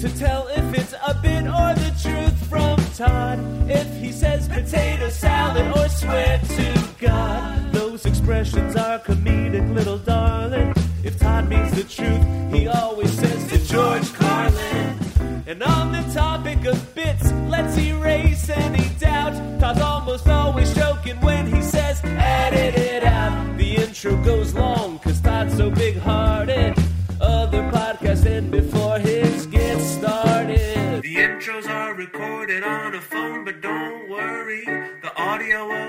to 0.00 0.08
tell 0.16 0.46
if 0.46 0.74
it's 0.78 0.92
a 0.92 1.14
bit 1.14 1.44
or 1.46 1.74
the 1.74 1.92
truth 2.00 2.48
from 2.48 2.76
Todd. 2.94 3.40
If 3.68 3.92
he 3.96 4.12
says 4.12 4.46
potato 4.48 5.08
salad 5.08 5.76
or 5.76 5.88
swear 5.88 6.38
to 6.38 6.88
God, 7.00 7.72
those 7.72 8.06
expressions 8.06 8.76
are 8.76 9.00
comedic, 9.00 9.74
little 9.74 9.98
darling. 9.98 10.72
If 11.02 11.18
Todd 11.18 11.48
means 11.48 11.72
the 11.72 11.82
truth, 11.82 12.54
he 12.54 12.68
always 12.68 13.10
says 13.10 13.48
to 13.50 13.58
George 13.66 14.12
Carlin. 14.12 14.98
And 15.48 15.62
on 15.64 15.90
the 15.90 16.02
topic 16.14 16.64
of 16.64 16.94
bits, 16.94 17.32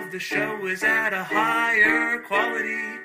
of 0.09 0.13
the 0.13 0.19
show 0.19 0.65
is 0.65 0.83
at 0.83 1.13
a 1.13 1.23
higher 1.23 2.17
quality. 2.21 2.97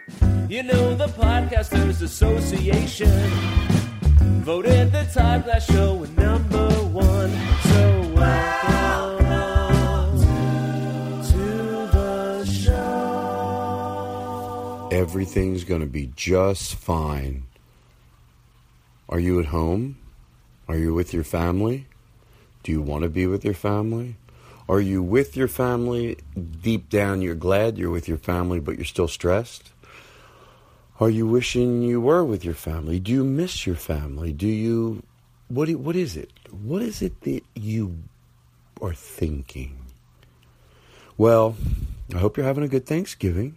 You 0.48 0.62
know, 0.62 0.94
the 0.94 1.08
Podcasters 1.08 2.00
Association 2.00 3.30
voted 4.40 4.90
the 4.90 5.06
Todd 5.12 5.44
Glass 5.44 5.66
Show 5.66 6.04
number 6.16 6.68
one. 6.92 7.30
So 7.62 8.12
welcome 8.14 9.26
to 11.30 11.86
the 11.92 12.46
show. 12.46 13.28
Everything's 14.90 15.64
going 15.64 15.82
to 15.82 15.86
be 15.86 16.10
just 16.16 16.74
fine. 16.74 17.42
Are 19.10 19.20
you 19.20 19.38
at 19.40 19.46
home? 19.46 19.98
Are 20.68 20.76
you 20.78 20.94
with 20.94 21.12
your 21.12 21.24
family? 21.24 21.86
Do 22.62 22.72
you 22.72 22.80
want 22.80 23.02
to 23.02 23.10
be 23.10 23.26
with 23.26 23.44
your 23.44 23.52
family? 23.52 24.16
Are 24.68 24.80
you 24.80 25.02
with 25.02 25.36
your 25.36 25.48
family? 25.48 26.18
Deep 26.62 26.88
down, 26.88 27.20
you're 27.20 27.34
glad 27.34 27.76
you're 27.76 27.90
with 27.90 28.08
your 28.08 28.18
family, 28.18 28.60
but 28.60 28.76
you're 28.76 28.84
still 28.84 29.08
stressed? 29.08 29.70
Are 31.00 31.10
you 31.10 31.26
wishing 31.26 31.82
you 31.82 32.00
were 32.00 32.24
with 32.24 32.44
your 32.44 32.54
family? 32.54 33.00
Do 33.00 33.12
you 33.12 33.24
miss 33.24 33.66
your 33.66 33.76
family? 33.76 34.32
Do 34.32 34.46
you. 34.46 35.02
What, 35.48 35.68
what 35.70 35.96
is 35.96 36.16
it? 36.16 36.32
What 36.50 36.82
is 36.82 37.02
it 37.02 37.20
that 37.22 37.42
you 37.54 37.98
are 38.80 38.94
thinking? 38.94 39.78
Well, 41.18 41.56
I 42.14 42.18
hope 42.18 42.36
you're 42.36 42.46
having 42.46 42.64
a 42.64 42.68
good 42.68 42.86
Thanksgiving. 42.86 43.56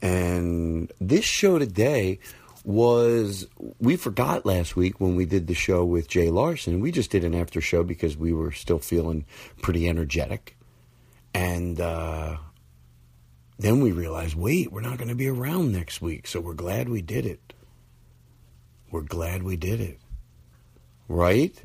And 0.00 0.92
this 1.00 1.24
show 1.24 1.58
today 1.58 2.18
was 2.64 3.46
we 3.80 3.96
forgot 3.96 4.46
last 4.46 4.76
week 4.76 5.00
when 5.00 5.16
we 5.16 5.26
did 5.26 5.46
the 5.46 5.54
show 5.54 5.84
with 5.84 6.08
Jay 6.08 6.30
Larson. 6.30 6.80
We 6.80 6.92
just 6.92 7.10
did 7.10 7.24
an 7.24 7.34
after 7.34 7.60
show 7.60 7.82
because 7.82 8.16
we 8.16 8.32
were 8.32 8.52
still 8.52 8.78
feeling 8.78 9.24
pretty 9.60 9.88
energetic. 9.88 10.56
And 11.34 11.80
uh, 11.80 12.36
then 13.58 13.80
we 13.80 13.92
realized, 13.92 14.34
wait, 14.34 14.70
we're 14.70 14.80
not 14.80 14.98
going 14.98 15.08
to 15.08 15.14
be 15.14 15.28
around 15.28 15.72
next 15.72 16.00
week. 16.00 16.26
So 16.26 16.40
we're 16.40 16.54
glad 16.54 16.88
we 16.88 17.02
did 17.02 17.26
it. 17.26 17.52
We're 18.90 19.00
glad 19.00 19.42
we 19.42 19.56
did 19.56 19.80
it. 19.80 19.98
Right? 21.08 21.60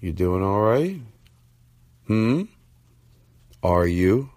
You 0.00 0.12
doing 0.12 0.42
all 0.42 0.60
right? 0.60 1.00
Hmm? 2.06 2.44
Are 3.62 3.86
you? 3.86 4.30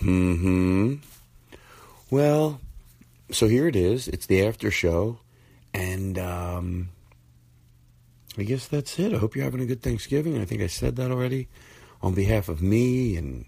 Hmm. 0.00 0.94
Well, 2.10 2.60
so 3.32 3.48
here 3.48 3.66
it 3.66 3.76
is. 3.76 4.08
It's 4.08 4.26
the 4.26 4.44
after 4.46 4.70
show, 4.70 5.20
and 5.72 6.18
um, 6.18 6.90
I 8.38 8.42
guess 8.42 8.68
that's 8.68 8.98
it. 8.98 9.12
I 9.12 9.18
hope 9.18 9.34
you're 9.34 9.44
having 9.44 9.60
a 9.60 9.66
good 9.66 9.82
Thanksgiving. 9.82 10.40
I 10.40 10.44
think 10.44 10.62
I 10.62 10.66
said 10.66 10.96
that 10.96 11.10
already. 11.10 11.48
On 12.02 12.14
behalf 12.14 12.48
of 12.48 12.62
me 12.62 13.16
and 13.16 13.44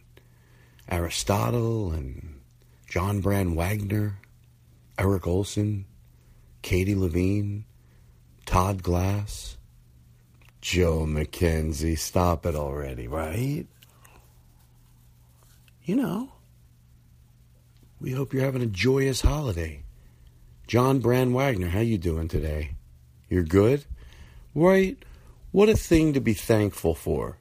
Aristotle 0.88 1.92
and 1.92 2.40
John 2.86 3.20
Brand 3.20 3.56
Wagner, 3.56 4.18
Eric 4.98 5.26
Olson, 5.26 5.86
Katie 6.60 6.94
Levine, 6.94 7.64
Todd 8.44 8.82
Glass, 8.82 9.56
Joe 10.60 11.06
McKenzie. 11.06 11.98
Stop 11.98 12.44
it 12.44 12.54
already, 12.54 13.08
right? 13.08 13.66
You 15.84 15.96
know. 15.96 16.31
We 18.02 18.10
hope 18.10 18.32
you're 18.32 18.42
having 18.42 18.62
a 18.62 18.66
joyous 18.66 19.20
holiday. 19.20 19.84
John 20.66 20.98
Brand 20.98 21.36
Wagner, 21.36 21.68
how 21.68 21.78
you 21.78 21.98
doing 21.98 22.26
today? 22.26 22.74
You're 23.28 23.44
good? 23.44 23.84
Right? 24.56 24.98
What 25.52 25.68
a 25.68 25.76
thing 25.76 26.12
to 26.14 26.20
be 26.20 26.34
thankful 26.34 26.96
for. 26.96 27.38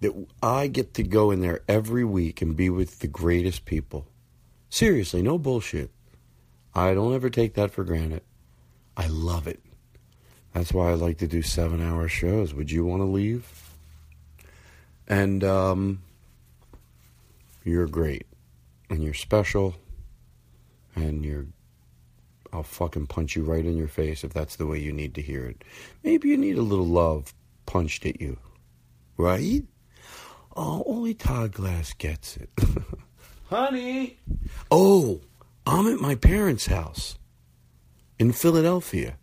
That 0.00 0.26
I 0.42 0.66
get 0.66 0.94
to 0.94 1.04
go 1.04 1.30
in 1.30 1.42
there 1.42 1.60
every 1.68 2.04
week 2.04 2.42
and 2.42 2.56
be 2.56 2.68
with 2.68 2.98
the 2.98 3.06
greatest 3.06 3.64
people. 3.64 4.08
Seriously, 4.68 5.22
no 5.22 5.38
bullshit. 5.38 5.92
I 6.74 6.92
don't 6.92 7.14
ever 7.14 7.30
take 7.30 7.54
that 7.54 7.70
for 7.70 7.84
granted. 7.84 8.22
I 8.96 9.06
love 9.06 9.46
it. 9.46 9.62
That's 10.54 10.72
why 10.72 10.90
I 10.90 10.94
like 10.94 11.18
to 11.18 11.28
do 11.28 11.42
seven 11.42 11.80
hour 11.80 12.08
shows. 12.08 12.52
Would 12.52 12.72
you 12.72 12.84
want 12.84 13.00
to 13.00 13.06
leave? 13.06 13.48
And 15.06 15.44
um, 15.44 16.02
you're 17.62 17.86
great 17.86 18.26
and 18.88 19.02
you're 19.02 19.14
special 19.14 19.74
and 20.94 21.24
you're 21.24 21.46
I'll 22.52 22.62
fucking 22.62 23.08
punch 23.08 23.36
you 23.36 23.42
right 23.42 23.64
in 23.64 23.76
your 23.76 23.88
face 23.88 24.24
if 24.24 24.32
that's 24.32 24.56
the 24.56 24.66
way 24.66 24.78
you 24.78 24.92
need 24.92 25.14
to 25.16 25.22
hear 25.22 25.44
it. 25.44 25.62
Maybe 26.02 26.28
you 26.28 26.36
need 26.36 26.56
a 26.56 26.62
little 26.62 26.86
love 26.86 27.34
punched 27.66 28.06
at 28.06 28.20
you. 28.20 28.38
Right? 29.16 29.64
Oh, 30.56 30.82
only 30.86 31.12
Todd 31.12 31.52
Glass 31.52 31.92
gets 31.92 32.36
it. 32.36 32.50
Honey! 33.50 34.18
oh, 34.70 35.20
I'm 35.66 35.86
at 35.92 36.00
my 36.00 36.14
parents' 36.14 36.66
house 36.66 37.18
in 38.18 38.32
Philadelphia. 38.32 39.18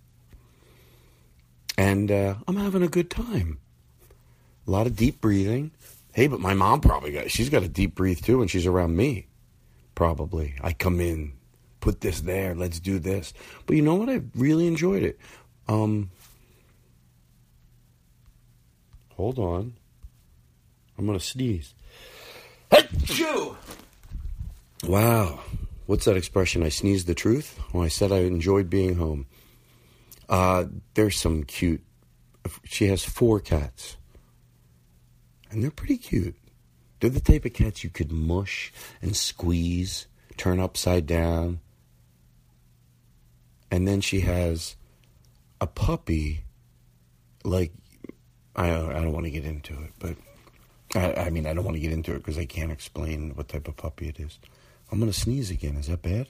And 1.77 2.12
uh, 2.12 2.36
I'm 2.48 2.57
having 2.57 2.83
a 2.83 2.88
good 2.88 3.09
time. 3.09 3.57
A 4.68 4.71
lot 4.71 4.86
of 4.86 4.95
deep 4.95 5.19
breathing. 5.21 5.71
Hey, 6.13 6.27
but 6.27 6.39
my 6.39 6.54
mom 6.54 6.81
probably 6.81 7.12
got, 7.12 7.31
she's 7.31 7.50
got 7.50 7.63
a 7.63 7.68
deep 7.68 7.95
breathe 7.95 8.21
too 8.21 8.38
when 8.38 8.48
she's 8.48 8.68
around 8.68 8.95
me. 8.95 9.27
Probably. 9.95 10.56
I 10.62 10.74
come 10.74 11.00
in, 11.00 11.34
put 11.80 12.01
this 12.01 12.22
there, 12.22 12.56
let's 12.56 12.80
do 12.80 13.00
this. 13.00 13.34
But 13.66 13.75
you 13.75 13.81
know 13.81 13.95
what? 13.95 14.10
I 14.10 14.22
really 14.36 14.68
enjoyed 14.68 15.04
it. 15.04 15.19
Um, 15.68 16.10
hold 19.16 19.40
on. 19.40 19.74
I'm 20.98 21.06
going 21.06 21.18
to 21.18 21.24
sneeze. 21.24 21.74
Achoo! 22.72 23.56
Wow. 24.84 25.40
What's 25.86 26.06
that 26.06 26.18
expression? 26.18 26.63
I 26.63 26.69
sneezed 26.69 27.07
the 27.07 27.16
truth? 27.16 27.60
Well, 27.74 27.84
I 27.84 27.88
said 27.88 28.12
I 28.12 28.19
enjoyed 28.19 28.69
being 28.69 28.95
home. 28.95 29.25
Uh, 30.30 30.66
there's 30.94 31.18
some 31.19 31.44
cute. 31.44 31.84
She 32.63 32.88
has 32.88 33.04
four 33.04 33.40
cats. 33.40 33.98
And 35.51 35.63
they're 35.63 35.72
pretty 35.72 35.98
cute. 35.98 36.36
They're 37.04 37.10
the 37.10 37.20
type 37.20 37.44
of 37.44 37.52
cats 37.52 37.84
you 37.84 37.90
could 37.90 38.14
mush 38.14 38.72
and 39.02 39.14
squeeze, 39.14 40.08
turn 40.38 40.62
upside 40.62 41.06
down. 41.06 41.60
And 43.70 43.86
then 43.86 44.00
she 44.00 44.22
has 44.22 44.78
a 45.60 45.68
puppy, 45.68 46.46
like, 47.44 47.74
I, 48.56 48.70
I 48.70 49.02
don't 49.02 49.12
want 49.12 49.26
to 49.26 49.32
get 49.32 49.44
into 49.44 49.74
it, 49.74 49.92
but 50.00 50.16
I, 50.96 51.26
I 51.26 51.30
mean, 51.30 51.46
I 51.46 51.54
don't 51.54 51.66
want 51.66 51.76
to 51.76 51.82
get 51.82 51.92
into 51.92 52.16
it 52.16 52.20
because 52.20 52.38
I 52.38 52.46
can't 52.46 52.72
explain 52.72 53.32
what 53.36 53.50
type 53.50 53.68
of 53.68 53.76
puppy 53.76 54.08
it 54.08 54.18
is. 54.18 54.40
I'm 54.90 55.00
going 55.00 55.12
to 55.12 55.20
sneeze 55.20 55.52
again. 55.52 55.76
Is 55.76 55.88
that 55.88 56.04
bad? 56.04 56.30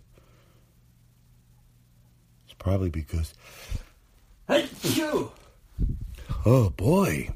It's 2.45 2.55
probably 2.57 2.89
because. 2.89 3.35
Hey, 4.47 4.67
you! 4.81 5.31
Oh, 6.47 6.71
boy. 6.71 7.29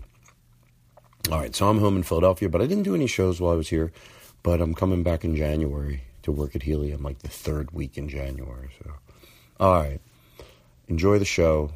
All 1.30 1.40
right, 1.40 1.54
so 1.54 1.68
I'm 1.68 1.80
home 1.80 1.98
in 1.98 2.04
Philadelphia, 2.04 2.48
but 2.48 2.62
I 2.62 2.68
didn't 2.68 2.84
do 2.84 2.96
any 2.96 3.08
shows 3.08 3.42
while 3.42 3.52
I 3.52 3.58
was 3.58 3.68
here. 3.68 3.92
But 4.44 4.62
I'm 4.62 4.74
coming 4.74 5.04
back 5.04 5.26
in 5.26 5.36
January 5.36 6.04
to 6.24 6.32
work 6.32 6.56
at 6.56 6.64
Helium, 6.64 7.04
like 7.04 7.20
the 7.20 7.28
third 7.28 7.72
week 7.72 7.98
in 7.98 8.08
January. 8.08 8.70
So, 8.82 8.94
all 9.60 9.74
right. 9.74 10.00
Enjoy 10.88 11.20
the 11.20 11.26
show. 11.26 11.72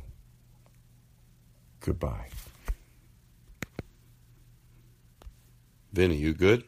Goodbye. 1.82 2.30
Vinny, 5.92 6.16
you 6.16 6.34
good? 6.34 6.64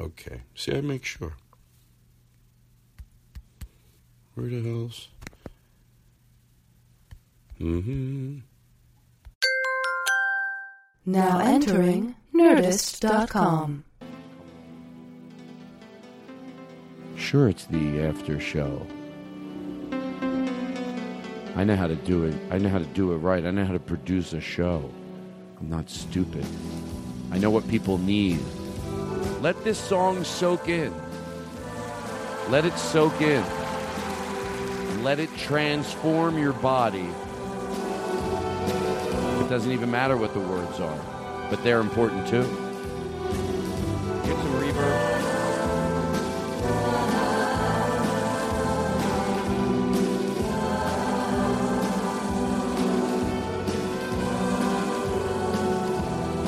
Okay. 0.00 0.42
See, 0.56 0.74
I 0.74 0.80
make 0.80 1.04
sure. 1.04 1.34
Where 4.34 4.48
the 4.48 4.60
hell's? 4.60 5.08
Mm-hmm. 7.60 8.38
Now 11.08 11.38
entering 11.38 12.16
Nerdist.com. 12.34 13.82
Sure, 17.16 17.48
it's 17.48 17.64
the 17.64 18.02
after 18.02 18.38
show. 18.38 18.86
I 21.56 21.64
know 21.64 21.76
how 21.76 21.86
to 21.86 21.96
do 21.96 22.24
it. 22.24 22.34
I 22.50 22.58
know 22.58 22.68
how 22.68 22.76
to 22.76 22.84
do 22.84 23.12
it 23.12 23.16
right. 23.16 23.46
I 23.46 23.50
know 23.50 23.64
how 23.64 23.72
to 23.72 23.78
produce 23.78 24.34
a 24.34 24.40
show. 24.42 24.92
I'm 25.58 25.70
not 25.70 25.88
stupid. 25.88 26.44
I 27.32 27.38
know 27.38 27.48
what 27.48 27.66
people 27.68 27.96
need. 27.96 28.38
Let 29.40 29.64
this 29.64 29.78
song 29.78 30.24
soak 30.24 30.68
in. 30.68 30.92
Let 32.50 32.66
it 32.66 32.78
soak 32.78 33.18
in. 33.22 33.42
Let 35.02 35.20
it 35.20 35.34
transform 35.38 36.36
your 36.36 36.52
body. 36.52 37.08
It 39.48 39.52
doesn't 39.52 39.72
even 39.72 39.90
matter 39.90 40.14
what 40.14 40.34
the 40.34 40.40
words 40.40 40.78
are, 40.78 41.00
but 41.48 41.64
they're 41.64 41.80
important 41.80 42.28
too. 42.28 42.42
Get 44.26 44.36
some 44.36 44.52
reverb. 44.60 45.14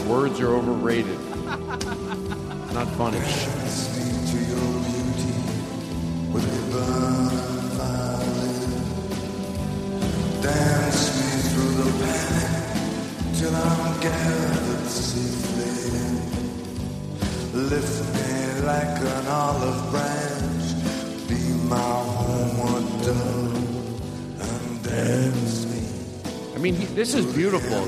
Words 0.06 0.40
are 0.40 0.48
overrated. 0.48 1.18
Not 2.74 2.86
funny. 2.98 3.89
This 26.94 27.14
is 27.14 27.26
beautiful. 27.34 27.84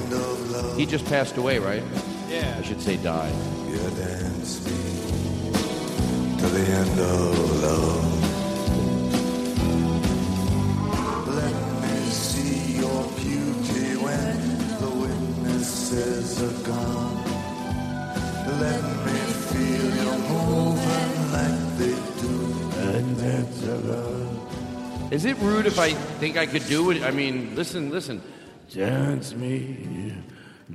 He 0.77 0.87
just 0.87 1.05
passed 1.07 1.37
away, 1.37 1.59
right? 1.59 1.83
Yeah. 2.29 2.57
I 2.59 2.63
should 2.63 2.81
say 2.81 2.97
died. 2.97 3.35
Yeah, 3.69 3.91
dance 3.91 4.65
me 4.65 4.73
to 6.39 6.47
the 6.49 6.65
end 6.81 6.99
of 7.01 7.63
love. 7.63 8.09
Let 11.29 11.55
me 11.83 11.97
see 12.11 12.79
your 12.79 13.05
beauty 13.21 13.97
when 13.97 14.39
the 14.81 14.91
witnesses 14.91 16.43
are 16.43 16.59
gone. 16.67 17.25
Let 18.61 18.83
me 19.05 19.19
feel 19.51 19.87
you 20.01 20.13
moving 20.29 21.15
like 21.33 21.61
they 21.79 21.97
do. 22.23 22.35
And 22.89 23.19
dance 23.19 23.63
love. 23.85 25.13
Is 25.13 25.25
it 25.27 25.37
rude 25.39 25.67
if 25.67 25.79
I 25.79 25.93
think 25.93 26.37
I 26.37 26.47
could 26.47 26.67
do 26.67 26.91
it? 26.91 27.03
I 27.03 27.11
mean, 27.11 27.55
listen, 27.55 27.91
listen. 27.91 28.23
Dance 28.71 29.35
me, 29.35 30.15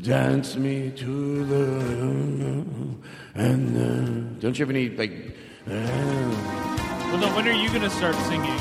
dance 0.02 0.56
me 0.56 0.92
to 0.92 1.46
the 1.46 2.96
and 3.34 3.78
uh, 3.78 4.40
don't 4.40 4.58
you 4.58 4.66
have 4.66 4.70
any 4.70 4.90
like 4.90 5.36
uh, 5.68 5.72
Well, 5.72 7.18
no, 7.18 7.36
when 7.36 7.48
are 7.48 7.52
you 7.52 7.70
going 7.70 7.82
to 7.82 7.90
start 7.90 8.16
singing? 8.16 8.58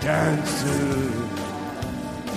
dance 0.00 0.62
to 0.62 1.28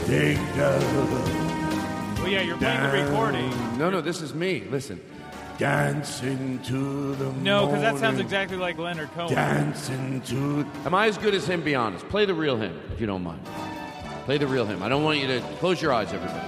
take 0.05 0.37
Well, 0.57 2.27
yeah, 2.27 2.41
you're 2.41 2.57
playing 2.57 2.83
the 2.83 3.03
recording. 3.05 3.77
No, 3.77 3.89
no, 3.89 4.01
this 4.01 4.21
is 4.21 4.33
me. 4.35 4.65
Listen, 4.69 5.01
dancing 5.57 6.59
to 6.63 7.15
the 7.15 7.31
No, 7.33 7.65
because 7.67 7.81
that 7.81 7.91
sounds 7.93 8.01
morning. 8.01 8.21
exactly 8.21 8.57
like 8.57 8.77
Leonard 8.77 9.09
Cohen. 9.13 9.33
Dancing 9.33 10.21
to. 10.21 10.67
Am 10.85 10.93
I 10.93 11.07
as 11.07 11.17
good 11.17 11.33
as 11.33 11.47
him? 11.47 11.63
Be 11.63 11.73
honest. 11.73 12.07
Play 12.09 12.25
the 12.25 12.33
real 12.35 12.57
him, 12.57 12.77
if 12.93 12.99
you 13.01 13.07
don't 13.07 13.23
mind. 13.23 13.41
Play 14.25 14.37
the 14.37 14.47
real 14.47 14.65
him. 14.65 14.81
I 14.81 14.87
don't 14.87 15.03
want 15.03 15.19
you 15.19 15.27
to 15.27 15.41
close 15.59 15.81
your 15.81 15.91
eyes, 15.91 16.13
everybody. 16.13 16.47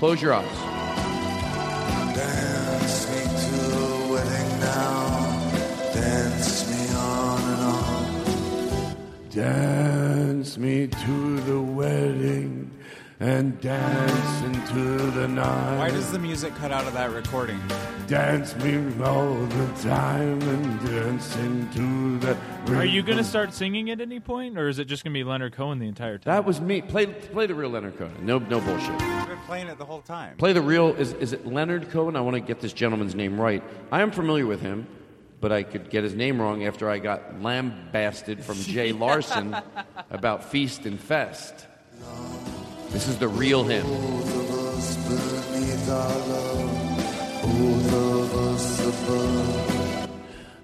Close 0.00 0.20
your 0.20 0.34
eyes. 0.34 0.50
Dance 2.16 3.08
me 3.08 3.22
to 3.40 3.56
the 3.70 4.12
wedding 4.12 4.60
now. 4.60 5.92
Dance 5.94 6.70
me 6.70 6.82
on 6.96 7.40
and 7.52 7.62
on. 7.62 8.96
Dance 9.30 10.58
me 10.58 10.88
to 10.88 11.40
the 11.42 11.60
wedding 11.60 12.53
and 13.20 13.60
dance 13.60 14.42
into 14.42 15.10
the 15.12 15.28
night. 15.28 15.78
Why 15.78 15.90
does 15.90 16.10
the 16.12 16.18
music 16.18 16.54
cut 16.56 16.72
out 16.72 16.86
of 16.86 16.94
that 16.94 17.12
recording? 17.12 17.60
dance 18.06 18.54
me 18.56 18.76
all 19.02 19.34
the 19.34 19.66
time 19.82 20.40
and 20.42 20.86
dance 20.86 21.36
into 21.36 22.18
the? 22.18 22.36
Are 22.68 22.84
you 22.84 23.02
going 23.02 23.18
to 23.18 23.24
start 23.24 23.54
singing 23.54 23.90
at 23.90 24.00
any 24.00 24.20
point, 24.20 24.58
or 24.58 24.68
is 24.68 24.78
it 24.78 24.86
just 24.86 25.04
going 25.04 25.12
to 25.12 25.18
be 25.18 25.24
Leonard 25.24 25.52
Cohen 25.52 25.78
the 25.78 25.86
entire 25.86 26.18
time? 26.18 26.32
That 26.32 26.44
was 26.44 26.60
me. 26.60 26.82
Play, 26.82 27.06
play 27.06 27.46
the 27.46 27.54
real 27.54 27.70
Leonard 27.70 27.96
Cohen. 27.96 28.14
No, 28.22 28.38
no 28.38 28.60
bullshit. 28.60 29.00
I've 29.00 29.28
been 29.28 29.38
playing 29.46 29.68
it 29.68 29.78
the 29.78 29.84
whole 29.84 30.02
time. 30.02 30.36
Play 30.36 30.52
the 30.52 30.62
real. 30.62 30.88
Is 30.94 31.12
is 31.14 31.32
it 31.32 31.46
Leonard 31.46 31.90
Cohen? 31.90 32.16
I 32.16 32.20
want 32.20 32.34
to 32.34 32.40
get 32.40 32.60
this 32.60 32.72
gentleman's 32.72 33.14
name 33.14 33.40
right. 33.40 33.62
I 33.90 34.02
am 34.02 34.10
familiar 34.10 34.46
with 34.46 34.60
him, 34.60 34.86
but 35.40 35.52
I 35.52 35.62
could 35.62 35.90
get 35.90 36.04
his 36.04 36.14
name 36.14 36.40
wrong 36.40 36.64
after 36.64 36.90
I 36.90 36.98
got 36.98 37.40
lambasted 37.40 38.44
from 38.44 38.56
Jay 38.56 38.92
Larson 39.04 39.56
about 40.10 40.44
Feast 40.44 40.84
and 40.84 41.00
Fest. 41.00 41.66
This 42.94 43.08
is 43.08 43.18
the 43.18 43.26
real 43.26 43.64
him. 43.64 43.84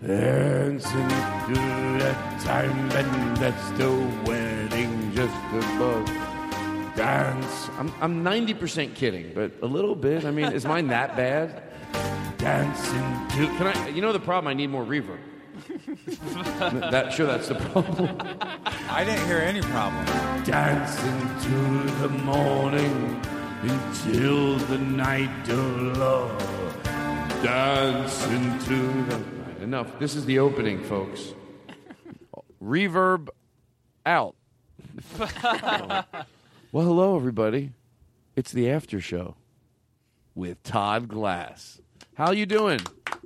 Dancing 0.06 1.08
through 1.44 1.98
that 1.98 2.40
time, 2.40 2.90
and 2.92 3.36
that's 3.36 3.70
the 3.72 3.90
wedding 4.24 5.12
just 5.12 5.34
above. 5.52 6.06
Dance. 6.94 7.68
I'm 7.76 7.92
I'm 8.00 8.24
90% 8.24 8.94
kidding, 8.94 9.32
but 9.34 9.50
a 9.60 9.66
little 9.66 9.96
bit. 9.96 10.24
I 10.24 10.30
mean, 10.30 10.52
is 10.52 10.64
mine 10.64 10.86
that 10.86 11.16
bad? 11.16 11.64
Dancing 12.38 13.28
to. 13.30 13.46
Can 13.58 13.66
I? 13.66 13.88
You 13.88 14.02
know 14.02 14.12
the 14.12 14.20
problem? 14.20 14.48
I 14.48 14.54
need 14.54 14.68
more 14.68 14.84
reverb. 14.84 15.18
That 16.90 17.12
sure, 17.12 17.26
that's 17.26 17.48
the 17.48 17.54
problem. 17.54 18.16
I 18.90 19.04
didn't 19.04 19.26
hear 19.26 19.38
any 19.38 19.60
problem. 19.62 20.04
Dancing 20.44 21.20
to 21.42 21.92
the 22.02 22.08
morning 22.08 23.20
until 23.62 24.56
the 24.56 24.78
night 24.78 25.48
of 25.48 25.96
love. 25.96 26.82
Dancing 27.42 28.58
to 28.60 28.76
the. 29.10 29.16
Right, 29.16 29.62
enough. 29.62 29.98
This 29.98 30.14
is 30.14 30.24
the 30.24 30.38
opening, 30.38 30.82
folks. 30.84 31.34
Reverb 32.62 33.28
out. 34.04 34.34
well, 35.18 36.04
hello, 36.72 37.16
everybody. 37.16 37.72
It's 38.36 38.52
the 38.52 38.70
after 38.70 39.00
show 39.00 39.36
with 40.34 40.62
Todd 40.62 41.08
Glass. 41.08 41.80
How 42.20 42.32
you 42.32 42.44
doing? 42.44 42.80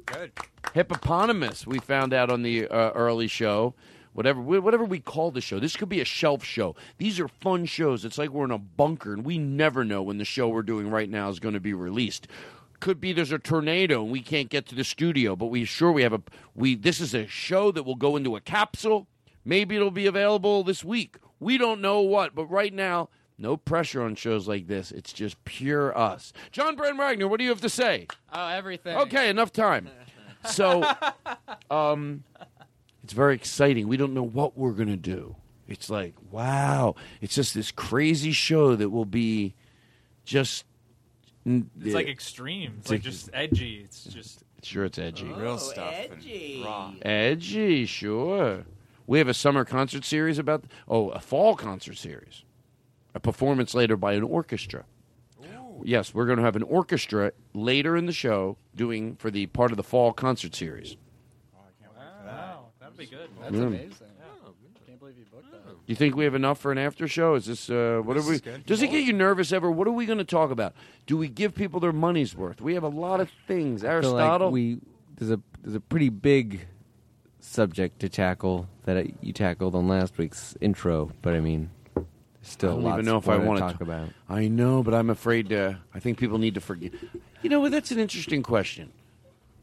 Good. 0.07 0.31
Hippopotamus. 0.73 1.67
We 1.67 1.81
found 1.81 2.15
out 2.15 2.31
on 2.31 2.43
the 2.45 2.69
uh, 2.69 2.93
early 2.93 3.27
show. 3.27 3.75
Whatever, 4.13 4.41
whatever 4.41 4.85
we 4.85 5.01
call 5.01 5.33
the 5.33 5.41
show, 5.41 5.59
this 5.59 5.75
could 5.75 5.89
be 5.89 6.01
a 6.01 6.05
shelf 6.05 6.45
show. 6.45 6.77
These 6.99 7.19
are 7.19 7.27
fun 7.27 7.65
shows. 7.65 8.05
It's 8.05 8.19
like 8.19 8.31
we're 8.31 8.45
in 8.45 8.53
a 8.53 8.59
bunker, 8.59 9.13
and 9.13 9.25
we 9.25 9.37
never 9.37 9.85
know 9.85 10.01
when 10.05 10.19
the 10.19 10.25
show 10.25 10.47
we're 10.47 10.63
doing 10.63 10.89
right 10.91 11.11
now 11.11 11.29
is 11.29 11.41
going 11.41 11.55
to 11.55 11.61
be 11.61 11.75
released. 11.75 12.29
Could 12.79 13.01
be 13.01 13.13
there's 13.13 13.33
a 13.33 13.39
tornado 13.41 14.01
and 14.01 14.13
we 14.13 14.21
can't 14.21 14.49
get 14.49 14.67
to 14.67 14.77
the 14.77 14.85
studio, 14.85 15.35
but 15.35 15.47
we 15.47 15.65
sure 15.65 15.91
we 15.91 16.05
have 16.05 16.13
a 16.13 16.23
we. 16.55 16.77
This 16.77 17.01
is 17.01 17.15
a 17.15 17.27
show 17.27 17.73
that 17.73 17.83
will 17.83 17.97
go 17.97 18.15
into 18.15 18.37
a 18.37 18.41
capsule. 18.41 19.09
Maybe 19.45 19.75
it'll 19.75 19.91
be 19.91 20.07
available 20.07 20.63
this 20.63 20.85
week. 20.85 21.17
We 21.41 21.59
don't 21.59 21.81
know 21.81 22.01
what, 22.01 22.37
but 22.37 22.47
right 22.47 22.73
now, 22.73 23.09
no 23.39 23.57
pressure 23.57 24.03
on 24.03 24.15
shows 24.15 24.47
like 24.47 24.67
this. 24.67 24.93
It's 24.93 25.13
just 25.13 25.43
pure 25.45 25.97
us. 25.97 26.33
John 26.53 26.77
Brand 26.77 26.99
Wagner, 26.99 27.29
what 27.29 27.39
do 27.39 27.45
you 27.45 27.51
have 27.51 27.61
to 27.63 27.69
say? 27.69 28.07
Oh, 28.33 28.49
everything. 28.49 28.97
Okay, 28.97 29.29
enough 29.29 29.53
time. 29.53 29.89
So, 30.47 30.85
um, 31.71 32.25
it's 33.03 33.13
very 33.13 33.35
exciting. 33.35 33.89
We 33.89 33.97
don't 33.97 34.15
know 34.15 34.23
what 34.23 34.57
we're 34.57 34.73
going 34.73 34.89
to 34.89 34.97
do. 34.97 35.37
It's 35.69 35.89
like, 35.89 36.15
wow. 36.31 36.95
It's 37.21 37.35
just 37.35 37.55
this 37.55 37.71
crazy 37.71 38.33
show 38.33 38.77
that 38.77 38.91
will 38.91 39.07
be 39.07 39.55
just. 40.25 40.65
It's 41.47 41.95
like 41.95 42.09
extreme. 42.09 42.77
It's 42.81 42.91
like 42.91 43.03
just 43.03 43.29
edgy. 43.35 43.83
It's 43.85 44.05
just 44.05 44.45
Sure, 44.65 44.87
it's 44.87 44.99
edgy. 44.99 45.27
Real 45.27 45.59
stuff. 45.59 45.95
And 45.95 46.65
raw. 46.65 46.95
Edgy, 47.03 47.85
sure. 47.85 48.65
We 49.07 49.19
have 49.19 49.29
a 49.29 49.35
summer 49.35 49.65
concert 49.65 50.05
series 50.05 50.39
about. 50.39 50.65
Oh, 50.89 51.11
a 51.11 51.21
fall 51.21 51.55
concert 51.55 51.99
series. 51.99 52.44
A 53.15 53.21
performance 53.21 53.75
later 53.75 53.97
by 53.97 54.15
an 54.15 54.23
orchestra. 54.23 54.85
Yes, 55.83 56.15
we're 56.15 56.25
going 56.27 56.39
to 56.39 56.45
have 56.45 56.57
an 56.57 56.63
orchestra 56.63 57.33
later 57.53 57.97
in 57.97 58.07
the 58.07 58.13
show 58.13 58.57
doing 58.75 59.17
for 59.17 59.31
the 59.31 59.47
part 59.47 59.71
of 59.71 59.77
the 59.77 59.83
fall 59.83 60.13
concert 60.13 60.55
series. 60.55 60.97
wow, 62.25 62.67
that'd 62.81 62.97
be 62.97 63.07
good. 63.07 63.29
That's 63.43 63.55
Yeah. 63.55 63.63
amazing. 63.65 63.91
Can't 64.87 64.99
believe 64.99 65.19
you 65.19 65.25
booked 65.31 65.51
that. 65.51 65.67
Do 65.67 65.75
you 65.87 65.95
think 65.97 66.17
we 66.17 66.25
have 66.25 66.35
enough 66.35 66.59
for 66.59 66.73
an 66.73 66.79
after 66.79 67.07
show? 67.07 67.35
Is 67.35 67.47
this 67.47 67.69
uh, 67.69 68.01
what 68.05 68.15
This 68.15 68.27
are 68.27 68.31
we? 68.31 68.63
Does 68.65 68.83
it 68.83 68.89
get 68.91 69.05
you 69.05 69.13
nervous 69.13 69.53
ever? 69.53 69.71
What 69.71 69.87
are 69.87 69.93
we 69.93 70.07
going 70.07 70.19
to 70.19 70.25
talk 70.25 70.51
about? 70.51 70.75
Do 71.07 71.17
we 71.19 71.29
give 71.29 71.55
people 71.55 71.81
their 71.81 71.93
money's 71.93 72.35
worth? 72.35 72.61
We 72.63 72.75
have 72.75 72.83
a 72.85 72.89
lot 72.89 73.21
of 73.21 73.31
things. 73.47 73.85
I 73.85 74.01
feel 74.01 74.13
like 74.13 74.21
Aristotle. 74.23 74.51
we 74.53 74.79
there's 75.17 75.31
a 75.33 75.41
there's 75.63 75.75
a 75.77 75.81
pretty 75.81 76.09
big 76.09 76.67
subject 77.41 77.99
to 78.01 78.09
tackle 78.09 78.69
that 78.85 79.23
you 79.23 79.33
tackled 79.35 79.75
on 79.75 79.87
last 79.89 80.17
week's 80.17 80.57
intro, 80.63 81.11
but 81.21 81.35
I 81.35 81.41
mean, 81.41 81.69
there's 81.84 81.84
still 82.45 82.71
I 82.71 82.73
don't 82.75 82.83
lots 82.85 82.95
even 82.95 83.05
know 83.07 83.17
if 83.19 83.29
I 83.29 83.37
want 83.37 83.59
to 83.59 83.65
want 83.65 83.73
talk 83.73 83.81
about. 83.81 84.09
It. 84.09 84.15
I 84.29 84.49
know, 84.49 84.83
but 84.83 84.95
I'm 84.95 85.11
afraid 85.11 85.49
to. 85.51 85.79
I 85.95 85.99
think 86.01 86.19
people 86.19 86.39
need 86.39 86.55
to 86.55 86.61
forget. 86.61 86.93
You 87.43 87.51
know, 87.51 87.69
that's 87.69 87.91
an 87.91 87.99
interesting 87.99 88.43
question. 88.43 88.93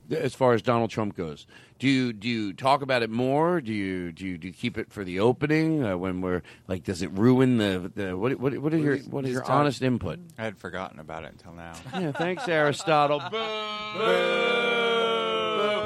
As 0.09 0.35
far 0.35 0.53
as 0.53 0.61
Donald 0.61 0.89
Trump 0.89 1.15
goes, 1.15 1.47
do 1.79 1.88
you 1.88 2.11
do 2.11 2.27
you 2.27 2.51
talk 2.53 2.81
about 2.81 3.01
it 3.01 3.09
more? 3.09 3.61
Do 3.61 3.71
you 3.71 4.11
do 4.11 4.25
you, 4.25 4.38
do 4.38 4.47
you 4.47 4.53
keep 4.53 4.77
it 4.77 4.91
for 4.91 5.05
the 5.05 5.19
opening 5.21 5.85
uh, 5.85 5.97
when 5.97 6.19
we're 6.19 6.41
like? 6.67 6.83
Does 6.83 7.01
it 7.01 7.11
ruin 7.11 7.57
the 7.57 7.89
the 7.95 8.17
what? 8.17 8.38
What, 8.38 8.57
what 8.57 8.73
is 8.73 8.83
your 8.83 8.97
what 8.97 9.23
is 9.25 9.31
your 9.31 9.41
talking- 9.41 9.55
honest 9.55 9.81
input? 9.81 10.19
I 10.38 10.43
had 10.43 10.57
forgotten 10.57 11.00
about 11.00 11.23
it 11.23 11.31
until 11.31 11.53
now. 11.53 11.73
Yeah, 11.97 12.11
thanks, 12.11 12.47
Aristotle. 12.47 13.21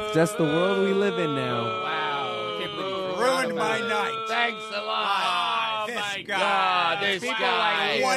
It's 0.06 0.14
just 0.14 0.38
the 0.38 0.44
world 0.44 0.88
we 0.88 0.94
live 0.94 1.20
in 1.20 1.36
now. 1.36 1.85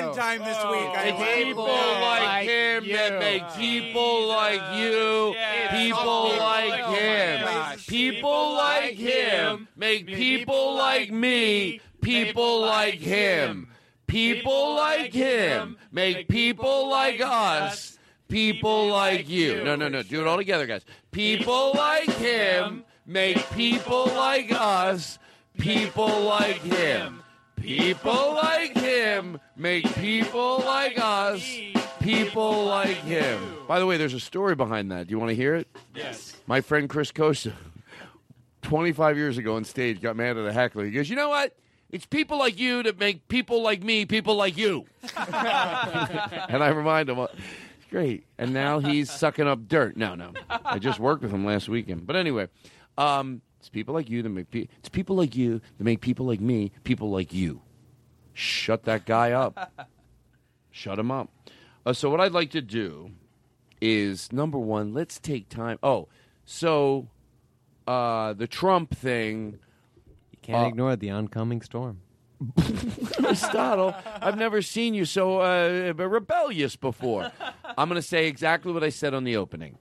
One 0.00 0.10
oh. 0.10 0.14
time 0.14 0.38
this 0.40 0.56
oh. 0.60 0.70
week, 0.70 0.96
I 0.96 1.12
people 1.12 1.64
People 1.64 1.64
like 1.64 2.22
like 2.22 2.48
him 2.48 2.88
that 2.92 3.18
make 3.18 3.42
people 3.54 4.28
like 4.28 4.76
you. 4.76 5.34
People 5.70 6.36
like 6.38 6.86
him. 6.86 7.78
People 7.86 8.54
like 8.54 8.94
him 8.94 9.68
make 9.76 10.06
people 10.06 10.74
like 10.74 11.10
me. 11.10 11.80
People 12.00 12.60
like 12.60 12.94
him. 12.94 13.68
People 14.06 14.74
like 14.76 15.12
him 15.12 15.76
make 15.92 16.28
people 16.28 16.88
like 16.88 17.20
us. 17.20 17.98
People 18.28 18.88
like 18.88 19.28
you. 19.28 19.64
No, 19.64 19.74
no, 19.74 19.88
no. 19.88 20.02
Do 20.02 20.20
it 20.20 20.26
all 20.26 20.36
together, 20.36 20.66
guys. 20.66 20.84
People 21.10 21.72
like 21.74 22.10
him 22.12 22.84
make 23.06 23.38
people 23.50 24.06
like 24.06 24.52
us. 24.52 25.18
People 25.58 26.22
like 26.22 26.60
him. 26.62 27.22
People 27.68 28.32
like 28.34 28.74
him 28.78 29.38
make 29.54 29.84
people 29.96 30.60
like 30.60 30.98
us. 30.98 31.46
People 32.00 32.64
like 32.64 32.96
him. 32.96 33.38
By 33.66 33.78
the 33.78 33.84
way, 33.84 33.98
there's 33.98 34.14
a 34.14 34.20
story 34.20 34.54
behind 34.54 34.90
that. 34.90 35.06
Do 35.06 35.10
you 35.10 35.18
want 35.18 35.28
to 35.28 35.34
hear 35.34 35.54
it? 35.54 35.68
Yes. 35.94 36.34
My 36.46 36.62
friend 36.62 36.88
Chris 36.88 37.12
Costa, 37.12 37.52
25 38.62 39.18
years 39.18 39.36
ago 39.36 39.56
on 39.56 39.64
stage, 39.64 40.00
got 40.00 40.16
mad 40.16 40.38
at 40.38 40.46
a 40.46 40.52
heckler. 40.52 40.86
He 40.86 40.92
goes, 40.92 41.10
You 41.10 41.16
know 41.16 41.28
what? 41.28 41.58
It's 41.90 42.06
people 42.06 42.38
like 42.38 42.58
you 42.58 42.82
that 42.84 42.98
make 42.98 43.28
people 43.28 43.60
like 43.62 43.82
me 43.82 44.06
people 44.06 44.36
like 44.36 44.56
you. 44.56 44.86
and 45.18 46.62
I 46.64 46.68
remind 46.74 47.10
him, 47.10 47.18
"It's 47.18 47.86
great. 47.90 48.24
And 48.38 48.54
now 48.54 48.78
he's 48.78 49.10
sucking 49.10 49.46
up 49.46 49.68
dirt. 49.68 49.94
No, 49.94 50.14
no. 50.14 50.32
I 50.48 50.78
just 50.78 50.98
worked 50.98 51.22
with 51.22 51.32
him 51.32 51.44
last 51.44 51.68
weekend. 51.68 52.06
But 52.06 52.16
anyway, 52.16 52.48
um, 52.96 53.42
it's 53.58 53.68
people 53.68 53.94
like 53.94 54.08
you 54.10 54.22
that 54.22 54.28
make 54.28 54.50
pe- 54.50 54.68
it's 54.78 54.88
people 54.88 55.16
like 55.16 55.34
you 55.36 55.60
that 55.78 55.84
make 55.84 56.00
people 56.00 56.26
like 56.26 56.40
me 56.40 56.72
people 56.84 57.10
like 57.10 57.32
you. 57.32 57.62
Shut 58.34 58.84
that 58.84 59.04
guy 59.04 59.32
up. 59.32 59.72
Shut 60.70 60.98
him 60.98 61.10
up. 61.10 61.28
Uh, 61.84 61.92
so 61.92 62.08
what 62.10 62.20
I'd 62.20 62.32
like 62.32 62.50
to 62.52 62.60
do 62.62 63.10
is 63.80 64.32
number 64.32 64.58
one, 64.58 64.92
let's 64.94 65.18
take 65.18 65.48
time. 65.48 65.78
Oh, 65.82 66.08
so 66.44 67.08
uh, 67.86 68.32
the 68.34 68.46
Trump 68.46 68.96
thing. 68.96 69.58
You 70.30 70.38
can't 70.42 70.64
Uh, 70.64 70.68
ignore 70.68 70.96
the 70.96 71.10
oncoming 71.10 71.62
storm. 71.62 72.00
Aristotle, 73.24 73.94
I've 74.20 74.38
never 74.38 74.62
seen 74.62 74.94
you 74.94 75.04
so 75.04 75.40
uh, 75.40 75.92
rebellious 75.96 76.76
before. 76.76 77.32
I'm 77.76 77.88
going 77.88 78.00
to 78.00 78.06
say 78.06 78.28
exactly 78.28 78.72
what 78.72 78.84
I 78.84 78.90
said 78.90 79.14
on 79.14 79.24
the 79.24 79.36
opening. 79.36 79.78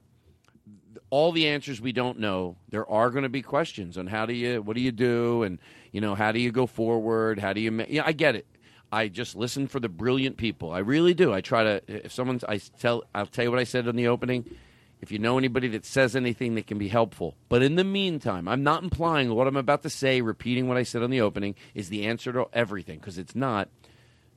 All 1.10 1.32
the 1.32 1.48
answers 1.48 1.80
we 1.80 1.92
don't 1.92 2.18
know. 2.18 2.56
There 2.68 2.88
are 2.88 3.10
going 3.10 3.22
to 3.22 3.28
be 3.28 3.42
questions 3.42 3.96
on 3.96 4.06
how 4.06 4.26
do 4.26 4.34
you, 4.34 4.60
what 4.60 4.76
do 4.76 4.82
you 4.82 4.92
do, 4.92 5.42
and 5.42 5.58
you 5.92 6.00
know 6.00 6.14
how 6.14 6.32
do 6.32 6.40
you 6.40 6.52
go 6.52 6.66
forward? 6.66 7.38
How 7.38 7.52
do 7.52 7.60
you? 7.60 7.84
Yeah, 7.88 8.02
I 8.04 8.12
get 8.12 8.36
it. 8.36 8.46
I 8.90 9.08
just 9.08 9.36
listen 9.36 9.68
for 9.68 9.80
the 9.80 9.88
brilliant 9.88 10.36
people. 10.36 10.70
I 10.70 10.78
really 10.78 11.14
do. 11.14 11.32
I 11.32 11.40
try 11.40 11.62
to. 11.62 11.82
If 11.88 12.12
someone's, 12.12 12.44
I 12.44 12.58
tell, 12.58 13.04
I'll 13.14 13.26
tell 13.26 13.44
you 13.44 13.50
what 13.50 13.60
I 13.60 13.64
said 13.64 13.88
on 13.88 13.96
the 13.96 14.08
opening. 14.08 14.44
If 15.00 15.12
you 15.12 15.18
know 15.18 15.38
anybody 15.38 15.68
that 15.68 15.84
says 15.84 16.16
anything 16.16 16.56
that 16.56 16.66
can 16.66 16.76
be 16.76 16.88
helpful, 16.88 17.36
but 17.48 17.62
in 17.62 17.76
the 17.76 17.84
meantime, 17.84 18.48
I'm 18.48 18.64
not 18.64 18.82
implying 18.82 19.32
what 19.32 19.46
I'm 19.46 19.56
about 19.56 19.82
to 19.84 19.90
say, 19.90 20.20
repeating 20.20 20.66
what 20.66 20.76
I 20.76 20.82
said 20.82 21.02
on 21.02 21.10
the 21.10 21.20
opening, 21.20 21.54
is 21.72 21.88
the 21.88 22.06
answer 22.06 22.32
to 22.32 22.48
everything 22.52 22.98
because 22.98 23.18
it's 23.18 23.36
not. 23.36 23.68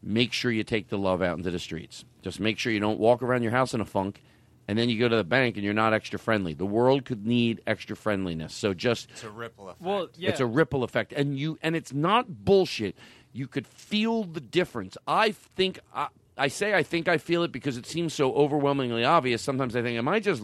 Make 0.03 0.33
sure 0.33 0.51
you 0.51 0.63
take 0.63 0.89
the 0.89 0.97
love 0.97 1.21
out 1.21 1.37
into 1.37 1.51
the 1.51 1.59
streets. 1.59 2.05
Just 2.21 2.39
make 2.39 2.57
sure 2.57 2.71
you 2.71 2.79
don't 2.79 2.99
walk 2.99 3.21
around 3.21 3.43
your 3.43 3.51
house 3.51 3.73
in 3.73 3.81
a 3.81 3.85
funk, 3.85 4.21
and 4.67 4.77
then 4.77 4.89
you 4.89 4.99
go 4.99 5.09
to 5.09 5.15
the 5.15 5.23
bank 5.23 5.55
and 5.57 5.65
you're 5.65 5.73
not 5.73 5.93
extra 5.93 6.19
friendly. 6.19 6.53
The 6.53 6.65
world 6.65 7.05
could 7.05 7.25
need 7.25 7.61
extra 7.67 7.95
friendliness. 7.95 8.53
So 8.53 8.73
just 8.73 9.09
It's 9.11 9.23
a 9.23 9.29
ripple 9.29 9.69
effect. 9.69 9.81
Well, 9.81 10.07
yeah. 10.15 10.29
it's 10.29 10.39
a 10.39 10.45
ripple 10.45 10.83
effect, 10.83 11.13
and 11.13 11.37
you 11.37 11.57
and 11.61 11.75
it's 11.75 11.93
not 11.93 12.45
bullshit. 12.45 12.95
You 13.33 13.47
could 13.47 13.65
feel 13.67 14.23
the 14.23 14.41
difference. 14.41 14.97
I 15.07 15.31
think 15.31 15.79
I, 15.93 16.07
I 16.37 16.47
say 16.47 16.73
I 16.73 16.83
think 16.83 17.07
I 17.07 17.17
feel 17.17 17.43
it 17.43 17.51
because 17.51 17.77
it 17.77 17.85
seems 17.85 18.13
so 18.13 18.33
overwhelmingly 18.33 19.03
obvious. 19.03 19.41
Sometimes 19.41 19.75
I 19.75 19.81
think, 19.81 19.97
am 19.97 20.07
I 20.07 20.19
just 20.19 20.43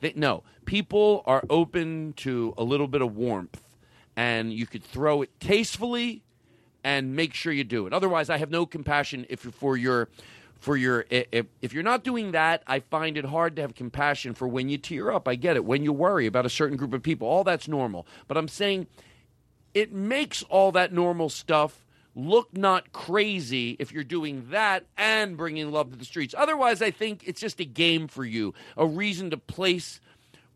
th- 0.00 0.16
no? 0.16 0.42
People 0.64 1.22
are 1.26 1.44
open 1.50 2.14
to 2.18 2.54
a 2.56 2.64
little 2.64 2.88
bit 2.88 3.02
of 3.02 3.16
warmth, 3.16 3.60
and 4.16 4.52
you 4.52 4.66
could 4.66 4.84
throw 4.84 5.22
it 5.22 5.30
tastefully 5.40 6.22
and 6.84 7.14
make 7.14 7.32
sure 7.32 7.52
you 7.52 7.64
do 7.64 7.86
it. 7.86 7.92
Otherwise, 7.92 8.28
I 8.28 8.38
have 8.38 8.50
no 8.50 8.66
compassion 8.66 9.24
if 9.28 9.44
you're 9.44 9.52
for 9.52 9.76
your 9.76 10.08
for 10.62 10.76
your 10.76 11.04
if, 11.10 11.46
if 11.60 11.74
you're 11.74 11.82
not 11.82 12.04
doing 12.04 12.32
that, 12.32 12.62
I 12.68 12.78
find 12.78 13.18
it 13.18 13.24
hard 13.24 13.56
to 13.56 13.62
have 13.62 13.74
compassion 13.74 14.32
for 14.32 14.46
when 14.46 14.68
you 14.68 14.78
tear 14.78 15.10
up. 15.10 15.26
I 15.26 15.34
get 15.34 15.56
it. 15.56 15.64
When 15.64 15.82
you 15.82 15.92
worry 15.92 16.26
about 16.26 16.46
a 16.46 16.50
certain 16.50 16.76
group 16.76 16.94
of 16.94 17.02
people, 17.02 17.26
all 17.26 17.42
that's 17.42 17.66
normal. 17.66 18.06
But 18.28 18.36
I'm 18.36 18.46
saying 18.46 18.86
it 19.74 19.92
makes 19.92 20.44
all 20.44 20.70
that 20.72 20.92
normal 20.92 21.30
stuff 21.30 21.84
look 22.14 22.56
not 22.56 22.92
crazy 22.92 23.76
if 23.80 23.90
you're 23.90 24.04
doing 24.04 24.46
that 24.50 24.84
and 24.96 25.36
bringing 25.36 25.72
love 25.72 25.90
to 25.90 25.96
the 25.96 26.04
streets. 26.04 26.32
Otherwise, 26.38 26.80
I 26.80 26.92
think 26.92 27.24
it's 27.26 27.40
just 27.40 27.58
a 27.58 27.64
game 27.64 28.06
for 28.06 28.24
you, 28.24 28.54
a 28.76 28.86
reason 28.86 29.30
to 29.30 29.36
place 29.36 30.00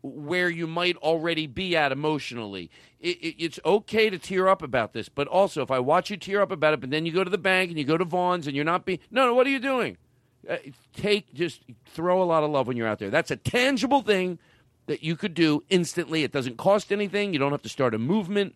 where 0.07 0.49
you 0.49 0.67
might 0.67 0.95
already 0.97 1.47
be 1.47 1.75
at 1.75 1.91
emotionally. 1.91 2.69
It, 2.99 3.17
it, 3.17 3.35
it's 3.43 3.59
okay 3.65 4.09
to 4.09 4.17
tear 4.17 4.47
up 4.47 4.61
about 4.61 4.93
this, 4.93 5.09
but 5.09 5.27
also 5.27 5.61
if 5.61 5.71
I 5.71 5.79
watch 5.79 6.09
you 6.09 6.17
tear 6.17 6.41
up 6.41 6.51
about 6.51 6.73
it, 6.73 6.79
but 6.81 6.89
then 6.89 7.05
you 7.05 7.11
go 7.11 7.23
to 7.23 7.29
the 7.29 7.37
bank 7.37 7.69
and 7.69 7.77
you 7.77 7.85
go 7.85 7.97
to 7.97 8.05
Vaughn's 8.05 8.47
and 8.47 8.55
you're 8.55 8.65
not 8.65 8.85
being 8.85 8.99
no, 9.11 9.25
no. 9.25 9.33
What 9.33 9.47
are 9.47 9.51
you 9.51 9.59
doing? 9.59 9.97
Uh, 10.49 10.57
take 10.93 11.33
just 11.33 11.63
throw 11.85 12.21
a 12.21 12.25
lot 12.25 12.43
of 12.43 12.49
love 12.49 12.67
when 12.67 12.77
you're 12.77 12.87
out 12.87 12.99
there. 12.99 13.09
That's 13.09 13.31
a 13.31 13.35
tangible 13.35 14.01
thing 14.01 14.39
that 14.85 15.03
you 15.03 15.15
could 15.15 15.33
do 15.33 15.63
instantly. 15.69 16.23
It 16.23 16.31
doesn't 16.31 16.57
cost 16.57 16.91
anything. 16.91 17.33
You 17.33 17.39
don't 17.39 17.51
have 17.51 17.61
to 17.63 17.69
start 17.69 17.93
a 17.93 17.97
movement. 17.97 18.55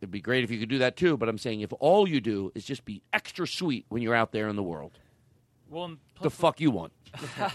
It'd 0.00 0.10
be 0.10 0.20
great 0.20 0.44
if 0.44 0.50
you 0.50 0.58
could 0.58 0.68
do 0.68 0.78
that 0.78 0.96
too. 0.96 1.16
But 1.16 1.28
I'm 1.28 1.38
saying 1.38 1.60
if 1.60 1.72
all 1.80 2.08
you 2.08 2.20
do 2.20 2.52
is 2.54 2.64
just 2.64 2.84
be 2.84 3.02
extra 3.12 3.46
sweet 3.46 3.86
when 3.88 4.02
you're 4.02 4.14
out 4.14 4.32
there 4.32 4.48
in 4.48 4.56
the 4.56 4.62
world, 4.62 4.98
Well, 5.70 5.96
the 6.22 6.30
fuck 6.30 6.60
you 6.60 6.70
want. 6.70 6.92
well, 7.38 7.50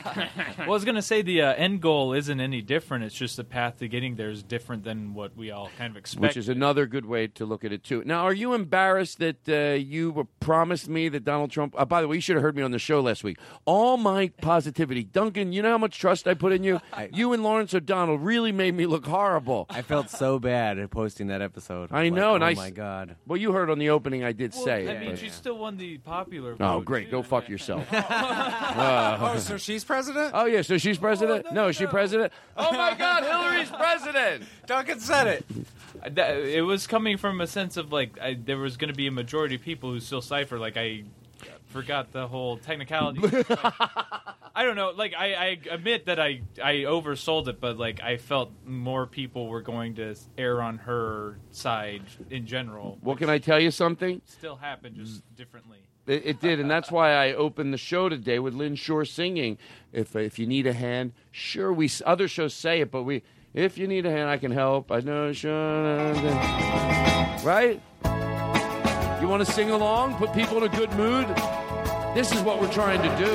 I 0.59 0.67
was 0.67 0.85
gonna 0.85 1.01
say 1.01 1.23
the 1.23 1.41
uh, 1.41 1.53
end 1.55 1.81
goal 1.81 2.13
isn't 2.13 2.39
any 2.39 2.61
different. 2.61 3.03
It's 3.05 3.15
just 3.15 3.37
the 3.37 3.43
path 3.43 3.79
to 3.79 3.87
getting 3.87 4.15
there 4.15 4.29
is 4.29 4.43
different 4.43 4.83
than 4.83 5.15
what 5.15 5.35
we 5.35 5.49
all 5.49 5.71
kind 5.79 5.89
of 5.89 5.97
expect. 5.97 6.21
Which 6.21 6.37
is 6.37 6.47
another 6.47 6.85
good 6.85 7.07
way 7.07 7.25
to 7.25 7.43
look 7.47 7.65
at 7.65 7.71
it 7.71 7.83
too. 7.83 8.03
Now, 8.05 8.19
are 8.23 8.33
you 8.33 8.53
embarrassed 8.53 9.17
that 9.17 9.49
uh, 9.49 9.73
you 9.75 10.11
were 10.11 10.25
promised 10.39 10.87
me 10.87 11.09
that 11.09 11.25
Donald 11.25 11.49
Trump? 11.49 11.73
Uh, 11.75 11.85
by 11.85 12.01
the 12.03 12.07
way, 12.07 12.17
you 12.17 12.21
should 12.21 12.35
have 12.35 12.43
heard 12.43 12.55
me 12.55 12.61
on 12.61 12.69
the 12.69 12.77
show 12.77 13.01
last 13.01 13.23
week. 13.23 13.39
All 13.65 13.97
my 13.97 14.27
positivity, 14.43 15.03
Duncan. 15.03 15.51
You 15.53 15.63
know 15.63 15.71
how 15.71 15.77
much 15.79 15.97
trust 15.97 16.27
I 16.27 16.35
put 16.35 16.51
in 16.53 16.63
you. 16.63 16.79
you 17.11 17.33
and 17.33 17.41
Lawrence 17.41 17.73
O'Donnell 17.73 18.19
really 18.19 18.51
made 18.51 18.75
me 18.75 18.85
look 18.85 19.07
horrible. 19.07 19.65
I 19.71 19.81
felt 19.81 20.11
so 20.11 20.37
bad 20.37 20.77
at 20.77 20.91
posting 20.91 21.27
that 21.27 21.41
episode. 21.41 21.89
I 21.91 22.03
Like, 22.03 22.13
know, 22.13 22.35
and 22.35 22.43
oh 22.43 22.47
I 22.47 22.53
my 22.53 22.67
s- 22.67 22.73
god. 22.73 23.15
Well, 23.25 23.37
you 23.37 23.53
heard 23.53 23.71
on 23.71 23.79
the 23.79 23.89
opening, 23.89 24.23
I 24.23 24.33
did 24.33 24.53
Well, 24.53 24.65
say 24.65 24.87
I 24.87 24.91
it. 24.91 24.99
mean, 24.99 25.09
but- 25.11 25.19
she 25.19 25.29
still 25.29 25.57
won 25.57 25.77
the 25.77 25.97
popular. 25.97 26.55
Oh, 26.59 26.79
great! 26.81 27.05
too. 27.05 27.11
Go 27.13 27.23
fuck 27.23 27.49
yourself. 27.49 27.87
oh, 28.61 29.37
so 29.39 29.57
she's 29.57 29.83
president? 29.83 30.31
Oh 30.33 30.45
yeah, 30.45 30.61
so 30.61 30.77
she's 30.77 30.97
president. 30.97 31.45
Oh, 31.49 31.53
no, 31.53 31.67
is 31.67 31.75
she 31.75 31.85
president? 31.85 32.31
Oh 32.55 32.71
my 32.71 32.93
God, 32.97 33.23
Hillary's 33.23 33.69
president. 33.69 34.43
Duncan 34.65 34.99
said 34.99 35.27
it. 35.27 35.45
That- 36.15 36.37
it 36.37 36.61
was 36.61 36.87
coming 36.87 37.17
from 37.17 37.41
a 37.41 37.47
sense 37.47 37.77
of 37.77 37.91
like 37.91 38.19
I, 38.19 38.33
there 38.35 38.57
was 38.57 38.77
going 38.77 38.89
to 38.89 38.95
be 38.97 39.07
a 39.07 39.11
majority 39.11 39.55
of 39.55 39.61
people 39.61 39.91
who 39.91 39.99
still 39.99 40.21
cipher. 40.21 40.57
Like 40.59 40.77
I 40.77 41.03
forgot 41.67 42.11
the 42.11 42.27
whole 42.27 42.57
technicality. 42.57 43.19
Like, 43.19 43.45
I 44.55 44.63
don't 44.63 44.75
know. 44.75 44.91
Like 44.95 45.13
I, 45.17 45.33
I 45.33 45.59
admit 45.69 46.05
that 46.05 46.19
I 46.19 46.41
I 46.63 46.73
oversold 46.87 47.47
it, 47.47 47.59
but 47.61 47.77
like 47.77 48.01
I 48.01 48.17
felt 48.17 48.51
more 48.65 49.05
people 49.05 49.47
were 49.47 49.61
going 49.61 49.95
to 49.95 50.15
err 50.37 50.61
on 50.61 50.79
her 50.79 51.37
side 51.51 52.01
in 52.29 52.45
general. 52.47 52.97
Well, 53.03 53.15
can 53.15 53.29
I 53.29 53.37
tell 53.37 53.59
you 53.59 53.69
something? 53.71 54.21
Still 54.25 54.55
happened, 54.55 54.95
just 54.95 55.21
differently. 55.35 55.77
It, 56.07 56.25
it 56.25 56.41
did, 56.41 56.59
and 56.59 56.71
that's 56.71 56.89
why 56.89 57.11
I 57.11 57.33
opened 57.33 57.73
the 57.73 57.77
show 57.77 58.07
today 58.07 58.39
with 58.39 58.53
Lynn 58.53 58.75
Shore 58.75 59.05
singing. 59.05 59.57
If 59.91 60.15
if 60.15 60.39
you 60.39 60.47
need 60.47 60.65
a 60.65 60.73
hand, 60.73 61.11
sure. 61.31 61.71
We 61.73 61.91
other 62.05 62.27
shows 62.27 62.53
say 62.53 62.81
it, 62.81 62.91
but 62.91 63.03
we 63.03 63.23
if 63.53 63.77
you 63.77 63.87
need 63.87 64.05
a 64.05 64.11
hand, 64.11 64.29
I 64.29 64.37
can 64.37 64.51
help. 64.51 64.91
I 64.91 65.01
know, 65.01 65.33
sure. 65.33 66.13
Right? 67.43 67.81
You 69.21 69.27
want 69.27 69.45
to 69.45 69.51
sing 69.51 69.71
along? 69.71 70.15
Put 70.15 70.33
people 70.33 70.57
in 70.57 70.63
a 70.63 70.69
good 70.69 70.91
mood. 70.93 71.27
This 72.15 72.31
is 72.31 72.41
what 72.41 72.61
we're 72.61 72.71
trying 72.71 73.01
to 73.01 73.09
do. 73.17 73.31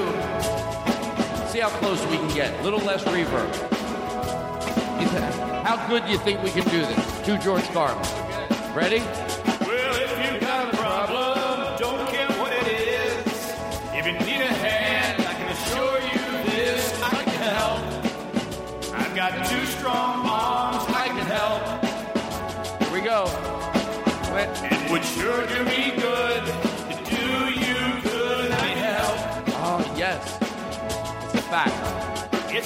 See 1.48 1.60
how 1.60 1.68
close 1.78 2.00
we 2.06 2.16
can 2.16 2.34
get. 2.34 2.58
A 2.60 2.62
Little 2.62 2.80
less 2.80 3.04
reverb. 3.04 3.72
How 5.64 5.86
good 5.88 6.04
do 6.06 6.12
you 6.12 6.18
think 6.18 6.42
we 6.42 6.50
can 6.50 6.64
do 6.64 6.80
this? 6.80 7.22
To 7.26 7.38
George 7.38 7.64
Carlin. 7.72 8.02
Ready? 8.74 9.02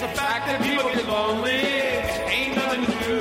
A 0.07 0.15
fact 0.15 0.47
that 0.47 0.63
people 0.63 0.89
get 0.91 1.07
lonely. 1.09 1.63
Ain't 2.35 2.55
nothing 2.55 2.85
to 2.87 2.97
do. 3.09 3.21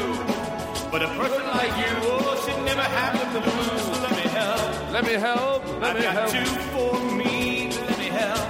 But 0.92 1.02
a 1.04 1.10
person 1.20 1.44
like 1.60 1.74
you 1.82 1.94
oh, 2.04 2.36
should 2.44 2.62
never 2.66 2.88
have 2.98 3.34
the 3.34 3.42
blues. 3.42 3.86
Let 4.06 4.14
me 4.20 4.26
help. 4.40 4.94
Let 4.96 5.04
me 5.10 5.14
help. 5.14 5.60
Let 5.82 5.84
I've 5.84 5.96
me 5.96 6.02
got 6.04 6.14
help. 6.16 6.30
two 6.32 6.46
for 6.74 6.94
me. 7.20 7.72
Let 7.90 7.98
me 8.04 8.10
help. 8.22 8.46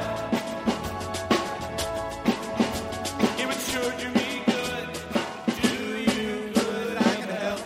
It 3.40 3.46
would 3.50 3.62
sure 3.72 3.92
do 4.04 4.08
me 4.20 4.30
good. 4.52 4.88
Do 5.62 5.74
you 6.12 6.54
good. 6.54 6.98
I 6.98 7.16
can 7.16 7.30
help. 7.46 7.62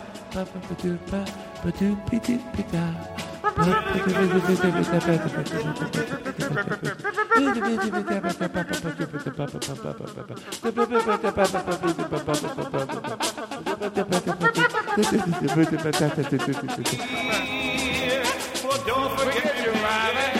Well, 18.63 18.79
don't 18.85 19.19
forget 19.19 19.55
your 19.63 19.73
rabbit. 19.73 20.33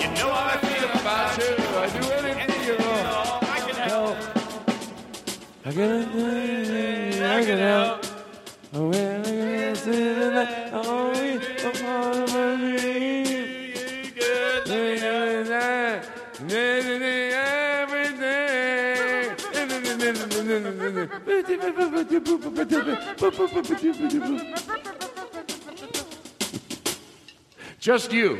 You 0.00 0.08
know 0.14 0.30
how 0.32 0.50
I 0.50 0.58
feel 0.58 0.90
about 1.00 1.38
you. 1.38 1.50
I 1.78 1.88
do 1.92 2.02
anything 2.12 2.48
Just 27.80 28.12
you. 28.12 28.36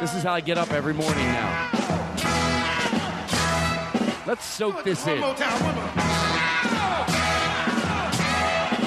This 0.00 0.14
is 0.14 0.24
how 0.24 0.32
I 0.32 0.40
get 0.40 0.58
up 0.58 0.72
every 0.72 0.92
morning 0.92 1.24
now. 1.26 1.70
Let's 4.26 4.44
soak 4.44 4.82
this 4.82 5.06
in. 5.06 6.21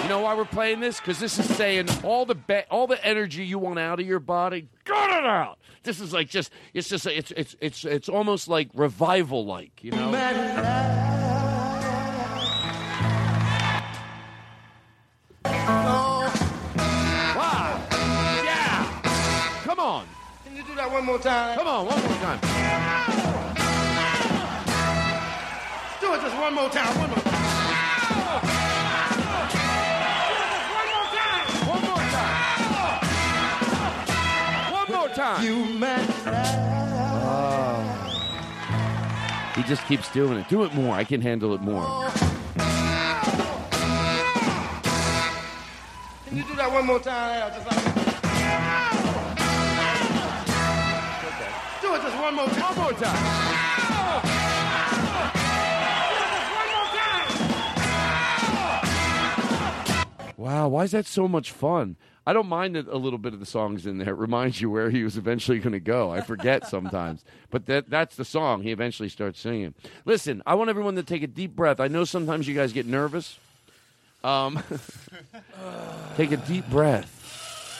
You 0.06 0.10
know 0.10 0.20
why 0.20 0.36
we're 0.36 0.46
playing 0.46 0.82
this? 0.82 1.00
Because 1.00 1.18
this 1.18 1.39
is 1.39 1.48
saying 1.56 1.89
all 2.04 2.28
the 2.28 2.36
ba- 2.36 2.65
all 2.70 2.86
the 2.86 3.04
energy 3.04 3.44
you 3.44 3.58
want 3.58 3.80
out 3.80 4.00
of 4.00 4.06
your 4.06 4.20
body, 4.20 4.68
get 4.84 5.10
it 5.10 5.26
out. 5.26 5.58
This 5.82 6.00
is 6.00 6.13
like 6.13 6.30
just 6.30 6.52
it's 6.76 6.88
just 6.88 7.08
it's 7.08 7.32
it's 7.32 7.56
it's 7.60 7.84
it's 7.84 8.08
almost 8.08 8.48
like 8.48 8.70
revival 8.76 9.48
like, 9.48 9.84
you 9.84 9.89
know. 9.89 10.12
Wow. 17.36 17.82
Yeah. 18.46 19.02
Come 19.63 19.80
on. 19.80 20.06
Can 20.46 20.56
you 20.56 20.63
do 20.65 20.76
that 20.76 20.91
one 20.91 21.04
more 21.04 21.18
time? 21.18 21.58
Come 21.58 21.65
on, 21.68 21.88
one 21.88 22.00
more 22.00 22.18
time. 22.20 22.39
Do 26.00 26.13
it 26.13 26.22
just 26.22 26.38
one 26.39 26.54
more 26.54 26.70
time. 26.70 27.00
One 27.00 27.10
more 27.10 27.25
One 35.36 35.43
more 35.43 35.67
time. 35.67 35.74
You 35.74 35.80
man. 35.80 36.08
He 39.56 39.63
just 39.63 39.86
keeps 39.86 40.12
doing 40.12 40.38
it. 40.38 40.48
Do 40.50 40.63
it 40.63 40.74
more. 40.74 40.95
I 40.95 41.04
can 41.04 41.21
handle 41.21 41.54
it 41.54 41.62
more. 41.62 41.84
Can 46.26 46.38
you 46.38 46.43
do 46.43 46.56
that 46.56 46.71
one 46.71 46.86
more 46.86 47.00
time? 47.00 47.52
Just 47.54 47.67
like 47.67 47.84
Do 51.82 51.95
it 51.95 52.02
just 52.02 52.17
one 52.17 52.36
more 52.36 52.48
time. 52.48 52.76
One 52.76 52.91
more 52.91 52.93
time. 52.93 53.45
Wow, 60.38 60.67
why 60.67 60.84
is 60.84 60.91
that 60.91 61.08
so 61.08 61.28
much 61.28 61.52
fun? 61.52 61.95
I 62.28 62.34
don't 62.34 62.48
mind 62.48 62.76
that 62.76 62.88
a 62.88 62.98
little 62.98 63.20
bit 63.20 63.34
of 63.34 63.40
the 63.40 63.46
songs 63.46 63.86
in 63.86 64.00
there. 64.00 64.10
It 64.10 64.18
reminds 64.18 64.60
you 64.60 64.70
where 64.70 64.90
he 64.90 65.04
was 65.04 65.16
eventually 65.16 65.60
going 65.60 65.74
to 65.74 65.80
go. 65.80 66.12
I 66.12 66.22
forget 66.22 66.68
sometimes, 66.70 67.24
but 67.52 67.68
that 67.68 67.90
that's 67.90 68.16
the 68.16 68.26
song 68.26 68.64
he 68.64 68.72
eventually 68.72 69.10
starts 69.10 69.40
singing. 69.40 69.74
Listen, 70.06 70.42
I 70.46 70.56
want 70.56 70.70
everyone 70.70 70.96
to 70.96 71.04
take 71.04 71.24
a 71.24 71.28
deep 71.28 71.56
breath. 71.56 71.80
I 71.80 71.88
know 71.88 72.04
sometimes 72.04 72.48
you 72.48 72.56
guys 72.56 72.74
get 72.74 72.88
nervous. 72.88 73.38
Um, 74.24 74.62
take 76.18 76.32
a 76.32 76.38
deep 76.38 76.68
breath. 76.70 77.12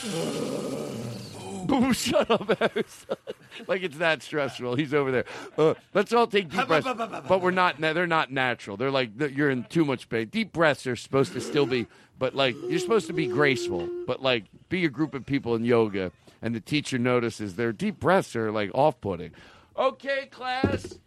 Boom, 1.66 1.94
shut 1.94 2.30
up, 2.30 2.60
Harris. 2.60 3.08
like 3.68 3.82
it's 3.82 3.98
that 3.98 4.22
stressful. 4.22 4.76
He's 4.76 4.94
over 4.94 5.12
there. 5.12 5.26
Uh, 5.58 5.74
let's 5.96 6.14
all 6.14 6.28
take 6.28 6.50
deep 6.50 6.68
breaths, 6.68 6.88
but 7.28 7.42
we're 7.42 7.50
not. 7.50 7.82
They're 7.82 8.06
not 8.06 8.32
natural. 8.32 8.78
They're 8.78 8.92
like 8.92 9.10
you're 9.32 9.50
in 9.50 9.64
too 9.64 9.86
much 9.86 10.08
pain. 10.08 10.28
Deep 10.28 10.54
breaths 10.54 10.86
are 10.86 10.96
supposed 10.96 11.34
to 11.34 11.42
still 11.42 11.66
be, 11.66 11.88
but 12.20 12.36
like 12.36 12.56
you're 12.68 12.80
supposed 12.80 13.08
to 13.08 13.14
be 13.14 13.28
graceful. 13.28 13.90
But 14.08 14.22
like 14.22 14.46
be 14.70 14.86
a 14.86 14.90
group 14.90 15.14
of 15.14 15.26
people 15.26 15.56
in 15.56 15.66
yoga, 15.66 16.12
and 16.42 16.54
the 16.56 16.60
teacher 16.60 16.98
notices 16.98 17.56
their 17.56 17.72
deep 17.72 18.00
breaths 18.00 18.36
are 18.36 18.52
like 18.52 18.72
off-putting. 18.74 19.32
Okay, 19.78 20.28
class. 20.32 20.98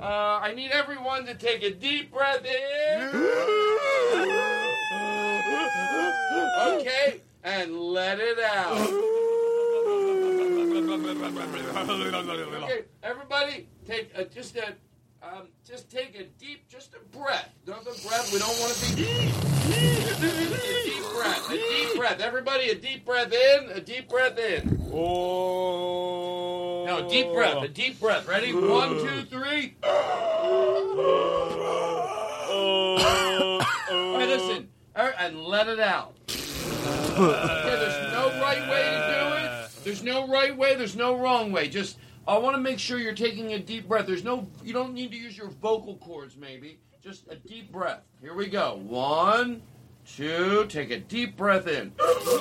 Uh, 0.00 0.38
I 0.42 0.54
need 0.54 0.70
everyone 0.70 1.24
to 1.26 1.34
take 1.34 1.62
a 1.62 1.72
deep 1.72 2.12
breath 2.12 2.44
in. 2.44 3.02
Okay, 6.60 7.20
and 7.44 7.78
let 7.78 8.18
it 8.20 8.38
out. 8.38 8.76
Okay, 12.64 12.84
everybody, 13.02 13.68
take 13.86 14.10
a, 14.14 14.24
just 14.24 14.56
a, 14.56 14.74
um, 15.22 15.48
just 15.66 15.90
take 15.90 16.14
a 16.18 16.24
deep, 16.38 16.68
just 16.68 16.94
a 16.94 17.00
breath. 17.16 17.48
Another 17.66 17.90
breath. 18.06 18.32
We 18.32 18.38
don't 18.38 18.58
want 18.60 18.72
to 18.72 18.96
be. 18.96 19.02
a 19.02 19.06
deep 20.84 21.02
breath. 21.14 21.50
A 21.50 21.56
deep 21.56 21.96
breath. 21.96 22.20
Everybody, 22.20 22.70
a 22.70 22.74
deep 22.74 23.04
breath 23.04 23.32
in. 23.32 23.70
A 23.70 23.80
deep 23.80 24.08
breath 24.08 24.38
in. 24.38 24.80
Oh. 24.92 26.84
No, 26.86 27.08
deep 27.08 27.32
breath. 27.32 27.62
A 27.62 27.68
deep 27.68 27.98
breath. 28.00 28.28
Ready? 28.28 28.52
One, 28.54 28.98
two, 29.00 29.24
three. 29.24 29.74
Hey, 33.88 34.26
listen, 34.26 34.68
er, 34.96 35.14
and 35.18 35.42
let 35.42 35.68
it 35.68 35.80
out. 35.80 36.14
Okay, 36.30 37.76
there's 37.76 38.12
no 38.12 38.28
right 38.40 38.68
way 38.70 38.82
to 38.84 39.00
do 39.10 39.20
it. 39.44 39.84
There's 39.84 40.02
no 40.02 40.28
right 40.28 40.56
way. 40.56 40.76
There's 40.76 40.96
no 40.96 41.16
wrong 41.16 41.50
way. 41.50 41.68
Just, 41.68 41.98
I 42.28 42.36
want 42.36 42.54
to 42.56 42.60
make 42.62 42.78
sure 42.78 42.98
you're 42.98 43.14
taking 43.14 43.54
a 43.54 43.58
deep 43.58 43.88
breath. 43.88 44.06
There's 44.06 44.22
no, 44.22 44.46
you 44.62 44.74
don't 44.74 44.92
need 44.92 45.10
to 45.12 45.16
use 45.16 45.36
your 45.36 45.48
vocal 45.48 45.96
cords. 45.96 46.36
Maybe 46.36 46.78
just 47.02 47.26
a 47.30 47.36
deep 47.36 47.72
breath. 47.72 48.02
Here 48.20 48.34
we 48.34 48.48
go. 48.48 48.78
One, 48.86 49.62
two. 50.04 50.66
Take 50.68 50.90
a 50.90 50.98
deep 50.98 51.38
breath 51.38 51.66
in. 51.66 51.88
By 51.98 52.04
the 52.04 52.40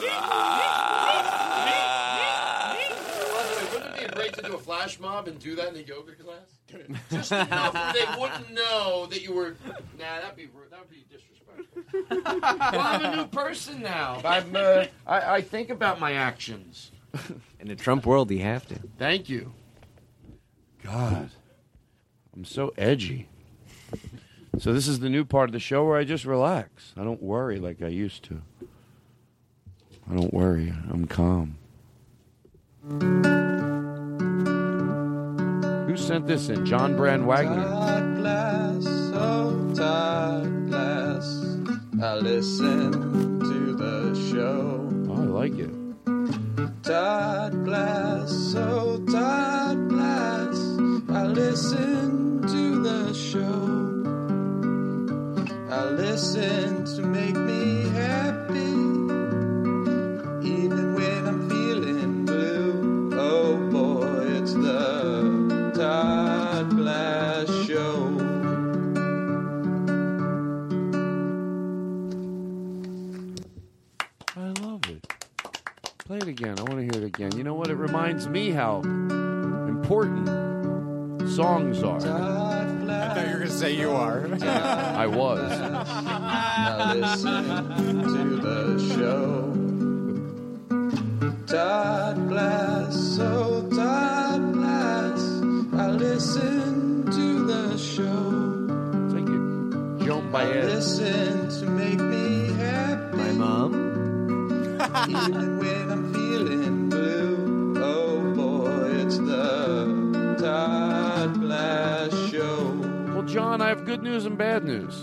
way, 3.56 3.64
wouldn't 3.72 3.96
it 3.96 4.10
be 4.10 4.14
great 4.14 4.34
to 4.34 4.42
do 4.42 4.56
a 4.56 4.60
flash 4.60 5.00
mob 5.00 5.30
and 5.30 5.40
do 5.40 5.56
that 5.56 5.70
in 5.70 5.78
a 5.78 5.84
yoga 5.84 6.12
class? 6.16 6.60
Just 7.10 7.32
enough 7.32 7.74
where 7.74 7.94
they 7.94 8.20
wouldn't 8.20 8.52
know 8.54 9.06
that 9.06 9.22
you 9.22 9.32
were. 9.34 9.56
Nah, 9.98 10.20
that'd 10.20 10.36
be 10.36 10.48
rude. 10.48 10.70
That 10.70 10.80
would 10.80 10.90
be 10.90 11.06
disrespectful. 11.10 12.42
well, 12.78 12.82
I'm 12.82 13.06
a 13.06 13.16
new 13.16 13.26
person 13.28 13.82
now. 13.82 14.20
I'm, 14.26 14.54
uh, 14.54 14.84
I, 15.06 15.36
I 15.36 15.42
think 15.42 15.70
about 15.70 16.02
my 16.02 16.12
actions. 16.12 16.92
In 17.62 17.70
the 17.70 17.76
Trump 17.76 18.06
world, 18.06 18.30
you 18.32 18.40
have 18.40 18.68
to. 18.68 18.76
Thank 18.98 19.30
you. 19.30 19.54
God, 20.88 21.30
I'm 22.34 22.46
so 22.46 22.74
edgy. 22.78 23.28
So 24.58 24.72
this 24.72 24.88
is 24.88 25.00
the 25.00 25.10
new 25.10 25.26
part 25.26 25.50
of 25.50 25.54
the 25.54 25.60
show 25.60 25.86
where 25.86 25.98
I 25.98 26.06
just 26.06 26.24
relax. 26.24 26.94
I 26.96 27.04
don't 27.04 27.22
worry 27.22 27.60
like 27.60 27.82
I 27.82 27.90
used 27.90 28.24
to. 28.24 28.42
I 30.10 30.16
don't 30.16 30.34
worry. 30.34 30.74
I'm 30.90 31.06
calm. 31.06 31.58
Who 35.88 35.98
sent 35.98 36.26
this 36.26 36.48
in? 36.48 36.66
John 36.66 36.96
Brand 36.96 37.28
Wagner. 37.28 37.66
Todd 37.66 38.16
Glass, 38.18 38.86
oh 38.88 39.74
Todd 39.76 40.70
Glass, 40.70 41.26
I 42.02 42.16
listen 42.16 43.40
to 43.42 43.76
the 43.76 44.16
show. 44.32 44.90
Oh, 45.10 45.16
I 45.16 45.26
like 45.26 45.60
it. 45.60 45.74
Todd 46.84 47.66
Glass, 47.66 48.56
oh 48.56 49.04
Todd 49.12 49.90
Glass, 49.90 50.56
listen 51.38 52.42
to 52.42 52.82
the 52.82 53.14
show. 53.14 53.62
I 55.72 55.86
listen 55.86 56.84
to 56.96 57.02
make 57.04 57.36
me 57.36 57.88
happy, 57.90 58.74
even 60.50 60.96
when 60.96 61.28
I'm 61.28 61.48
feeling 61.48 62.26
blue. 62.26 63.12
Oh 63.14 63.56
boy, 63.70 64.40
it's 64.40 64.54
the 64.54 65.74
Todd 65.76 66.72
Glass 66.72 67.48
Show. 67.68 68.18
I 74.36 74.48
love 74.66 74.90
it. 74.90 75.08
Play 76.00 76.18
it 76.18 76.28
again. 76.28 76.58
I 76.58 76.64
want 76.64 76.80
to 76.80 76.82
hear 76.82 77.04
it 77.04 77.08
again. 77.08 77.38
You 77.38 77.44
know 77.44 77.54
what? 77.54 77.70
It 77.70 77.76
reminds 77.76 78.28
me 78.28 78.50
how 78.50 78.80
important 78.80 80.37
songs 81.38 81.84
are. 81.84 81.98
I 81.98 82.00
thought 83.14 83.28
you 83.28 83.34
were 83.34 83.40
going 83.40 83.42
to 83.42 83.50
say 83.52 83.72
you 83.74 83.92
are. 83.92 84.28
I 84.42 85.06
was. 85.06 85.52
I 85.52 86.94
listen 86.96 87.44
to 88.14 88.24
the 88.48 88.80
show. 88.96 89.54
Todd 91.46 92.28
Glass, 92.28 93.20
oh 93.22 93.70
Todd 93.70 94.54
Glass, 94.54 95.22
I 95.80 95.88
listen 95.92 97.06
to 97.06 97.46
the 97.46 97.78
show. 97.78 98.24
It's 99.06 99.14
like 99.14 99.28
you, 99.28 100.00
Joan 100.08 100.26
I 100.30 100.32
Baez. 100.32 100.66
listen 100.74 101.50
to 101.60 101.66
make 101.70 102.00
me 102.00 102.52
happy. 102.54 103.16
My 103.18 103.32
mom. 103.34 103.74
Good 113.88 114.04
news 114.04 114.26
and 114.26 114.38
bad 114.38 114.66
news. 114.66 114.94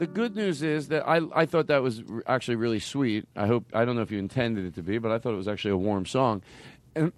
The 0.00 0.08
good 0.08 0.34
news 0.34 0.62
is 0.64 0.88
that 0.88 1.06
I, 1.08 1.20
I 1.32 1.46
thought 1.46 1.68
that 1.68 1.80
was 1.80 2.02
r- 2.10 2.24
actually 2.26 2.56
really 2.56 2.80
sweet. 2.80 3.28
I 3.36 3.46
hope 3.46 3.66
I 3.72 3.84
don't 3.84 3.94
know 3.94 4.02
if 4.02 4.10
you 4.10 4.18
intended 4.18 4.64
it 4.66 4.74
to 4.74 4.82
be, 4.82 4.98
but 4.98 5.12
I 5.12 5.18
thought 5.18 5.32
it 5.32 5.36
was 5.36 5.46
actually 5.46 5.70
a 5.70 5.76
warm 5.76 6.04
song. 6.04 6.42
And 6.96 7.12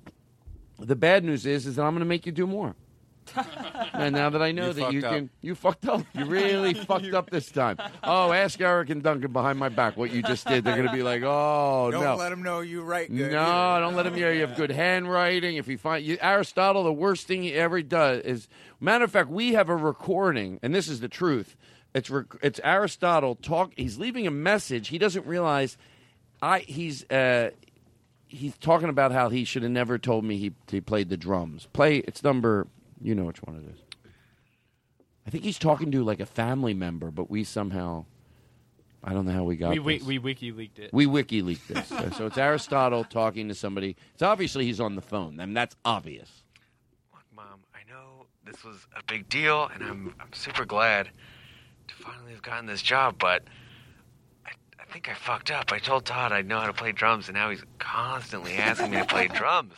the 0.79 0.95
bad 0.95 1.25
news 1.25 1.47
is 1.47 1.67
is 1.67 1.77
that 1.77 1.83
I'm 1.83 1.93
going 1.95 2.01
to 2.01 2.05
make 2.05 2.27
you 2.27 2.33
do 2.33 2.47
more. 2.47 2.75
and 3.93 4.15
now 4.15 4.29
that 4.31 4.41
I 4.43 4.53
know 4.53 4.69
You 4.69 4.73
that 4.75 4.93
you 4.93 5.01
up. 5.01 5.13
can, 5.15 5.31
you 5.41 5.55
fucked 5.57 5.89
up. 5.89 6.03
You 6.15 6.27
really 6.27 6.75
fucked 6.91 7.13
up 7.13 7.31
this 7.31 7.51
time. 7.51 7.79
Oh, 8.05 8.31
ask 8.33 8.61
Eric 8.61 8.91
and 8.91 9.03
Duncan 9.03 9.33
behind 9.33 9.59
my 9.59 9.69
back 9.71 9.97
what 9.97 10.13
you 10.13 10.23
just 10.23 10.47
did. 10.47 10.63
They're 10.63 10.77
going 10.77 10.87
to 10.87 10.93
be 10.95 11.03
like, 11.03 11.23
oh 11.23 11.89
no. 11.91 12.01
Don't 12.03 12.19
let 12.19 12.29
them 12.29 12.43
know 12.43 12.61
you 12.61 12.83
write 12.83 13.09
good. 13.09 13.33
No, 13.33 13.79
don't 13.81 13.97
let 13.97 14.03
them 14.05 14.15
hear 14.15 14.31
you 14.33 14.43
have 14.43 14.57
good 14.57 14.71
handwriting. 14.71 15.57
If 15.57 15.67
you 15.69 15.79
find 15.79 16.05
you, 16.05 16.19
Aristotle, 16.21 16.85
the 16.85 16.93
worst 16.93 17.27
thing 17.27 17.43
he 17.43 17.55
ever 17.55 17.81
does 17.81 18.21
is. 18.21 18.49
Matter 18.81 19.05
of 19.05 19.11
fact, 19.11 19.31
we 19.31 19.55
have 19.55 19.69
a 19.69 19.77
recording, 19.77 20.59
and 20.63 20.75
this 20.75 20.89
is 20.89 21.01
the 21.01 21.09
truth. 21.09 21.57
It's 21.95 22.11
rec- 22.11 22.37
it's 22.43 22.61
Aristotle 22.63 23.35
talk. 23.37 23.73
He's 23.77 23.99
leaving 23.99 24.27
a 24.27 24.31
message. 24.31 24.89
He 24.89 24.99
doesn't 24.99 25.25
realize. 25.27 25.79
I 26.43 26.59
he's 26.61 27.09
uh, 27.11 27.51
he's 28.29 28.57
talking 28.59 28.91
about 28.91 29.13
how 29.13 29.31
he 29.31 29.45
should 29.45 29.63
have 29.63 29.73
never 29.73 29.97
told 29.97 30.25
me 30.25 30.37
he 30.37 30.53
he 30.71 30.81
played 30.83 31.09
the 31.09 31.17
drums. 31.17 31.69
Play 31.73 31.99
it's 31.99 32.23
number. 32.23 32.67
You 33.01 33.15
know 33.15 33.25
which 33.25 33.43
one 33.43 33.57
it 33.57 33.75
is. 33.75 33.81
I 35.27 35.31
think 35.31 35.43
he's 35.45 35.59
talking 35.59 35.91
to 35.93 36.05
like 36.05 36.21
a 36.21 36.27
family 36.27 36.75
member, 36.75 37.11
but 37.11 37.31
we 37.31 37.45
somehow. 37.45 38.05
I 39.03 39.13
don't 39.13 39.25
know 39.25 39.33
how 39.33 39.45
we 39.45 39.57
got 39.57 39.71
We, 39.71 39.79
we, 39.79 39.99
this. 39.99 40.07
we 40.07 40.19
wiki 40.19 40.51
leaked 40.53 40.79
it. 40.81 40.91
We 40.93 41.07
wiki 41.07 41.41
leaked 41.41 41.69
this. 41.69 41.89
so 42.17 42.27
it's 42.27 42.39
Aristotle 42.39 43.05
talking 43.05 43.47
to 43.49 43.55
somebody. 43.55 43.97
It's 44.15 44.23
obviously 44.23 44.65
he's 44.65 44.81
on 44.81 44.97
the 44.97 45.01
phone. 45.01 45.39
I 45.39 45.47
mean, 45.47 45.55
that's 45.55 45.77
obvious. 45.85 46.43
Mom, 48.47 48.53
I 48.53 48.53
know 48.53 48.53
this 48.53 48.65
was 48.65 48.87
a 48.97 49.03
big 49.07 49.29
deal, 49.29 49.71
and 49.75 49.83
I'm 49.83 50.15
I'm 50.21 50.33
super 50.33 50.65
glad 50.65 51.11
to 51.89 51.95
finally 51.95 52.33
have 52.33 52.43
gotten 52.43 52.67
this 52.67 52.83
job, 52.83 53.17
but 53.19 53.43
I, 54.45 54.51
I 54.81 54.85
think 54.93 55.09
I 55.09 55.15
fucked 55.15 55.51
up. 55.51 55.73
I 55.73 55.79
told 55.79 56.05
Todd 56.05 56.33
I'd 56.33 56.47
know 56.47 56.59
how 56.61 56.67
to 56.67 56.73
play 56.73 56.93
drums, 56.93 57.29
and 57.29 57.37
now 57.37 57.51
he's 57.51 57.65
constantly 57.79 58.55
asking 58.55 58.91
me 58.91 58.99
to 58.99 59.05
play 59.05 59.29
drums. 59.35 59.75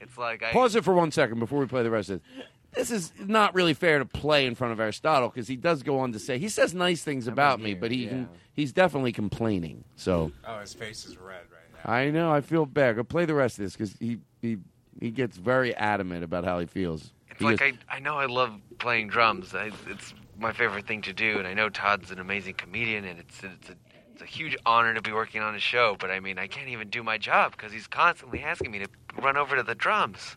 It's 0.00 0.16
like 0.16 0.42
I 0.42 0.52
Pause 0.52 0.76
it 0.76 0.84
for 0.84 0.94
one 0.94 1.10
second 1.10 1.38
before 1.38 1.58
we 1.58 1.66
play 1.66 1.82
the 1.82 1.90
rest 1.90 2.10
of 2.10 2.16
it. 2.16 2.44
This 2.72 2.90
is 2.92 3.12
not 3.18 3.54
really 3.54 3.74
fair 3.74 3.98
to 3.98 4.04
play 4.04 4.46
in 4.46 4.54
front 4.54 4.72
of 4.72 4.78
Aristotle 4.80 5.28
because 5.28 5.48
he 5.48 5.56
does 5.56 5.82
go 5.82 5.98
on 5.98 6.12
to 6.12 6.20
say 6.20 6.38
he 6.38 6.48
says 6.48 6.72
nice 6.72 7.02
things 7.02 7.26
about 7.26 7.60
me, 7.60 7.74
but 7.74 7.90
he 7.90 8.26
he's 8.54 8.72
definitely 8.72 9.12
complaining. 9.12 9.84
So 9.96 10.30
Oh, 10.46 10.60
his 10.60 10.72
face 10.72 11.04
is 11.04 11.18
red 11.18 11.42
right 11.50 11.84
now. 11.84 11.90
I 11.92 12.10
know 12.10 12.32
I 12.32 12.40
feel 12.42 12.66
bad. 12.66 12.94
Go 12.96 13.02
play 13.02 13.24
the 13.24 13.34
rest 13.34 13.58
of 13.58 13.64
this 13.64 13.72
because 13.72 13.96
he, 13.98 14.20
he 14.40 14.58
he 15.00 15.10
gets 15.10 15.36
very 15.36 15.74
adamant 15.74 16.22
about 16.22 16.44
how 16.44 16.60
he 16.60 16.66
feels. 16.66 17.12
He 17.40 17.46
like 17.46 17.58
goes, 17.58 17.72
I, 17.88 17.96
I 17.96 17.98
know 18.00 18.16
I 18.16 18.26
love 18.26 18.52
playing 18.78 19.08
drums. 19.08 19.54
I, 19.54 19.70
it's 19.88 20.12
my 20.38 20.52
favorite 20.52 20.86
thing 20.86 21.00
to 21.02 21.14
do, 21.14 21.38
and 21.38 21.48
I 21.48 21.54
know 21.54 21.70
Todd's 21.70 22.10
an 22.10 22.18
amazing 22.18 22.54
comedian, 22.54 23.06
and 23.06 23.18
it's 23.18 23.42
it's 23.42 23.70
a 23.70 23.76
it's 24.12 24.20
a 24.22 24.26
huge 24.26 24.56
honor 24.66 24.92
to 24.92 25.00
be 25.00 25.10
working 25.10 25.40
on 25.40 25.54
his 25.54 25.62
show. 25.62 25.96
But 25.98 26.10
I 26.10 26.20
mean, 26.20 26.38
I 26.38 26.46
can't 26.46 26.68
even 26.68 26.90
do 26.90 27.02
my 27.02 27.16
job 27.16 27.52
because 27.52 27.72
he's 27.72 27.86
constantly 27.86 28.42
asking 28.42 28.70
me 28.70 28.80
to 28.80 28.88
run 29.22 29.38
over 29.38 29.56
to 29.56 29.62
the 29.62 29.74
drums. 29.74 30.36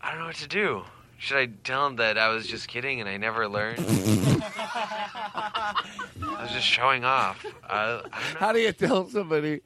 I 0.00 0.10
don't 0.10 0.20
know 0.20 0.26
what 0.26 0.36
to 0.36 0.48
do. 0.48 0.84
Should 1.18 1.38
I 1.38 1.46
tell 1.64 1.88
him 1.88 1.96
that 1.96 2.16
I 2.16 2.28
was 2.28 2.46
just 2.46 2.68
kidding 2.68 3.00
and 3.00 3.08
I 3.08 3.16
never 3.16 3.48
learned? 3.48 3.80
I 3.84 5.74
was 6.40 6.52
just 6.52 6.66
showing 6.66 7.04
off. 7.04 7.44
Uh, 7.68 8.02
I. 8.12 8.20
How 8.38 8.52
do 8.52 8.60
you 8.60 8.72
tell 8.72 9.08
somebody? 9.08 9.60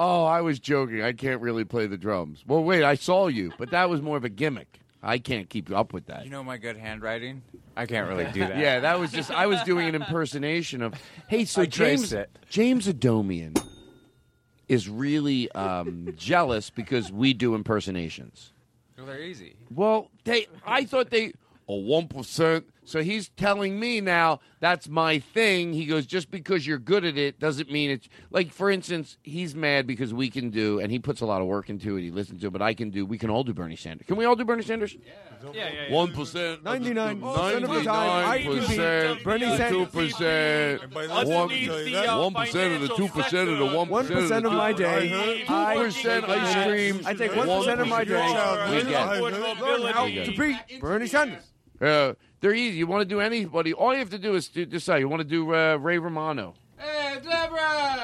Oh, 0.00 0.24
I 0.24 0.40
was 0.40 0.58
joking. 0.58 1.02
I 1.02 1.12
can't 1.12 1.40
really 1.40 1.64
play 1.64 1.86
the 1.86 1.96
drums. 1.96 2.42
Well, 2.44 2.64
wait, 2.64 2.82
I 2.82 2.96
saw 2.96 3.28
you, 3.28 3.52
but 3.56 3.70
that 3.70 3.88
was 3.88 4.02
more 4.02 4.16
of 4.16 4.24
a 4.24 4.28
gimmick. 4.28 4.79
I 5.02 5.18
can't 5.18 5.48
keep 5.48 5.70
up 5.72 5.92
with 5.92 6.06
that. 6.06 6.24
You 6.24 6.30
know 6.30 6.44
my 6.44 6.58
good 6.58 6.76
handwriting? 6.76 7.42
I 7.76 7.86
can't 7.86 8.08
really 8.08 8.26
do 8.32 8.40
that. 8.40 8.58
Yeah, 8.58 8.80
that 8.80 8.98
was 8.98 9.10
just 9.12 9.30
I 9.30 9.46
was 9.46 9.62
doing 9.62 9.88
an 9.88 9.94
impersonation 9.94 10.82
of. 10.82 10.94
Hey, 11.28 11.44
so 11.44 11.62
I 11.62 11.66
James. 11.66 12.14
James 12.48 12.86
Adomian 12.86 13.62
is 14.68 14.88
really 14.88 15.50
um, 15.52 16.14
jealous 16.16 16.70
because 16.70 17.10
we 17.10 17.32
do 17.32 17.54
impersonations. 17.54 18.52
Well, 18.96 19.06
they're 19.06 19.22
easy. 19.22 19.56
Well, 19.74 20.10
they 20.24 20.46
I 20.66 20.84
thought 20.84 21.10
they 21.10 21.32
a 21.68 21.74
one 21.74 22.08
percent. 22.08 22.66
So 22.90 23.02
he's 23.02 23.28
telling 23.30 23.78
me 23.78 24.00
now 24.00 24.40
that's 24.58 24.88
my 24.88 25.20
thing. 25.20 25.72
He 25.72 25.86
goes, 25.86 26.06
just 26.06 26.30
because 26.30 26.66
you're 26.66 26.78
good 26.78 27.04
at 27.04 27.16
it 27.16 27.38
doesn't 27.38 27.70
mean 27.70 27.88
it's 27.90 28.08
like 28.30 28.52
for 28.52 28.68
instance, 28.68 29.16
he's 29.22 29.54
mad 29.54 29.86
because 29.86 30.12
we 30.12 30.28
can 30.28 30.50
do 30.50 30.80
and 30.80 30.90
he 30.90 30.98
puts 30.98 31.20
a 31.20 31.26
lot 31.26 31.40
of 31.40 31.46
work 31.46 31.70
into 31.70 31.96
it, 31.96 32.02
he 32.02 32.10
listens 32.10 32.40
to 32.40 32.48
it, 32.48 32.50
but 32.52 32.62
I 32.62 32.74
can 32.74 32.90
do 32.90 33.06
we 33.06 33.16
can 33.16 33.30
all 33.30 33.44
do 33.44 33.54
Bernie 33.54 33.76
Sanders. 33.76 34.06
Can 34.08 34.16
we 34.16 34.24
all 34.24 34.34
do 34.34 34.44
Bernie 34.44 34.64
Sanders? 34.64 34.96
Yeah, 35.04 35.52
yeah, 35.54 35.70
yeah. 35.88 35.94
One 35.94 36.12
percent, 36.12 36.64
99% 36.64 37.62
of 37.62 37.70
the 37.70 37.84
time, 37.84 38.28
I 38.28 38.38
can 38.42 39.16
be 39.16 39.22
Bernie 39.24 39.46
two 39.46 39.56
Sanders. 39.56 39.88
percent, 39.88 40.94
one 40.94 41.48
one 41.48 42.34
percent 42.34 42.74
of 42.74 42.80
the 42.88 42.94
two 42.96 43.08
percent 43.08 43.48
of 43.50 43.58
the 43.58 43.66
one 43.66 43.88
One 43.88 44.06
percent 44.06 44.44
of 44.46 44.52
my 44.52 44.72
day, 44.72 45.44
2% 45.46 46.28
ice 46.28 46.66
cream. 46.66 47.00
I 47.06 47.14
take 47.14 47.36
one 47.36 47.46
percent 47.46 47.80
of 47.80 47.86
my 47.88 48.02
day. 48.02 48.70
We 48.72 48.82
get 48.90 49.08
it. 49.16 49.94
How 49.94 50.06
to 50.08 50.34
beat 50.36 50.80
Bernie 50.80 51.06
Sanders. 51.06 51.44
Uh, 51.80 52.12
they're 52.40 52.54
easy. 52.54 52.78
You 52.78 52.86
want 52.86 53.02
to 53.02 53.04
do 53.04 53.20
anybody? 53.20 53.72
All 53.72 53.92
you 53.92 53.98
have 53.98 54.10
to 54.10 54.18
do 54.18 54.34
is 54.34 54.48
to 54.48 54.66
decide. 54.66 54.98
You 54.98 55.08
want 55.08 55.20
to 55.22 55.28
do 55.28 55.54
uh, 55.54 55.76
Ray 55.76 55.98
Romano? 55.98 56.54
Hey, 56.78 57.20
Deborah! 57.22 58.00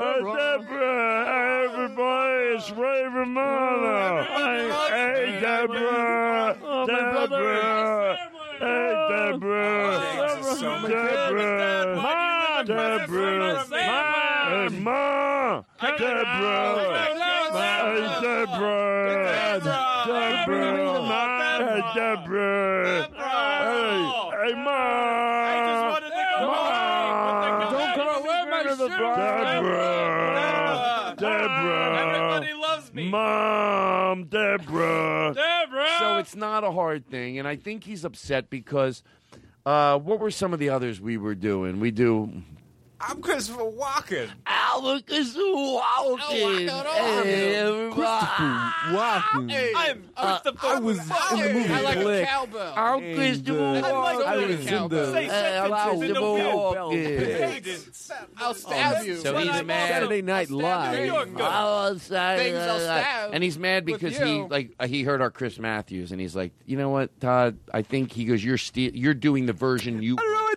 Deborah, 0.00 1.66
everybody, 1.66 2.56
it's 2.56 2.70
Ray 2.70 3.04
Romano. 3.04 4.22
Hey, 4.24 5.38
Deborah, 5.40 6.56
Deborah, 6.86 8.16
hey, 8.58 8.90
Deborah, 9.10 10.00
Deborah, 10.88 11.96
Ma, 11.96 12.62
Deborah, 12.62 13.64
Ma, 13.70 13.76
hey, 14.48 14.68
Ma, 14.78 15.62
Deborah, 15.98 16.76
hey, 17.52 18.04
Deborah, 18.22 19.60
Deborah, 20.06 21.00
Ma, 21.02 21.20
hey, 21.58 21.80
Deborah, 21.94 23.08
hey, 24.50 24.56
hey, 24.56 24.62
Ma, 24.62 26.00
Ma, 26.46 27.60
Don't 27.70 27.96
go 27.96 28.06
away, 28.20 28.40
my 28.50 28.62
Deborah, 28.62 30.30
Deborah, 31.18 32.40
Everybody 32.40 32.54
loves 32.54 32.92
me. 32.94 33.08
Mom, 33.10 34.24
Deborah. 34.24 35.34
Deborah! 35.34 35.96
So 35.98 36.18
it's 36.18 36.34
not 36.34 36.64
a 36.64 36.72
hard 36.72 37.06
thing, 37.08 37.38
and 37.38 37.46
I 37.46 37.56
think 37.56 37.84
he's 37.84 38.04
upset 38.04 38.50
because 38.50 39.02
uh, 39.66 39.98
what 39.98 40.20
were 40.20 40.30
some 40.30 40.52
of 40.52 40.58
the 40.58 40.70
others 40.70 41.00
we 41.00 41.16
were 41.16 41.34
doing? 41.34 41.80
We 41.80 41.90
do. 41.90 42.42
I'm 43.02 43.22
Christopher 43.22 43.62
Walken. 43.62 44.28
Albert 44.46 45.06
Christopher 45.06 45.40
Walken. 45.42 46.18
Hey, 46.28 46.66
Walken. 47.96 49.72
I'm 49.74 50.02
Christopher. 50.14 50.66
I 50.66 50.78
was 50.80 50.98
in 50.98 51.06
the 51.08 51.52
movie 51.54 51.72
I 51.72 51.80
like 51.80 51.96
a 51.96 52.26
cowbell. 52.26 52.74
I'm 52.76 53.02
And, 53.02 53.16
Christopher 53.16 53.58
uh, 53.58 53.82
Walken. 53.82 54.24
I 54.26 54.36
was 54.36 54.66
in 54.66 54.88
the 54.88 55.12
Say 55.12 55.30
I'm 55.30 55.70
sentences 55.70 56.02
in 56.02 56.14
the 56.14 56.20
Christopher. 56.20 56.56
Walken. 56.58 58.30
I'll 58.36 58.54
stab 58.54 59.04
you. 59.06 59.16
So 59.16 59.36
he's 59.38 59.62
mad. 59.64 59.88
Saturday 59.88 60.22
Night 60.22 60.50
Live. 60.50 61.06
You're 61.06 61.24
good. 61.24 61.40
Oh. 61.40 61.94
Things 61.94 62.58
I'll 62.58 62.80
stab 62.80 63.30
and 63.32 63.42
he's 63.42 63.58
mad 63.58 63.84
because 63.86 64.18
he 64.18 64.42
like 64.42 64.72
uh, 64.78 64.86
he 64.86 65.02
heard 65.04 65.22
our 65.22 65.30
Chris 65.30 65.58
Matthews, 65.58 66.12
and 66.12 66.20
he's 66.20 66.36
like, 66.36 66.52
you 66.66 66.76
know 66.76 66.90
what, 66.90 67.18
Todd? 67.20 67.56
I 67.72 67.82
think 67.82 68.12
he 68.12 68.24
goes, 68.26 68.44
you're 68.44 68.58
ste- 68.58 68.94
you're 68.94 69.14
doing 69.14 69.46
the 69.46 69.52
version 69.52 70.02
you. 70.02 70.16
I 70.18 70.22
don't 70.22 70.32
know. 70.32 70.49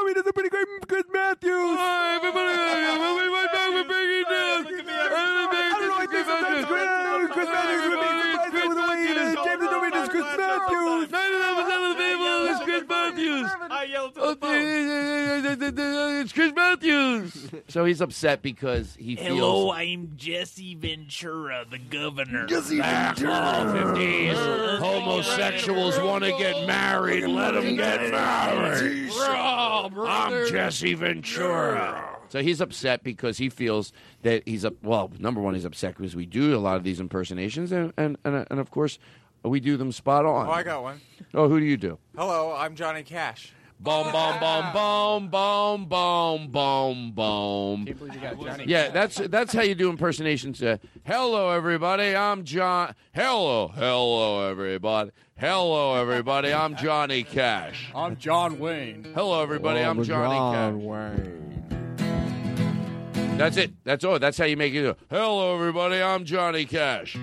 James 0.00 0.16
Adomian 0.16 0.26
a 0.26 0.32
pretty 0.32 0.48
great 0.48 0.66
Chris 0.88 1.04
Matthews. 1.12 1.76
Everybody, 1.78 2.52
I 2.52 2.86
don't 2.86 3.00
know. 3.00 3.20
I 5.92 6.06
sometimes 6.24 6.66
Chris, 6.66 7.09
Matthews. 14.00 14.38
I 14.42 15.40
to 15.42 15.56
the 15.56 15.66
oh, 15.66 15.96
phone. 15.96 16.20
It's 16.22 16.32
Chris 16.32 16.52
Matthews. 16.54 17.50
So 17.68 17.84
he's 17.84 18.00
upset 18.00 18.42
because 18.42 18.96
he 18.96 19.14
feels. 19.14 19.28
Hello, 19.28 19.70
I'm 19.70 20.12
Jesse 20.16 20.74
Ventura, 20.74 21.64
the 21.70 21.78
governor. 21.78 22.48
Ah, 22.82 23.14
Homosexuals 24.80 26.00
want 26.00 26.24
to 26.24 26.30
get 26.32 26.66
married. 26.66 27.26
Let 27.26 27.54
them 27.54 27.76
get 27.76 28.10
married. 28.10 29.12
I'm 29.12 30.48
Jesse 30.48 30.94
Ventura. 30.94 32.18
So 32.28 32.42
he's 32.42 32.60
upset 32.60 33.04
because 33.04 33.38
he 33.38 33.48
feels 33.48 33.92
that 34.22 34.42
he's 34.46 34.64
up. 34.64 34.74
Well, 34.82 35.12
number 35.18 35.40
one, 35.40 35.54
he's 35.54 35.64
upset 35.64 35.96
because 35.96 36.16
we 36.16 36.26
do 36.26 36.56
a 36.56 36.58
lot 36.58 36.76
of 36.76 36.82
these 36.82 36.98
impersonations, 36.98 37.70
and 37.70 37.92
and 37.96 38.16
and, 38.24 38.46
and 38.50 38.58
of 38.58 38.70
course, 38.70 38.98
we 39.44 39.60
do 39.60 39.76
them 39.76 39.92
spot 39.92 40.26
on. 40.26 40.48
Oh, 40.48 40.52
I 40.52 40.62
got 40.64 40.82
one. 40.82 41.00
Oh, 41.34 41.48
who 41.48 41.60
do 41.60 41.66
you 41.66 41.76
do? 41.76 41.98
Hello, 42.16 42.54
I'm 42.56 42.74
Johnny 42.74 43.04
Cash. 43.04 43.52
Boom, 43.82 44.12
boom, 44.12 44.38
boom, 44.38 44.72
boom, 44.74 45.28
boom, 45.30 45.86
boom, 45.86 46.48
boom, 46.48 47.12
boom. 47.12 47.86
Can't 47.86 47.98
believe 47.98 48.14
you 48.14 48.20
got 48.20 48.38
Johnny. 48.38 48.64
Yeah, 48.66 48.90
that's 48.90 49.16
that's 49.16 49.54
how 49.54 49.62
you 49.62 49.74
do 49.74 49.88
impersonations. 49.88 50.62
Uh, 50.62 50.76
hello, 51.02 51.48
everybody. 51.48 52.14
I'm 52.14 52.44
John. 52.44 52.94
Hello, 53.14 53.68
hello, 53.68 54.50
everybody. 54.50 55.12
Hello, 55.38 55.94
everybody. 55.94 56.52
I'm 56.52 56.76
Johnny 56.76 57.22
Cash. 57.22 57.90
I'm 57.94 58.18
John 58.18 58.58
Wayne. 58.58 59.12
Hello, 59.14 59.42
everybody. 59.42 59.80
I'm 59.80 60.04
Johnny 60.04 60.36
Cash. 60.36 60.74
Wayne. 60.74 61.64
That's 63.38 63.56
it. 63.56 63.72
That's 63.84 64.04
all. 64.04 64.18
That's 64.18 64.36
how 64.36 64.44
you 64.44 64.58
make 64.58 64.74
it. 64.74 64.94
Hello, 65.08 65.54
everybody. 65.54 66.02
I'm 66.02 66.26
Johnny 66.26 66.66
Cash. 66.66 67.16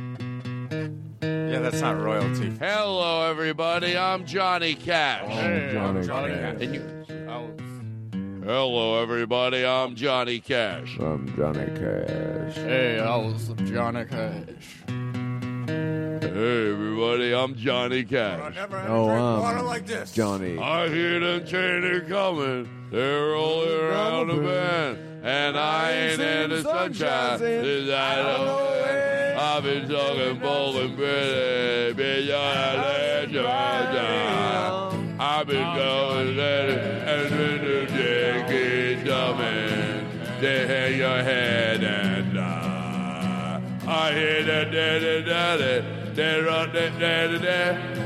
Yeah, 1.49 1.59
that's 1.59 1.81
not 1.81 1.99
royalty. 2.01 2.49
Hello, 2.59 3.29
everybody. 3.29 3.97
I'm 3.97 4.25
Johnny 4.25 4.75
Cash. 4.75 5.23
Oh, 5.25 5.29
hey, 5.29 5.69
Johnny 5.73 6.05
Johnny 6.05 6.33
Cash. 6.33 6.57
And 6.61 6.75
you- 6.75 8.43
Hello, 8.45 9.01
everybody. 9.01 9.65
I'm 9.65 9.95
Johnny 9.95 10.39
Cash. 10.39 10.97
I'm 10.99 11.33
Johnny 11.35 11.65
Cash. 11.65 12.55
Hey, 12.55 12.99
I 12.99 13.15
was 13.17 13.49
Johnny 13.65 14.05
Cash. 14.05 14.83
Hey, 15.67 16.71
everybody. 16.71 17.33
I'm 17.35 17.53
Johnny 17.55 18.03
Cash. 18.05 18.55
never 18.55 18.79
had 18.79 18.89
Oh, 18.89 19.09
um, 19.09 19.41
water 19.41 19.61
like 19.61 19.85
this. 19.85 20.13
Johnny. 20.13 20.57
I 20.57 20.87
hear 20.87 21.19
them 21.19 21.45
train 21.45 22.05
coming. 22.07 22.69
They're 22.89 23.31
rolling 23.31 23.77
around 23.77 24.27
the 24.29 24.35
bend. 24.35 24.97
And 25.25 25.57
I 25.57 25.91
ain't 25.91 26.21
in 26.21 26.49
the 26.51 26.61
sunshine. 26.63 27.39
This 27.39 27.93
I 27.93 28.15
don't 28.15 28.77
I've 29.37 29.63
been 29.63 29.89
talking 29.89 30.39
bold 30.39 30.77
and 30.77 30.95
pretty. 30.95 31.93
Been 31.93 32.31
on 32.31 32.57
a 32.57 32.77
legend. 32.77 33.47
I've 35.19 35.47
been 35.47 35.75
going 35.75 36.29
and 36.29 37.29
then 37.29 37.65
the 37.65 37.85
day 37.91 38.95
keeps 38.95 39.09
coming. 39.09 40.05
They 40.39 40.67
hang 40.67 40.97
your 40.97 41.23
head 41.23 41.25
and 41.25 41.35
die. 41.35 41.46
I 43.99 44.13
hear 44.13 44.43
the 44.43 44.59
da 44.65 44.99
da 44.99 45.21
da 45.21 45.57
da. 45.57 45.81
They 46.13 46.41
da 46.45 46.65
da 46.67 46.89
da 46.99 47.37
da. 47.39 47.61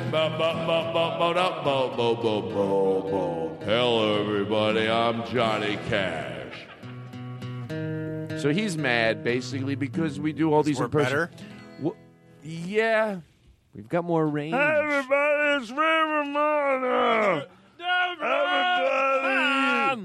Ba 0.10 0.30
ba 0.40 0.50
ba 0.66 0.94
ba 0.94 1.06
ba 1.20 1.34
da 1.34 1.48
ba 1.64 1.78
ba 1.98 2.16
ba 2.16 2.42
ba 2.42 2.66
ba. 3.12 3.66
Hello, 3.66 4.22
everybody. 4.22 4.90
I'm 4.90 5.26
Johnny 5.28 5.78
Cash. 5.90 6.56
So 8.42 8.52
he's 8.54 8.78
mad 8.78 9.22
basically 9.24 9.76
because 9.76 10.18
we 10.18 10.32
do 10.32 10.54
all 10.54 10.64
these 10.64 10.80
We're 10.80 10.86
impressions. 10.86 11.30
better. 11.30 11.46
Wh- 11.84 11.98
yeah. 12.46 13.18
We've 13.76 13.90
got 13.90 14.06
more 14.06 14.26
range. 14.28 14.54
Everybody, 14.54 15.62
it's 15.62 15.72
Ray 15.72 15.78
Romano. 15.78 17.48
Everybody, 17.80 18.50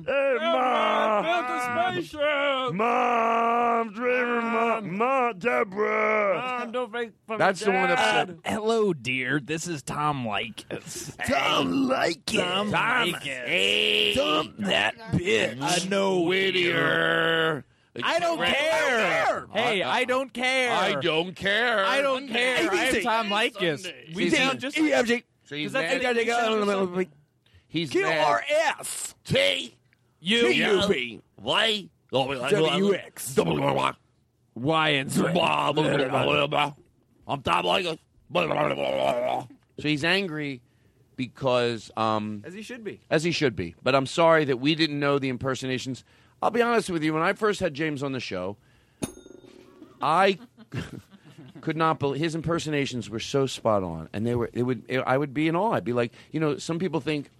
hey, 0.06 1.95
Mom. 2.14 2.76
Mom, 2.76 3.94
Ray 3.94 4.20
Romano. 4.20 4.80
Mom, 4.86 5.38
Deborah. 5.38 6.68
That's 7.38 7.60
the 7.60 7.70
one 7.70 7.90
upset. 7.90 8.30
Hello, 8.44 8.92
dear. 8.92 9.40
This 9.40 9.66
is 9.66 9.82
Tom 9.82 10.24
Likas. 10.24 11.16
Tom 11.26 11.88
Likas. 11.88 12.40
Tom 12.40 12.70
Tom- 12.70 13.12
Likas. 13.12 14.14
Tom- 14.14 14.54
that 14.58 14.96
bitch. 15.12 15.58
I 15.60 15.88
know 15.88 16.20
Whittier. 16.22 17.64
I 18.02 18.18
don't 18.18 18.38
care. 18.38 19.46
Hey, 19.54 19.82
I 19.82 20.04
don't 20.04 20.32
care. 20.32 20.72
I 20.72 21.00
don't 21.00 21.34
care. 21.34 21.84
I 21.86 22.02
don't 22.02 22.28
care. 22.28 22.70
I 22.70 22.84
am 22.84 23.02
Tom 23.02 23.28
Likas. 23.30 24.14
We 24.14 24.28
See, 24.30 24.36
sound 24.36 24.60
just. 24.60 24.76
EFG. 24.76 25.22
So 25.44 25.54
he's 25.54 25.66
Is 25.68 25.72
that 25.72 26.02
mad. 26.02 26.14
the- 26.16 26.22
we 26.22 26.26
sound 26.30 26.94
just- 26.98 27.10
He's 27.68 27.90
Q 27.90 28.02
mad. 28.02 28.24
R 28.26 28.44
S 28.78 29.14
T 29.24 29.74
U 30.20 30.46
U 30.48 30.82
B 30.88 31.20
Y 31.42 31.88
W 32.24 32.94
X. 32.94 33.34
Wyans. 33.34 35.16
Blah, 35.34 35.72
blah, 35.72 35.72
blah, 35.72 35.96
blah, 36.08 36.24
blah, 36.24 36.46
blah. 36.46 36.72
I'm 37.28 37.42
Tom 37.42 37.64
Likas. 37.64 37.98
Blah, 38.30 38.46
blah, 38.46 38.54
blah, 38.66 38.74
blah, 38.74 39.12
blah. 39.12 39.46
So 39.78 39.88
he's 39.88 40.04
angry 40.04 40.62
because 41.16 41.90
um, 41.96 42.42
As 42.46 42.54
he 42.54 42.62
should 42.62 42.82
be. 42.82 43.00
as 43.10 43.22
he 43.24 43.32
should 43.32 43.54
be. 43.54 43.74
But 43.82 43.94
I'm 43.94 44.06
sorry 44.06 44.44
that 44.46 44.58
we 44.58 44.74
didn't 44.74 44.98
know 44.98 45.18
the 45.18 45.28
impersonations. 45.28 46.04
I'll 46.42 46.50
be 46.50 46.62
honest 46.62 46.88
with 46.90 47.02
you. 47.02 47.12
When 47.12 47.22
I 47.22 47.34
first 47.34 47.60
had 47.60 47.74
James 47.74 48.02
on 48.02 48.12
the 48.12 48.20
show, 48.20 48.56
I 50.00 50.38
could 51.60 51.76
not 51.76 51.98
believe 51.98 52.20
his 52.20 52.34
impersonations 52.34 53.10
were 53.10 53.20
so 53.20 53.46
spot 53.46 53.82
on, 53.82 54.08
and 54.12 54.26
they 54.26 54.34
were. 54.34 54.50
It 54.52 54.62
would. 54.62 54.84
I 55.06 55.18
would 55.18 55.34
be 55.34 55.48
in 55.48 55.56
awe. 55.56 55.72
I'd 55.72 55.84
be 55.84 55.92
like, 55.92 56.12
you 56.32 56.40
know, 56.40 56.56
some 56.58 56.78
people 56.78 57.00
think. 57.00 57.30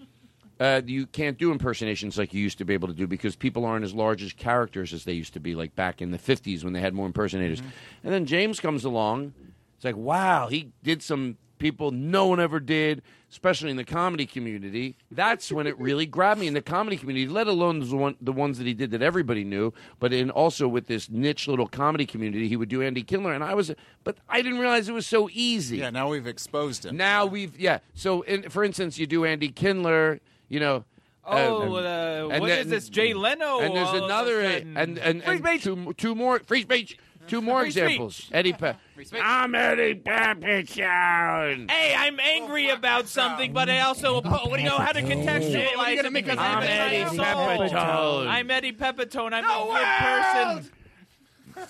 Uh, 0.59 0.81
you 0.87 1.07
can't 1.07 1.37
do 1.37 1.53
impersonations 1.53 2.17
like 2.17 2.33
you 2.33 2.43
used 2.43 2.59
to 2.59 2.65
be 2.65 2.73
able 2.73 2.89
to 2.89 2.95
do 2.95 3.07
because 3.07 3.37
people 3.37 3.65
aren't 3.65 3.85
as 3.85 3.93
large 3.93 4.23
as 4.23 4.33
characters 4.33 4.95
as 4.95 5.05
they 5.05 5.13
used 5.13 5.35
to 5.35 5.41
be, 5.41 5.55
like 5.55 5.75
back 5.77 6.01
in 6.01 6.11
the 6.11 6.19
50s 6.19 6.65
when 6.65 6.73
they 6.73 6.81
had 6.81 6.95
more 6.95 7.07
impersonators. 7.07 7.61
And 8.03 8.13
then 8.13 8.25
James 8.25 8.59
comes 8.59 8.85
along. 8.85 9.35
It's 9.77 9.85
like, 9.85 9.97
wow, 9.97 10.49
he 10.49 10.73
did 10.83 11.03
some 11.03 11.37
people 11.59 11.91
no 11.91 12.27
one 12.27 12.41
ever 12.41 12.61
did, 12.61 13.03
especially 13.31 13.71
in 13.71 13.77
the 13.77 13.85
comedy 13.85 14.27
community. 14.27 14.97
That's 15.11 15.51
when 15.51 15.67
it 15.67 15.79
really 15.79 16.07
grabbed 16.07 16.41
me 16.41 16.47
in 16.47 16.55
the 16.55 16.63
comedy 16.63 16.97
community, 16.97 17.29
let 17.29 17.47
alone 17.47 17.81
the, 17.81 17.97
one, 17.97 18.17
the 18.21 18.33
ones 18.33 18.59
that 18.59 18.67
he 18.67 18.75
did 18.75 18.91
that 18.93 19.03
everybody 19.03 19.45
knew, 19.45 19.73
but 19.99 20.13
in 20.13 20.31
also 20.31 20.69
with 20.69 20.87
this 20.87 21.11
niche 21.11 21.49
little 21.49 21.67
comedy 21.67 22.07
community, 22.07 22.49
he 22.49 22.57
would 22.57 22.69
do 22.69 22.83
Andy 22.83 23.03
Kindler. 23.03 23.33
And 23.33 23.43
I 23.45 23.55
was, 23.55 23.73
but 24.05 24.17
I 24.29 24.43
didn't 24.43 24.59
realize 24.59 24.89
it 24.89 24.93
was 24.93 25.07
so 25.07 25.29
easy. 25.33 25.79
Yeah, 25.79 25.91
now 25.91 26.09
we've 26.09 26.27
exposed 26.27 26.87
him. 26.87 26.97
Now 26.97 27.27
we've, 27.27 27.59
yeah. 27.59 27.79
So, 27.95 28.23
in, 28.23 28.49
for 28.49 28.65
instance, 28.65 28.99
you 28.99 29.07
do 29.07 29.25
Andy 29.25 29.49
Kindler, 29.49 30.21
you 30.49 30.61
know. 30.61 30.85
Oh, 31.29 31.75
uh, 31.75 31.81
uh, 31.81 32.29
and 32.31 32.41
what 32.41 32.47
then- 32.49 32.61
is 32.61 32.69
this? 32.69 32.89
Jay 32.89 33.13
Leno. 33.13 33.59
And 33.59 33.75
there's 33.75 33.89
all 33.89 33.97
of 33.97 34.03
a 34.03 34.05
another, 34.05 34.43
sudden. 34.45 34.77
and 34.77 34.99
and, 34.99 35.23
and 35.25 35.61
two, 35.63 35.93
two 35.95 36.15
more 36.15 36.39
free 36.41 36.63
speech. 36.63 36.99
Two 37.27 37.43
more 37.43 37.63
Free 37.63 37.71
speech. 37.73 37.83
examples. 37.83 38.29
Eddie 38.33 38.53
Pe- 38.61 38.75
I'm 39.21 39.53
Eddie 39.57 39.97
Pepitone. 39.97 41.69
Hey, 41.71 41.95
I'm 41.97 42.21
angry 42.21 42.69
about 42.71 43.09
something, 43.09 43.53
but 43.53 43.69
I 43.69 43.81
also 43.81 44.21
what 44.23 44.57
do 44.57 44.63
you 44.63 44.69
know 44.69 44.77
how 44.79 44.93
to 44.93 45.03
contextualize 45.03 45.77
what 45.77 45.89
are 45.89 45.91
you 45.91 45.97
gonna 45.97 46.09
it 46.09 46.13
make 46.13 46.25
because 46.27 46.39
us 46.39 46.45
I'm? 46.45 46.63
Eddie 46.63 47.03
I'm 47.03 47.17
Pepitone. 47.17 48.27
I'm 48.29 48.51
Eddie 48.51 48.73
Pepitone. 48.73 49.33
I'm 49.33 49.45
a 49.45 50.59
good 50.59 50.63
person. 50.63 50.73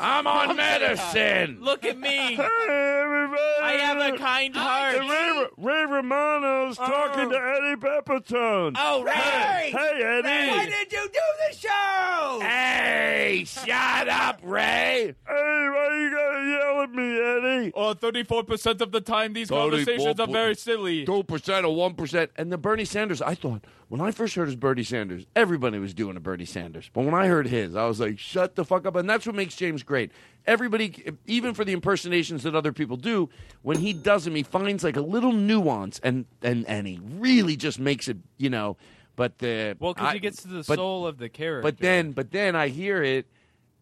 I'm 0.01 0.27
on 0.27 0.57
medicine. 0.57 1.59
Look 1.61 1.85
at 1.85 1.99
me. 1.99 2.39
everybody. 2.39 3.43
I 3.63 3.79
have 3.81 4.15
a 4.15 4.17
kind 4.19 4.55
heart. 4.55 4.99
Ray, 4.99 5.47
Ray 5.57 5.85
Romano's 5.87 6.77
oh. 6.79 6.87
talking 6.87 7.31
to 7.31 7.37
Eddie 7.37 7.81
Pepitone. 7.81 8.77
Oh, 8.79 9.03
Ray! 9.03 9.13
Hey, 9.13 9.71
hey, 9.73 10.03
Eddie. 10.03 10.51
Why 10.51 10.67
did 10.67 10.93
you 10.93 11.09
do 11.13 11.21
the 11.49 11.57
show? 11.57 12.41
Hey, 12.43 13.45
shut 13.47 14.09
up, 14.09 14.41
Ray. 14.43 15.15
Hey, 15.27 15.69
why 15.73 15.99
you 15.99 16.11
gotta 16.11 16.56
at 16.83 16.91
me, 16.93 17.19
Eddie? 17.21 17.73
Oh, 17.75 17.95
34% 17.95 18.81
of 18.81 18.93
the 18.93 19.01
time, 19.01 19.33
these 19.33 19.49
conversations 19.49 20.19
are 20.21 20.27
very 20.27 20.55
silly. 20.55 21.05
Two 21.05 21.23
percent 21.23 21.65
or 21.67 21.75
one 21.75 21.95
percent, 21.95 22.31
and 22.37 22.51
the 22.53 22.59
Bernie 22.59 22.85
Sanders. 22.85 23.21
I 23.23 23.35
thought 23.35 23.65
when 23.89 24.01
I 24.01 24.11
first 24.11 24.35
heard 24.35 24.47
his 24.47 24.57
Bernie 24.57 24.83
Sanders, 24.83 25.25
everybody 25.35 25.79
was 25.79 25.95
doing 25.95 26.17
a 26.17 26.21
Bernie 26.21 26.45
Sanders. 26.45 26.91
But 26.93 27.05
when 27.05 27.15
I 27.15 27.27
heard 27.27 27.47
his, 27.47 27.75
I 27.77 27.87
was 27.87 28.01
like, 28.01 28.19
"Shut 28.19 28.57
the 28.57 28.65
fuck 28.65 28.87
up!" 28.87 28.97
And 28.97 29.09
that's 29.09 29.27
what 29.27 29.35
makes 29.35 29.55
James 29.57 29.83
great. 29.83 30.11
Everybody, 30.47 31.13
even 31.27 31.55
for 31.55 31.65
the 31.65 31.73
impersonations 31.73 32.43
that 32.45 32.55
other 32.55 32.73
people 32.73 32.97
do, 32.97 33.29
when 33.63 33.79
he 33.79 33.93
does 33.93 34.25
them, 34.25 34.35
he 34.35 34.43
finds 34.43 34.85
like 34.85 34.97
a 34.97 35.01
little 35.01 35.33
nuance, 35.33 36.01
and 36.03 36.25
and 36.43 36.67
and 36.67 36.87
he 36.87 37.01
really 37.19 37.57
just 37.57 37.79
makes 37.79 38.09
it, 38.09 38.17
you 38.37 38.51
know. 38.51 38.77
But 39.17 39.39
the 39.39 39.77
Well, 39.81 39.95
because 39.95 40.13
he 40.13 40.19
gets 40.21 40.43
to 40.43 40.49
the 40.49 40.65
but- 40.67 40.77
soul 40.77 41.07
of 41.07 41.19
the 41.19 41.29
character. 41.29 41.63
But 41.63 41.79
then, 41.79 42.13
but 42.13 42.31
then 42.31 42.55
I 42.55 42.69
hear 42.69 43.03
it, 43.03 43.27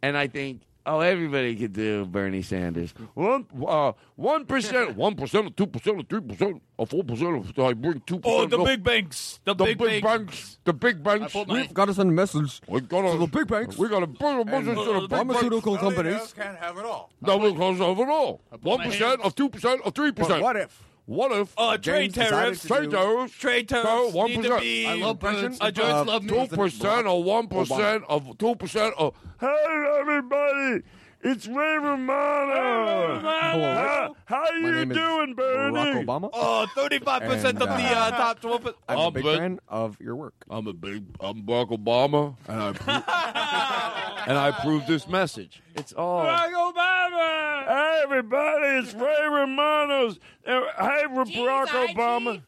and 0.01 0.17
I 0.17 0.29
think, 0.29 0.63
oh, 0.87 1.01
everybody 1.01 1.57
could 1.57 1.73
do 1.73 2.05
Bernie 2.07 2.43
Sanders. 2.43 2.95
One, 3.15 3.47
uh, 3.67 3.93
one 4.17 4.45
percent, 4.47 4.97
one 4.97 5.15
percent, 5.15 5.57
two 5.57 5.67
percent, 5.67 6.09
three 6.09 6.21
percent, 6.21 6.63
or 6.77 6.87
four 6.87 7.05
percent. 7.05 7.59
I 7.59 7.73
bring 7.73 8.01
two 8.07 8.19
percent. 8.19 8.25
Oh, 8.27 8.47
the 8.47 8.59
big 8.59 8.83
banks. 8.83 9.41
The, 9.45 9.55
the 9.55 9.65
big, 9.65 9.79
big, 9.79 10.03
banks. 10.03 10.25
banks, 10.25 10.59
the 10.65 10.73
big 10.73 11.03
banks. 11.03 11.35
We've 11.35 11.73
got 11.73 11.87
to 11.87 11.95
send 11.95 12.11
a 12.11 12.13
message 12.13 12.61
We 12.69 12.81
got 12.81 13.11
to 13.11 13.19
the 13.19 13.27
big 13.27 13.47
banks 13.47 13.77
We 13.79 13.89
got 13.89 14.01
to 14.01 14.07
bring 14.07 14.41
a 14.41 14.45
message 14.45 14.77
to 14.77 14.85
the 14.85 15.01
big 15.01 15.11
banks. 15.11 15.33
pharmaceutical 15.33 15.79
companies. 15.79 16.33
Can't 16.33 16.59
have 16.59 16.79
it 16.79 16.85
all. 16.85 17.11
No, 17.21 17.37
we 17.39 17.53
can't 17.55 17.79
have 17.79 17.99
it 17.99 18.09
all. 18.09 18.41
One 18.63 18.79
my 18.79 18.87
percent, 18.87 19.21
or 19.25 19.31
two 19.31 19.49
percent, 19.49 19.81
or 19.85 19.91
three 19.91 20.13
percent. 20.13 20.43
what 20.43 20.57
if? 20.57 20.83
What 21.07 21.33
if? 21.33 21.53
Uh, 21.59 21.77
trade 21.77 22.15
tariffs. 22.15 22.63
to 22.63 22.69
Trade 22.69 22.91
tariffs. 22.91 23.35
Trade 23.35 23.69
tariffs 23.69 24.15
one 24.15 24.31
need 24.31 24.37
to 24.37 24.43
percent. 24.43 24.61
be. 24.63 24.87
I 24.87 24.95
love 24.95 25.19
good. 25.19 25.29
President- 25.29 25.59
Uh, 25.61 25.71
Joyce 25.71 25.87
uh, 25.93 26.05
love 26.05 26.23
me. 26.25 26.29
Two 26.31 26.57
percent 26.57 27.07
or 27.07 27.23
one 27.23 27.47
percent 27.49 28.05
of 28.09 28.39
two 28.39 28.55
percent 28.57 28.95
of. 28.97 29.15
Hey 29.39 29.87
everybody, 30.01 30.83
it's 31.25 31.47
Ray 31.49 31.79
Romano. 31.79 33.21
How, 33.21 34.15
how 34.27 34.43
My 34.43 34.51
you 34.69 34.73
name 34.73 34.91
is 34.93 34.97
doing, 34.97 35.35
Bernie? 35.35 35.77
Barack 35.79 36.05
Obama. 36.07 36.31
Oh, 36.33 36.67
35% 36.77 37.45
And, 37.45 37.45
of 37.45 37.59
the 37.59 37.67
uh, 37.67 38.11
top 38.11 38.41
12. 38.41 38.67
I'm 38.67 38.75
I'm 38.89 38.99
a 39.07 39.11
big 39.11 39.25
big- 39.25 39.39
fan 39.39 39.61
of 39.69 39.99
your 40.01 40.17
work. 40.17 40.35
I'm 40.51 40.67
a 40.67 40.73
big. 40.73 41.05
I'm 41.21 41.43
Barack 41.43 41.71
Obama, 41.71 42.37
and 42.47 42.61
I 42.61 42.69
approve, 42.69 43.05
and 44.29 44.39
I 44.39 44.49
approve 44.49 44.87
this 44.87 45.09
message. 45.09 45.63
It's 45.75 45.93
all. 45.93 46.25
Barack 46.25 46.53
Obama! 46.53 47.67
Hey 47.67 48.01
everybody, 48.05 48.67
it's 48.87 48.95
Ray 48.95 49.27
Romano's. 49.31 50.19
Uh, 50.47 50.61
Hey, 50.79 51.05
Barack 51.09 51.67
Obama. 51.95 52.43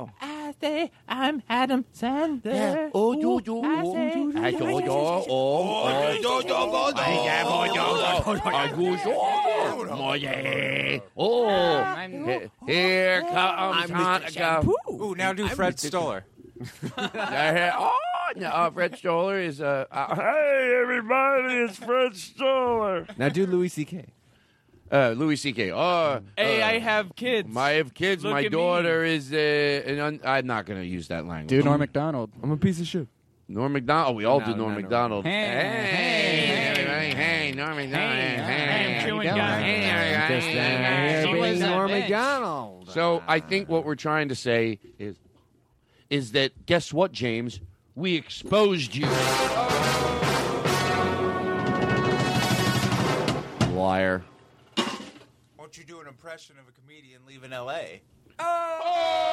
Ow! 0.00 0.10
I 0.20 0.54
say 0.60 0.90
I'm 1.08 1.42
Adam 1.48 1.84
Sandler. 1.94 2.90
Oh, 2.94 3.12
you, 3.12 3.40
you, 3.44 3.62
I 3.62 3.82
oh, 3.84 3.94
say- 3.94 4.18
you, 4.18 4.32
I 4.36 4.50
go, 4.52 4.78
yo, 4.78 4.86
oh, 4.88 5.24
oh, 5.28 5.84
I 5.84 6.16
get 6.16 6.22
my 7.44 7.66
yo, 7.66 7.84
I 8.44 8.68
go, 8.70 9.84
yo, 9.84 9.96
my 9.96 10.14
yeah. 10.16 10.98
Oh, 11.16 11.94
he- 12.06 12.72
here 12.72 13.22
comes 13.22 13.90
Hanukkah. 13.90 14.68
Ooh, 14.90 15.14
now 15.14 15.32
do 15.32 15.46
Fred 15.48 15.78
Stoller. 15.78 16.24
oh, 16.98 17.96
no, 18.36 18.46
uh, 18.48 18.70
Fred 18.70 18.96
Stoller 18.96 19.38
is 19.40 19.60
uh, 19.60 19.84
uh, 19.90 20.14
hey 20.14 20.78
everybody, 20.82 21.54
it's 21.54 21.76
Fred 21.76 22.16
Stoller. 22.16 23.06
Now 23.18 23.28
do 23.28 23.46
Louis 23.46 23.68
C.K. 23.68 24.06
Uh, 24.90 25.10
Louis 25.16 25.36
C.K. 25.36 25.70
Oh, 25.72 26.20
Hey, 26.36 26.60
uh, 26.62 26.66
I 26.66 26.78
have 26.80 27.14
kids. 27.14 27.56
I 27.56 27.70
have 27.72 27.94
kids. 27.94 28.24
Look 28.24 28.32
My 28.32 28.40
at 28.40 28.44
me. 28.44 28.48
daughter 28.50 29.04
is. 29.04 29.32
Uh, 29.32 29.36
an 29.86 30.00
un- 30.00 30.20
I'm 30.24 30.46
not 30.46 30.66
going 30.66 30.80
to 30.80 30.86
use 30.86 31.06
that 31.08 31.26
language. 31.26 31.48
Do 31.48 31.62
Norm 31.62 31.78
Macdonald. 31.78 32.30
I'm 32.42 32.50
a 32.50 32.56
piece 32.56 32.80
of 32.80 32.86
shit. 32.88 33.06
Norm 33.46 33.72
Macdonald. 33.72 34.16
We 34.16 34.24
all 34.24 34.40
No, 34.40 34.46
do 34.46 34.54
Norm 34.56 34.74
Macdonald. 34.74 35.24
Hey, 35.24 35.30
hey, 35.30 36.84
hey, 36.84 37.14
hey, 37.14 37.52
Norm 37.52 37.76
Macdonald. 37.76 38.14
Hey, 38.18 38.96
I'm 39.00 39.06
chewing 39.08 39.28
hey, 39.28 39.34
gum. 39.36 39.60
hey, 39.60 40.34
Just 40.34 40.46
hey, 40.46 40.54
down 40.54 40.82
hey, 40.82 41.26
hey. 41.26 41.40
was 41.52 41.60
Norm. 41.60 41.90
Macdonald. 41.90 42.90
So 42.90 43.22
I 43.28 43.38
think 43.40 43.68
what 43.68 43.84
we're 43.84 43.94
trying 43.96 44.28
to 44.30 44.34
say 44.36 44.78
is, 44.98 45.16
is 46.10 46.32
that 46.32 46.66
guess 46.66 46.92
what, 46.92 47.12
James? 47.12 47.60
We 47.94 48.14
exposed 48.16 48.94
you. 48.96 49.06
Liar. 53.74 54.22
Won't 55.70 55.78
you 55.78 55.84
do 55.84 56.00
an 56.00 56.08
impression 56.08 56.56
of 56.58 56.66
a 56.66 56.72
comedian 56.72 57.20
leaving 57.28 57.52
L.A.? 57.52 58.00
Oh! 58.40 58.80
Oh! 58.82 59.30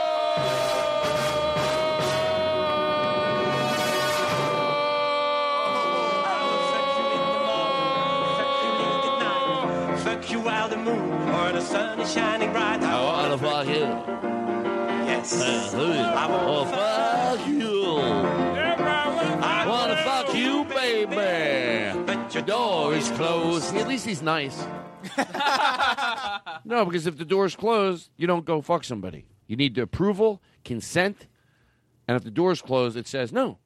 Fuck 10.04 10.30
you 10.30 10.40
while 10.42 10.70
the 10.70 10.78
moon 10.78 11.12
or 11.12 11.54
the 11.54 11.62
sun 11.62 12.00
is 12.02 12.14
shining 12.14 12.52
bright. 12.52 12.84
I 12.84 13.04
want 13.04 13.32
to 13.32 13.40
fuck 13.44 13.66
you. 13.66 13.88
Yes. 15.10 15.42
I 15.42 16.28
want 16.28 16.70
to 16.70 16.78
oh, 16.78 17.38
fuck 17.40 17.48
you. 17.48 17.96
I 19.42 19.66
want 19.68 19.92
to 19.92 19.98
fuck 20.04 20.36
you, 20.36 20.66
baby. 20.66 22.00
But 22.06 22.32
your 22.36 22.44
Door 22.44 22.94
is 22.94 23.10
closed. 23.10 23.76
At 23.76 23.88
least 23.88 24.06
he's 24.06 24.22
nice. 24.22 24.64
no, 26.66 26.86
because 26.86 27.08
if 27.08 27.18
the 27.18 27.26
door's 27.26 27.56
closed, 27.56 28.10
you 28.18 28.28
don't 28.28 28.46
go 28.46 28.62
fuck 28.62 28.84
somebody. 28.84 29.26
You 29.48 29.56
need 29.56 29.76
the 29.76 29.82
approval, 29.82 30.42
consent, 30.66 31.28
and 32.08 32.16
if 32.16 32.24
the 32.24 32.32
door's 32.32 32.62
closed, 32.62 32.98
it 32.98 33.08
says 33.08 33.32
no. 33.32 33.60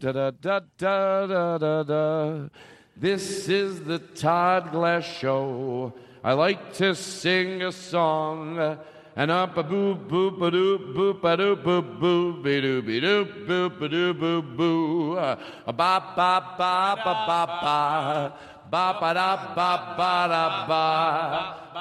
Da 0.00 0.12
da 0.12 0.30
da 0.30 0.60
da 0.78 1.26
da 1.26 1.26
da 1.26 1.58
da 1.58 1.82
da. 1.82 2.48
This 2.96 3.48
is 3.48 3.82
the 3.84 3.98
Todd 3.98 4.72
Glass 4.72 5.04
Show. 5.04 5.92
I 6.24 6.32
like 6.32 6.72
to 6.74 6.94
sing 6.94 7.62
a 7.62 7.70
song. 7.70 8.78
And 9.16 9.30
up 9.30 9.58
a 9.58 9.62
boo 9.62 9.94
boo 9.94 10.30
ba 10.30 10.50
doo 10.50 10.78
boo 10.94 11.12
ba 11.14 11.36
doo 11.36 11.56
boo 11.56 11.82
boo 11.82 12.42
be 12.42 12.60
doo 12.62 12.80
be 12.80 13.00
doo 13.00 13.24
boo 13.46 13.68
ba 13.68 13.88
doo 13.88 14.14
boo 14.14 14.40
boo. 14.42 15.16
A 15.18 15.72
ba 15.72 16.00
ba 16.16 16.32
ba 16.56 16.96
ba 17.04 17.14
ba 17.28 17.40
ba. 17.62 18.32
Ba 18.70 18.96
ba 19.00 19.12
da 19.12 19.36
ba 19.54 19.70
ba 19.98 20.12
da 20.32 20.44
ba. 20.68 20.84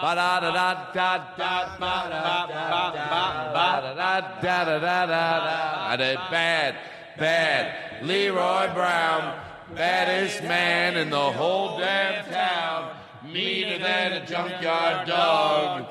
Ba 0.01 0.11
da 0.15 0.39
da 0.41 0.51
da 0.51 0.67
da 0.93 1.11
da 1.38 1.53
ba 1.80 1.93
da 2.11 2.20
da 2.28 2.80
da 2.91 3.24
da 3.95 3.95
da 3.95 4.20
da 4.36 4.65
da 4.65 4.80
da 4.80 5.05
da 5.05 5.24
da. 5.45 5.95
Did 5.95 6.20
bad, 6.32 6.76
bad. 7.17 7.88
Leroy 8.04 8.74
Brown, 8.74 9.39
baddest 9.76 10.43
man 10.43 10.97
in 10.97 11.10
the 11.10 11.32
whole 11.32 11.78
damn 11.78 12.26
town. 12.32 12.95
Meaner 13.32 13.80
than 13.80 14.14
a 14.14 14.26
junkyard 14.26 15.08
dog. 15.08 15.88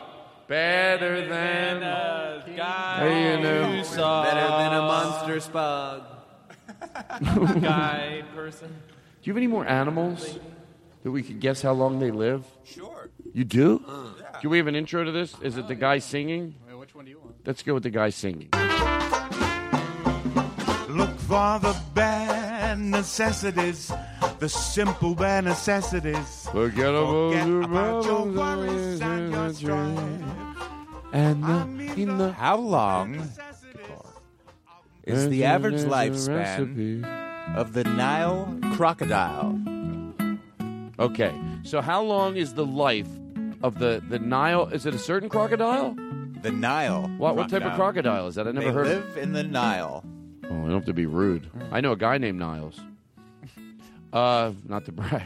Better 0.47 1.27
than 1.29 1.83
a 1.83 2.45
guy 2.57 3.35
you 3.37 3.43
know. 3.43 3.65
who 3.65 3.85
saw 3.85 4.25
Better 4.25 4.49
than 4.49 4.73
a 4.73 4.81
monster 4.81 5.37
spug. 5.51 6.05
guy 7.63 8.23
person. 8.35 8.69
Do 8.69 8.75
you 9.25 9.33
have 9.33 9.37
any 9.37 9.47
more 9.47 9.67
animals 9.67 10.39
that 11.03 11.11
we 11.11 11.23
could 11.23 11.41
guess 11.41 11.61
how 11.61 11.73
long 11.73 11.99
they 11.99 12.11
live? 12.11 12.45
Sure. 12.65 13.11
You 13.35 13.45
do? 13.45 13.85
Uh-huh. 13.87 14.39
Do 14.41 14.49
we 14.49 14.59
have 14.59 14.67
an 14.67 14.75
intro 14.75 15.05
to 15.05 15.13
this? 15.13 15.35
Is 15.43 15.59
it 15.59 15.69
the 15.69 15.75
guy 15.75 15.99
singing? 15.99 16.55
which 16.73 16.95
one 16.95 17.05
do 17.05 17.11
you 17.11 17.19
want? 17.19 17.35
Let's 17.45 17.63
go 17.63 17.75
with 17.75 17.83
the 17.83 17.91
guy 17.91 18.11
singing. 18.11 18.49
For 21.29 21.59
the 21.59 21.76
bare 21.93 22.74
necessities, 22.76 23.93
the 24.39 24.49
simple 24.49 25.14
bare 25.14 25.43
necessities. 25.43 26.49
Forget 26.51 26.95
Forget 26.95 27.47
about 27.47 27.64
about 27.64 28.05
your 28.07 28.24
worries 28.24 29.03
and 29.03 29.31
your 29.31 29.53
strife. 29.53 30.22
And 31.12 31.45
the, 31.45 32.01
in 32.01 32.16
the 32.16 32.33
How 32.33 32.57
long 32.57 33.29
is 35.05 35.29
the 35.29 35.45
average 35.45 35.83
lifespan 35.83 37.05
of 37.55 37.74
the 37.74 37.85
Nile 37.85 38.59
crocodile? 38.72 39.61
Okay, 40.99 41.39
so 41.62 41.83
how 41.83 42.03
long 42.03 42.37
is 42.37 42.55
the 42.55 42.64
life 42.64 43.11
of 43.62 43.81
the 43.81 44.03
the 44.09 44.18
Nile? 44.18 44.68
Is 44.68 44.87
it 44.87 44.95
a 44.95 44.99
certain 44.99 45.29
crocodile? 45.29 45.95
The 46.41 46.53
Nile. 46.53 47.03
What 47.18 47.37
what 47.37 47.51
type 47.51 47.64
of 47.64 47.74
crocodile 47.74 48.29
is 48.29 48.37
that? 48.37 48.49
I 48.49 48.53
never 48.53 48.68
they 48.68 48.72
heard. 48.72 48.87
live 48.87 49.18
in 49.18 49.35
the 49.35 49.43
Nile. 49.43 50.03
Oh, 50.51 50.55
I 50.55 50.62
don't 50.62 50.70
have 50.72 50.84
to 50.86 50.92
be 50.94 51.07
rude. 51.07 51.51
I 51.70 51.80
know 51.80 51.92
a 51.92 51.96
guy 51.96 52.18
named 52.18 52.38
Niles. 52.38 52.78
Uh, 54.11 54.53
not 54.66 54.86
to 54.86 54.92
brag. 54.92 55.22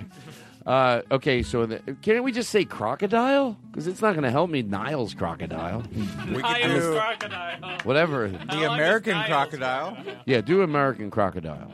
Uh, 0.67 1.03
okay, 1.13 1.45
so 1.45 1.67
the, 1.67 1.79
can't 2.03 2.25
we 2.25 2.33
just 2.33 2.51
say 2.51 2.65
crocodile? 2.65 3.57
Because 3.71 3.87
it's 3.87 4.03
not 4.03 4.11
going 4.13 4.25
to 4.25 4.31
help 4.33 4.51
me. 4.51 4.61
Niles 4.63 5.15
crocodile. 5.15 5.85
We 6.29 6.43
I 6.43 6.63
could 6.63 6.71
am 6.73 6.81
do 6.81 6.93
crocodile. 6.97 7.79
Whatever. 7.85 8.29
the 8.29 8.73
American 8.73 9.23
crocodile. 9.23 9.97
Yeah, 10.25 10.41
do 10.41 10.63
American 10.63 11.13
Crocodile, 11.13 11.73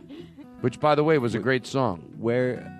which, 0.60 0.80
by 0.80 0.94
the 0.94 1.02
way, 1.02 1.16
was 1.16 1.34
a 1.34 1.38
great 1.38 1.66
song. 1.66 2.00
Where 2.18 2.70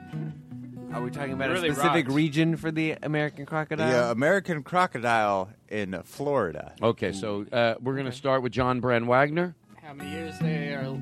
are 0.93 1.01
we 1.01 1.11
talking 1.11 1.33
about 1.33 1.49
Really 1.49 1.71
a 1.71 1.75
specific 1.75 2.05
rocks. 2.07 2.15
region 2.15 2.57
for 2.59 2.71
the 2.71 2.97
American 3.03 3.47
crocodile? 3.47 3.91
The 3.91 4.09
uh, 4.09 4.13
American 4.13 4.63
crocodile 4.63 5.49
in 5.71 6.03
Florida. 6.05 6.75
Okay, 6.83 7.13
so 7.13 7.47
uh, 7.51 7.77
we're 7.81 7.95
going 7.95 8.05
to 8.05 8.13
start 8.13 8.43
with 8.43 8.53
John 8.53 8.81
Brand 8.81 9.09
Wagner. 9.09 9.55
How 9.89 9.95
many 9.95 10.11
years 10.11 10.39
they 10.39 10.75
are? 10.75 10.99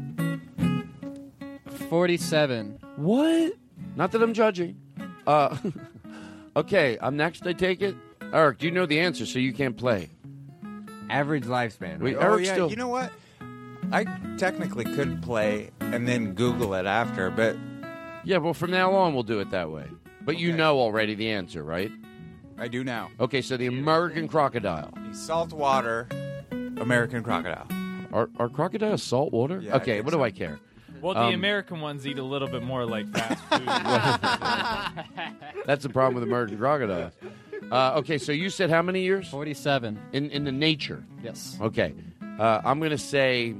Forty-seven. 1.89 2.78
What? 2.95 3.55
Not 3.97 4.12
that 4.12 4.22
I'm 4.22 4.32
judging. 4.32 4.80
Uh, 5.26 5.57
okay, 6.57 6.97
I'm 7.01 7.16
next. 7.16 7.45
I 7.49 7.53
take 7.53 7.82
it. 7.82 7.97
Eric, 8.32 8.59
do 8.59 8.66
you 8.66 8.70
know 8.70 8.87
the 8.87 9.01
answer? 9.01 9.26
So 9.26 9.41
you 9.41 9.53
can't 9.53 9.76
play. 9.76 10.11
Average 11.11 11.47
lifespan. 11.47 11.99
Wait, 11.99 12.14
oh 12.14 12.20
Eric's 12.20 12.47
yeah, 12.47 12.53
still. 12.53 12.70
you 12.70 12.76
know 12.76 12.87
what? 12.87 13.11
I 13.91 14.05
technically 14.39 14.84
could 14.84 15.20
play 15.20 15.72
and 15.80 16.07
then 16.07 16.34
Google 16.34 16.72
it 16.74 16.87
after, 16.87 17.28
but 17.32 17.57
Yeah, 18.24 18.37
well, 18.37 18.55
from 18.55 18.70
now 18.70 18.95
on, 18.95 19.14
we'll 19.14 19.24
do 19.24 19.41
it 19.41 19.51
that 19.51 19.68
way. 19.68 19.89
But 20.20 20.39
you 20.39 20.53
know 20.53 20.78
already 20.78 21.16
the 21.16 21.32
answer, 21.32 21.64
right? 21.64 21.91
I 22.57 22.68
do 22.68 22.84
now. 22.84 23.11
Okay, 23.18 23.43
so 23.43 23.57
the 23.57 23.66
American 23.66 24.28
crocodile. 24.28 24.95
The 25.09 25.12
saltwater 25.12 26.07
American 26.78 27.24
crocodile. 27.24 27.66
Are, 28.16 28.30
are 28.38 28.48
crocodiles 28.48 29.02
saltwater? 29.02 29.60
Yeah, 29.60 29.74
I 29.74 29.76
okay, 29.76 29.84
think 29.96 30.06
what 30.06 30.12
do. 30.14 30.22
I 30.22 30.30
care? 30.30 30.58
Well, 31.02 31.12
the 31.12 31.20
Um, 31.20 31.34
American 31.34 31.82
ones 31.82 32.06
eat 32.06 32.18
a 32.18 32.22
little 32.22 32.48
bit 32.48 32.62
more 32.62 32.86
like 32.86 33.06
fast 33.12 33.44
food. 33.44 33.66
That's 35.66 35.82
the 35.82 35.90
problem 35.90 36.14
with 36.14 36.24
American 36.24 36.56
crocodiles. 36.56 37.12
Uh, 37.70 37.92
okay, 37.96 38.16
so 38.16 38.32
you 38.32 38.48
said 38.48 38.70
how 38.70 38.80
many 38.80 39.02
years? 39.02 39.28
Forty-seven. 39.28 39.98
In 40.14 40.30
in 40.30 40.44
the 40.44 40.52
nature. 40.52 41.04
Yes. 41.22 41.58
Okay, 41.60 41.92
uh, 42.38 42.62
I'm 42.64 42.78
going 42.78 42.90
to 42.92 42.98
say. 42.98 43.54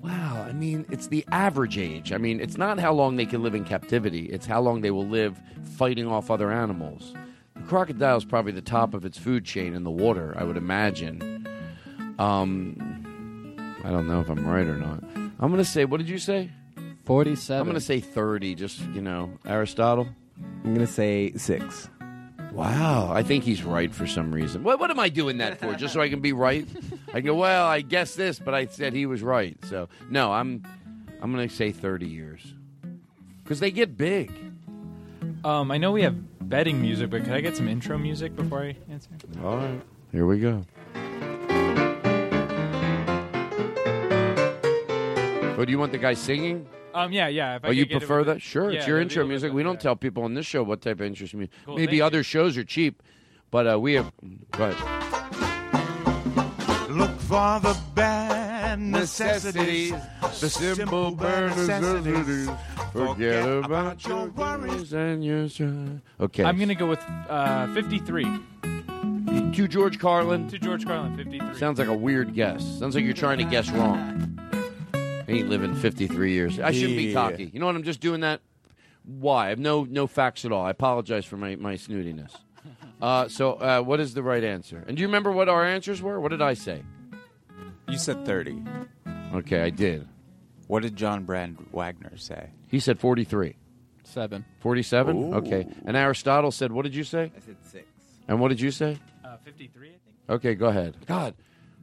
Wow, 0.00 0.44
I 0.46 0.52
mean, 0.52 0.84
it's 0.90 1.06
the 1.08 1.24
average 1.32 1.78
age. 1.78 2.12
I 2.12 2.18
mean, 2.18 2.38
it's 2.38 2.58
not 2.58 2.78
how 2.78 2.92
long 2.92 3.16
they 3.16 3.26
can 3.26 3.42
live 3.42 3.54
in 3.56 3.64
captivity; 3.64 4.26
it's 4.26 4.46
how 4.46 4.60
long 4.60 4.82
they 4.82 4.92
will 4.92 5.06
live 5.06 5.40
fighting 5.76 6.06
off 6.06 6.30
other 6.30 6.52
animals. 6.52 7.12
The 7.56 7.62
crocodile 7.62 8.18
is 8.18 8.24
probably 8.24 8.52
the 8.52 8.60
top 8.60 8.94
of 8.94 9.04
its 9.04 9.18
food 9.18 9.44
chain 9.44 9.74
in 9.74 9.82
the 9.82 9.90
water, 9.90 10.34
I 10.38 10.44
would 10.44 10.56
imagine. 10.58 11.33
Um, 12.18 13.76
I 13.84 13.90
don't 13.90 14.06
know 14.06 14.20
if 14.20 14.28
I'm 14.28 14.46
right 14.46 14.66
or 14.66 14.76
not. 14.76 15.02
I'm 15.14 15.50
going 15.50 15.56
to 15.58 15.64
say, 15.64 15.84
what 15.84 15.98
did 15.98 16.08
you 16.08 16.18
say? 16.18 16.50
Forty-seven. 17.04 17.60
I'm 17.60 17.66
going 17.66 17.74
to 17.74 17.80
say 17.84 18.00
30. 18.00 18.54
Just 18.54 18.80
you 18.94 19.02
know, 19.02 19.38
Aristotle. 19.46 20.08
I'm 20.64 20.74
gonna 20.74 20.86
say 20.86 21.32
six. 21.36 21.88
Wow, 22.52 23.12
I 23.12 23.22
think 23.22 23.44
he's 23.44 23.62
right 23.62 23.94
for 23.94 24.06
some 24.06 24.32
reason. 24.34 24.62
What, 24.64 24.80
what 24.80 24.90
am 24.90 24.98
I 24.98 25.08
doing 25.08 25.38
that 25.38 25.60
for? 25.60 25.74
Just 25.74 25.92
so 25.94 26.00
I 26.00 26.08
can 26.08 26.20
be 26.20 26.32
right? 26.32 26.66
I 27.12 27.20
go, 27.20 27.34
well, 27.34 27.66
I 27.66 27.82
guess 27.82 28.14
this, 28.14 28.38
but 28.38 28.54
I 28.54 28.66
said 28.66 28.92
he 28.94 29.06
was 29.06 29.22
right. 29.22 29.56
So 29.66 29.88
no, 30.10 30.32
I'm 30.32 30.64
I'm 31.20 31.32
going 31.32 31.48
to 31.48 31.54
say 31.54 31.70
30 31.72 32.06
years 32.06 32.54
because 33.42 33.60
they 33.60 33.70
get 33.70 33.96
big. 33.96 34.32
um, 35.44 35.70
I 35.70 35.76
know 35.78 35.92
we 35.92 36.02
have 36.02 36.48
betting 36.48 36.80
music, 36.80 37.10
but 37.10 37.24
could 37.24 37.32
I 37.34 37.40
get 37.40 37.56
some 37.56 37.68
intro 37.68 37.96
music 37.98 38.34
before 38.34 38.62
I 38.62 38.76
answer? 38.90 39.10
All 39.44 39.56
right, 39.56 39.80
here 40.10 40.26
we 40.26 40.38
go. 40.40 40.64
Oh, 45.56 45.64
do 45.64 45.70
you 45.70 45.78
want 45.78 45.92
the 45.92 45.98
guy 45.98 46.14
singing? 46.14 46.66
Um, 46.94 47.12
yeah, 47.12 47.28
yeah. 47.28 47.56
If 47.56 47.64
I 47.64 47.68
Oh, 47.68 47.70
you 47.70 47.84
get 47.86 47.96
it 47.96 47.98
prefer 48.00 48.18
with 48.18 48.26
that? 48.28 48.34
the- 48.34 48.40
Sure, 48.40 48.70
yeah, 48.70 48.78
it's 48.78 48.86
your 48.86 48.98
that'd 48.98 49.08
be 49.08 49.14
a 49.14 49.14
intro 49.14 49.22
little 49.22 49.28
music. 49.28 49.50
bit 49.50 49.54
We 49.56 49.62
don't 49.62 49.80
tell 49.80 49.96
people 49.96 50.22
on 50.24 50.34
this 50.34 50.46
show 50.46 50.62
what 50.62 50.80
type 50.82 51.00
of 51.00 51.06
intro 51.06 51.26
music. 51.34 51.50
Cool, 51.64 51.76
Maybe 51.76 51.98
thank 51.98 52.02
other 52.02 52.22
shows 52.22 52.56
are 52.56 52.64
cheap, 52.64 53.02
but 53.50 53.66
uh, 53.72 53.78
we 53.80 53.94
have. 53.94 54.12
Go 54.52 54.64
ahead. 54.64 54.76
Look 56.90 57.18
for 57.20 57.58
the 57.60 57.76
bare 57.96 58.76
necessities, 58.76 59.92
the 60.40 60.48
simple 60.48 61.10
bare 61.12 61.48
necessities. 61.48 62.48
Forget 62.92 63.64
about 63.64 64.06
your 64.06 64.26
worries 64.28 64.92
and 64.92 65.24
your 65.24 65.48
strife. 65.48 65.72
Okay. 66.20 66.44
I'm 66.44 66.58
gonna 66.58 66.74
go 66.76 66.86
with 66.86 67.02
uh, 67.28 67.66
53. 67.74 68.24
To 69.54 69.66
George 69.68 69.98
Carlin. 69.98 70.48
To 70.48 70.58
George 70.60 70.86
Carlin, 70.86 71.16
53. 71.16 71.54
Sounds 71.58 71.78
like 71.80 71.88
a 71.88 71.94
weird 71.96 72.34
guess. 72.34 72.62
Sounds 72.78 72.94
like 72.94 73.04
you're 73.04 73.12
trying 73.14 73.38
to 73.38 73.44
guess 73.44 73.68
wrong. 73.70 74.38
Ain't 75.28 75.48
living 75.48 75.74
53 75.74 76.32
years. 76.32 76.60
I 76.60 76.70
shouldn't 76.72 76.96
be 76.96 77.04
Yeah. 77.04 77.14
cocky. 77.14 77.50
You 77.52 77.60
know 77.60 77.66
what? 77.66 77.76
I'm 77.76 77.82
just 77.82 78.00
doing 78.00 78.20
that. 78.20 78.40
Why? 79.04 79.46
I 79.46 79.48
have 79.50 79.58
no 79.58 79.84
no 79.84 80.06
facts 80.06 80.44
at 80.44 80.52
all. 80.52 80.64
I 80.64 80.70
apologize 80.70 81.24
for 81.24 81.36
my, 81.36 81.56
my 81.56 81.74
snootiness. 81.74 82.34
Uh, 83.02 83.28
so, 83.28 83.52
uh, 83.54 83.82
what 83.82 84.00
is 84.00 84.14
the 84.14 84.22
right 84.22 84.42
answer? 84.42 84.82
And 84.86 84.96
do 84.96 85.00
you 85.02 85.06
remember 85.08 85.30
what 85.30 85.48
our 85.50 85.64
answers 85.64 86.00
were? 86.00 86.18
What 86.20 86.30
did 86.30 86.40
I 86.40 86.54
say? 86.54 86.82
You 87.88 87.98
said 87.98 88.24
30. 88.24 88.62
Okay, 89.34 89.60
I 89.62 89.68
did. 89.70 90.08
What 90.68 90.82
did 90.82 90.96
John 90.96 91.24
Brand 91.24 91.58
Wagner 91.72 92.16
say? 92.16 92.48
He 92.68 92.80
said 92.80 92.98
43. 92.98 93.56
Seven. 94.04 94.44
47? 94.60 95.16
Ooh. 95.16 95.34
Okay. 95.34 95.66
And 95.84 95.96
Aristotle 95.96 96.50
said, 96.50 96.72
what 96.72 96.82
did 96.84 96.94
you 96.94 97.04
say? 97.04 97.30
I 97.36 97.40
said 97.40 97.56
six. 97.70 97.86
And 98.28 98.40
what 98.40 98.48
did 98.48 98.60
you 98.60 98.70
say? 98.70 98.98
Uh, 99.22 99.36
53, 99.44 99.88
I 99.88 99.90
think. 99.90 100.00
Okay, 100.30 100.54
go 100.54 100.66
ahead. 100.68 100.96
God. 101.06 101.34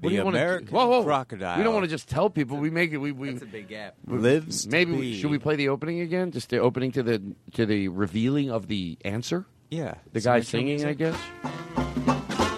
What 0.01 0.09
The 0.09 0.15
do 0.15 0.15
you 0.15 0.23
want 0.23 0.35
American 0.35 0.67
to, 0.69 0.73
whoa, 0.73 0.87
whoa. 0.87 1.03
crocodile. 1.03 1.57
We 1.59 1.63
don't 1.63 1.75
want 1.75 1.83
to 1.83 1.89
just 1.89 2.09
tell 2.09 2.27
people. 2.31 2.57
We 2.57 2.71
make 2.71 2.91
it. 2.91 2.97
We, 2.97 3.11
we 3.11 3.31
That's 3.31 3.43
a 3.43 3.45
big 3.45 3.67
gap. 3.67 3.93
Lives 4.07 4.67
Maybe 4.67 4.91
we, 4.93 5.01
be- 5.01 5.19
should 5.21 5.29
we 5.29 5.37
play 5.37 5.55
the 5.55 5.69
opening 5.69 5.99
again? 6.01 6.31
Just 6.31 6.49
the 6.49 6.57
opening 6.57 6.91
to 6.93 7.03
the 7.03 7.21
to 7.53 7.67
the 7.67 7.87
revealing 7.87 8.49
of 8.49 8.67
the 8.67 8.97
answer. 9.05 9.45
Yeah. 9.69 9.93
The 10.11 10.19
some 10.21 10.31
guy 10.31 10.37
intro 10.37 10.49
singing, 10.49 10.85
I 10.85 10.93
guess. 10.93 11.15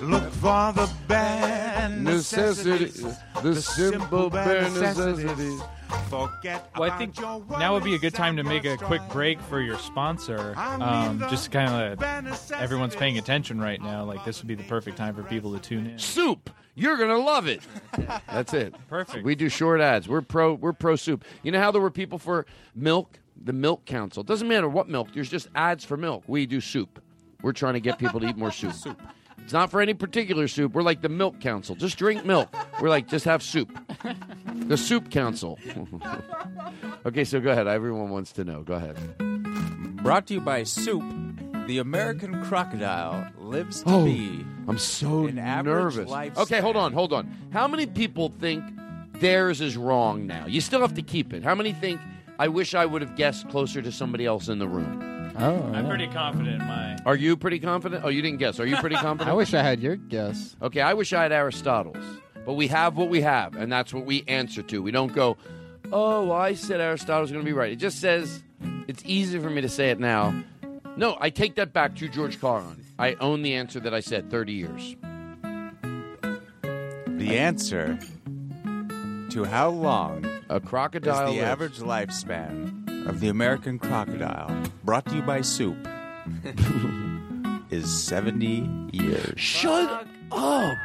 Look 0.02 0.30
for 0.32 0.72
the 0.74 0.90
bare 1.08 1.90
necessities, 1.90 3.06
the 3.42 3.62
simple 3.62 4.30
bare 4.30 4.62
necessities. 4.64 5.62
Forget 6.10 6.70
Well, 6.78 6.90
I 6.92 6.98
think 6.98 7.20
your 7.20 7.44
now 7.60 7.74
would 7.74 7.84
be 7.84 7.96
a 7.96 8.00
good 8.00 8.14
time 8.14 8.38
to 8.38 8.44
make 8.44 8.66
a 8.66 8.78
quick 8.78 9.02
break 9.12 9.40
for 9.42 9.62
your 9.62 9.78
sponsor. 9.80 10.54
Um, 10.58 11.20
just 11.30 11.52
kind 11.52 12.02
of 12.02 12.52
everyone's 12.54 12.96
paying 12.96 13.18
attention 13.18 13.60
right 13.60 13.82
now. 13.82 14.04
Like 14.06 14.24
this 14.26 14.42
would 14.42 14.48
be 14.48 14.56
the 14.56 14.64
perfect 14.64 14.98
time 14.98 15.14
for 15.14 15.24
people 15.24 15.54
to 15.54 15.60
tune 15.60 15.88
in. 15.88 16.00
Soup. 16.00 16.50
You're 16.76 16.98
gonna 16.98 17.18
love 17.18 17.48
it. 17.48 17.62
That's 18.28 18.54
it. 18.54 18.76
Perfect. 18.88 19.24
We 19.24 19.36
do 19.36 19.50
short 19.50 19.80
ads. 19.80 20.08
We're 20.08 20.22
pro. 20.22 20.54
We're 20.54 20.74
pro 20.74 20.96
soup. 20.96 21.24
You 21.44 21.52
know 21.52 21.60
how 21.60 21.72
there 21.72 21.82
were 21.82 21.92
people 21.92 22.18
for 22.18 22.46
milk, 22.76 23.20
the 23.42 23.54
Milk 23.54 23.86
Council. 23.86 24.24
Doesn't 24.24 24.48
matter 24.48 24.68
what 24.68 24.90
milk. 24.90 25.10
There's 25.14 25.30
just 25.30 25.48
ads 25.56 25.86
for 25.86 25.98
milk. 25.98 26.24
We 26.28 26.46
do 26.46 26.60
soup. 26.60 27.02
We're 27.42 27.52
trying 27.52 27.74
to 27.74 27.80
get 27.80 28.00
people 28.00 28.20
to 28.22 28.28
eat 28.28 28.38
more 28.38 28.52
soup. 28.52 28.74
soup. 28.74 29.02
It's 29.44 29.54
not 29.54 29.70
for 29.70 29.82
any 29.82 29.94
particular 29.94 30.48
soup. 30.48 30.74
We're 30.74 30.84
like 30.84 31.02
the 31.02 31.10
Milk 31.10 31.42
Council. 31.42 31.76
Just 31.76 31.98
drink 31.98 32.26
milk. 32.26 32.56
We're 32.82 32.90
like 32.90 33.08
just 33.08 33.26
have 33.26 33.44
soup. 33.44 33.78
The 34.54 34.78
Soup 34.78 35.12
Council. 35.12 35.60
okay, 37.06 37.26
so 37.26 37.42
go 37.42 37.52
ahead. 37.52 37.68
Everyone 37.68 38.10
wants 38.10 38.32
to 38.34 38.46
know. 38.46 38.64
Go 38.64 38.76
ahead. 38.76 38.96
Brought 40.02 40.28
to 40.28 40.36
you 40.36 40.40
by 40.42 40.64
Soup. 40.64 41.04
The 41.68 41.78
American 41.78 42.44
crocodile 42.44 43.28
lives 43.40 43.84
to 43.84 43.90
Oh, 43.90 44.06
be. 44.06 44.46
I'm 44.68 44.78
so 44.78 45.28
an 45.28 45.40
average 45.40 45.96
nervous. 45.96 46.10
lifespan. 46.12 46.38
Okay, 46.38 46.60
hold 46.60 46.76
on, 46.76 46.92
hold 46.94 47.14
on. 47.14 47.30
How 47.54 47.68
many 47.68 47.86
people 47.86 48.34
think 48.40 48.64
theirs 49.14 49.62
is 49.62 49.78
wrong 49.78 50.28
now? 50.28 50.46
You 50.46 50.60
still 50.62 50.82
have 50.82 50.94
to 50.96 51.02
keep 51.02 51.34
it. 51.34 51.44
How 51.44 51.56
many 51.56 51.72
think 51.72 52.02
I 52.38 52.50
wish 52.50 52.76
I 52.76 52.86
would 52.86 53.02
have 53.02 53.16
guessed 53.16 53.50
closer 53.50 53.82
to 53.82 53.92
somebody 53.92 54.26
else 54.26 54.50
in 54.50 54.60
the 54.60 54.68
room? 54.68 55.32
Oh, 55.40 55.64
I'm 55.74 55.88
pretty 55.88 56.08
confident 56.08 56.62
in 56.62 56.68
my. 56.68 56.98
Are 57.06 57.16
you 57.16 57.38
pretty 57.38 57.60
confident? 57.60 58.04
Oh, 58.06 58.10
you 58.10 58.22
didn't 58.22 58.40
guess. 58.40 58.60
Are 58.60 58.66
you 58.68 58.76
pretty 58.78 58.96
confident? 59.08 59.30
I 59.30 59.34
wish 59.34 59.54
I 59.54 59.64
had 59.64 59.80
your 59.82 59.96
guess. 59.96 60.56
Okay, 60.62 60.82
I 60.82 60.94
wish 60.94 61.14
I 61.14 61.24
had 61.24 61.32
Aristotle's. 61.32 61.98
But 62.46 62.54
we 62.54 62.68
have 62.68 62.98
what 62.98 63.08
we 63.10 63.22
have, 63.22 63.56
and 63.56 63.72
that's 63.72 63.94
what 63.94 64.06
we 64.06 64.26
answer 64.28 64.62
to. 64.64 64.82
We 64.82 64.92
don't 64.92 65.14
go, 65.14 65.38
oh, 65.94 66.24
well, 66.28 66.34
I 66.34 66.56
said 66.56 66.82
Aristotle's 66.82 67.32
going 67.32 67.42
to 67.44 67.46
be 67.50 67.54
right. 67.54 67.72
It 67.72 67.78
just 67.78 68.00
says, 68.02 68.44
it's 68.88 69.02
easy 69.06 69.40
for 69.40 69.50
me 69.50 69.62
to 69.62 69.70
say 69.70 69.92
it 69.92 70.00
now. 70.00 70.36
No, 70.96 71.18
I 71.20 71.30
take 71.32 71.56
that 71.56 71.74
back 71.74 71.96
to 71.98 72.08
George 72.08 72.40
Carlin. 72.40 72.84
I 73.00 73.14
own 73.16 73.42
the 73.42 73.56
answer 73.56 73.80
that 73.80 73.94
I 73.94 74.00
said 74.00 74.30
30 74.30 74.54
years. 74.54 74.96
The 77.08 77.38
answer 77.38 77.98
to 79.32 79.44
how 79.46 79.70
long 79.70 80.26
a 80.50 80.60
crocodile 80.60 81.30
is 81.30 81.34
the 81.36 81.42
lives. 81.42 81.52
average 81.52 81.80
lifespan 81.80 83.08
of 83.08 83.20
the 83.22 83.30
American 83.30 83.80
crocodile, 83.80 84.56
brought 84.84 85.06
to 85.08 85.16
you 85.16 85.22
by 85.24 85.42
Soup, 85.42 85.76
is 87.72 87.90
70 88.04 88.90
years. 88.94 89.40
Shut 89.40 90.06
up! 90.32 90.78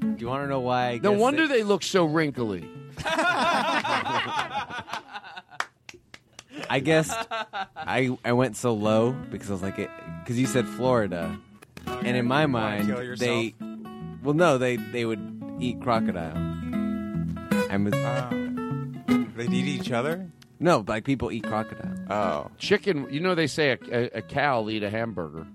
Do 0.00 0.16
you 0.18 0.28
want 0.28 0.44
to 0.44 0.48
know 0.48 0.60
why? 0.60 0.90
I 0.90 0.98
No 0.98 1.12
guess 1.12 1.20
wonder 1.20 1.42
it- 1.44 1.48
they 1.48 1.62
look 1.62 1.82
so 1.82 2.04
wrinkly. 2.04 2.68
I 6.68 6.80
guessed 6.80 7.16
I 7.76 8.16
I 8.24 8.32
went 8.32 8.56
so 8.56 8.74
low 8.74 9.12
because 9.12 9.50
I 9.50 9.52
was 9.52 9.62
like, 9.62 9.78
it 9.78 9.90
because 10.20 10.38
you 10.38 10.46
said 10.46 10.66
Florida, 10.66 11.38
and 11.86 12.16
in 12.16 12.26
my 12.26 12.46
mind 12.46 12.88
kill 12.88 13.16
they, 13.16 13.54
well, 14.22 14.34
no, 14.34 14.58
they 14.58 14.76
they 14.76 15.04
would 15.04 15.42
eat 15.60 15.80
crocodile. 15.80 16.36
I'm 17.70 17.90
They'd 19.36 19.52
eat 19.52 19.66
each 19.66 19.92
other. 19.92 20.30
no, 20.58 20.84
like 20.86 21.04
people 21.04 21.30
eat 21.30 21.44
crocodile. 21.44 21.94
Oh, 22.08 22.50
Chicken, 22.58 23.06
you 23.10 23.20
know 23.20 23.34
they 23.34 23.46
say 23.46 23.72
a, 23.72 23.78
a, 23.92 24.10
a 24.18 24.22
cow 24.22 24.62
will 24.62 24.70
eat 24.70 24.82
a 24.82 24.90
hamburger. 24.90 25.46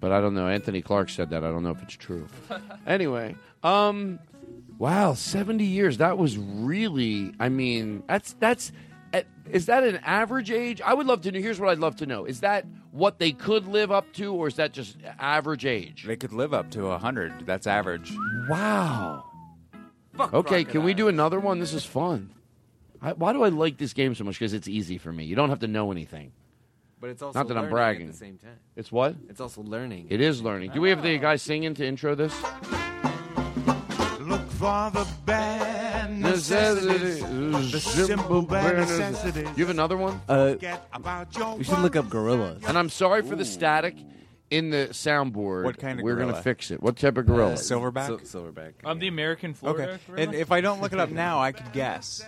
But 0.00 0.12
I 0.12 0.20
don't 0.20 0.34
know. 0.34 0.48
Anthony 0.48 0.80
Clark 0.80 1.10
said 1.10 1.30
that. 1.30 1.42
I 1.44 1.48
don't 1.50 1.62
know 1.62 1.70
if 1.70 1.82
it's 1.82 1.94
true. 1.96 2.28
anyway, 2.86 3.36
um, 3.62 4.18
wow, 4.78 5.14
seventy 5.14 5.64
years. 5.64 5.98
That 5.98 6.18
was 6.18 6.36
really. 6.38 7.32
I 7.40 7.48
mean, 7.48 8.02
that's 8.08 8.34
that's. 8.34 8.72
Uh, 9.12 9.22
Is 9.50 9.66
that 9.66 9.84
an 9.84 9.96
average 10.04 10.50
age? 10.50 10.80
I 10.80 10.94
would 10.94 11.06
love 11.06 11.22
to 11.22 11.32
know. 11.32 11.40
Here's 11.40 11.58
what 11.60 11.70
I'd 11.70 11.78
love 11.78 11.96
to 11.96 12.06
know: 12.06 12.24
Is 12.24 12.40
that 12.40 12.64
what 12.92 13.18
they 13.18 13.32
could 13.32 13.66
live 13.66 13.90
up 13.90 14.12
to, 14.14 14.34
or 14.34 14.48
is 14.48 14.56
that 14.56 14.72
just 14.72 14.96
average 15.18 15.64
age? 15.66 16.04
they 16.06 16.16
could 16.16 16.32
live 16.32 16.52
up 16.54 16.70
to 16.72 16.84
100. 16.84 17.46
That's 17.46 17.66
average. 17.66 18.12
Wow. 18.48 19.24
okay, 20.18 20.64
can 20.64 20.82
we 20.82 20.94
do 20.94 21.08
another 21.08 21.38
one? 21.40 21.58
This 21.60 21.72
is 21.72 21.84
fun. 21.84 22.30
I, 23.00 23.12
why 23.12 23.32
do 23.32 23.44
I 23.44 23.48
like 23.48 23.78
this 23.78 23.92
game 23.92 24.14
so 24.14 24.24
much? 24.24 24.38
Because 24.38 24.52
it's 24.52 24.66
easy 24.68 24.98
for 24.98 25.12
me. 25.12 25.24
You 25.24 25.36
don't 25.36 25.50
have 25.50 25.60
to 25.60 25.68
know 25.68 25.92
anything. 25.92 26.32
But 27.00 27.10
it's 27.10 27.22
also 27.22 27.38
Not 27.38 27.46
that 27.48 27.56
I'm 27.56 27.70
bragging. 27.70 28.08
at 28.08 28.12
the 28.12 28.18
same 28.18 28.38
time. 28.38 28.58
It's 28.74 28.90
what? 28.90 29.14
It's 29.28 29.40
also 29.40 29.62
learning. 29.62 30.08
It 30.10 30.20
is 30.20 30.42
learning. 30.42 30.72
Do 30.72 30.80
we 30.80 30.90
have 30.90 31.02
the 31.02 31.16
guy 31.18 31.36
singing 31.36 31.74
to 31.74 31.86
intro 31.86 32.16
this? 32.16 32.34
Look 34.18 34.50
for 34.50 34.90
the 34.90 35.06
bad 35.24 35.67
necessities. 36.38 37.20
The 37.72 37.80
simple 37.80 38.42
bad 38.42 38.76
necessities. 38.76 39.48
You 39.56 39.64
have 39.64 39.70
another 39.70 39.96
one? 39.96 40.20
Uh, 40.28 40.50
Forget 40.52 40.86
about 40.92 41.36
your 41.36 41.56
we 41.56 41.64
should 41.64 41.78
look 41.80 41.96
up 41.96 42.08
gorillas. 42.08 42.62
And 42.66 42.78
I'm 42.78 42.88
sorry 42.88 43.22
for 43.22 43.36
the 43.36 43.44
static 43.44 43.96
in 44.50 44.70
the 44.70 44.88
soundboard. 44.92 45.64
What 45.64 45.78
kind 45.78 45.98
of 45.98 46.04
gorilla? 46.04 46.16
We're 46.16 46.20
gonna 46.20 46.32
gorilla? 46.32 46.42
fix 46.42 46.70
it. 46.70 46.82
What 46.82 46.96
type 46.96 47.16
of 47.18 47.26
gorilla? 47.26 47.54
Silverback. 47.54 48.06
Sil- 48.06 48.42
silverback. 48.42 48.74
I'm 48.84 48.98
the 48.98 49.08
American 49.08 49.54
Florida. 49.54 49.92
okay. 49.92 50.00
gorilla? 50.06 50.22
And 50.22 50.34
if 50.34 50.52
I 50.52 50.60
don't 50.60 50.80
look 50.80 50.92
it 50.92 51.00
up 51.00 51.10
now, 51.10 51.40
I 51.40 51.52
could 51.52 51.72
guess. 51.72 52.24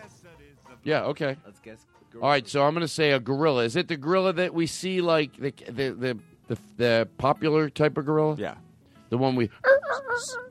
yeah. 0.82 1.04
Okay. 1.04 1.36
Let's 1.44 1.60
guess. 1.60 1.78
All 2.20 2.28
right. 2.28 2.46
So 2.48 2.64
I'm 2.64 2.74
gonna 2.74 2.88
say 2.88 3.12
a 3.12 3.20
gorilla. 3.20 3.64
Is 3.64 3.76
it 3.76 3.88
the 3.88 3.96
gorilla 3.96 4.32
that 4.34 4.52
we 4.54 4.66
see 4.66 5.00
like 5.00 5.36
the 5.36 5.52
the 5.68 5.90
the 5.92 6.18
the, 6.48 6.58
the 6.76 7.08
popular 7.18 7.70
type 7.70 7.96
of 7.96 8.04
gorilla? 8.04 8.34
Yeah. 8.36 8.56
The 9.08 9.18
one 9.18 9.36
we. 9.36 9.50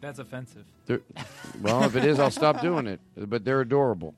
That's 0.00 0.18
offensive. 0.18 0.64
They're- 0.86 1.02
well, 1.62 1.84
if 1.84 1.96
it 1.96 2.04
is, 2.04 2.18
I'll 2.18 2.30
stop 2.30 2.60
doing 2.60 2.86
it. 2.86 3.00
But 3.16 3.44
they're 3.44 3.60
adorable. 3.60 4.14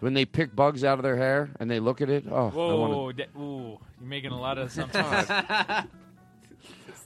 When 0.00 0.12
they 0.14 0.24
pick 0.26 0.54
bugs 0.54 0.84
out 0.84 0.98
of 0.98 1.02
their 1.02 1.16
hair 1.16 1.50
and 1.60 1.70
they 1.70 1.80
look 1.80 2.00
at 2.02 2.10
it, 2.10 2.24
oh, 2.30 2.50
Whoa, 2.50 2.76
wanna, 2.80 3.12
da- 3.14 3.40
ooh, 3.40 3.78
you're 4.00 4.08
making 4.08 4.32
a 4.32 4.40
lot 4.40 4.58
of 4.58 4.66
assumptions. 4.68 5.04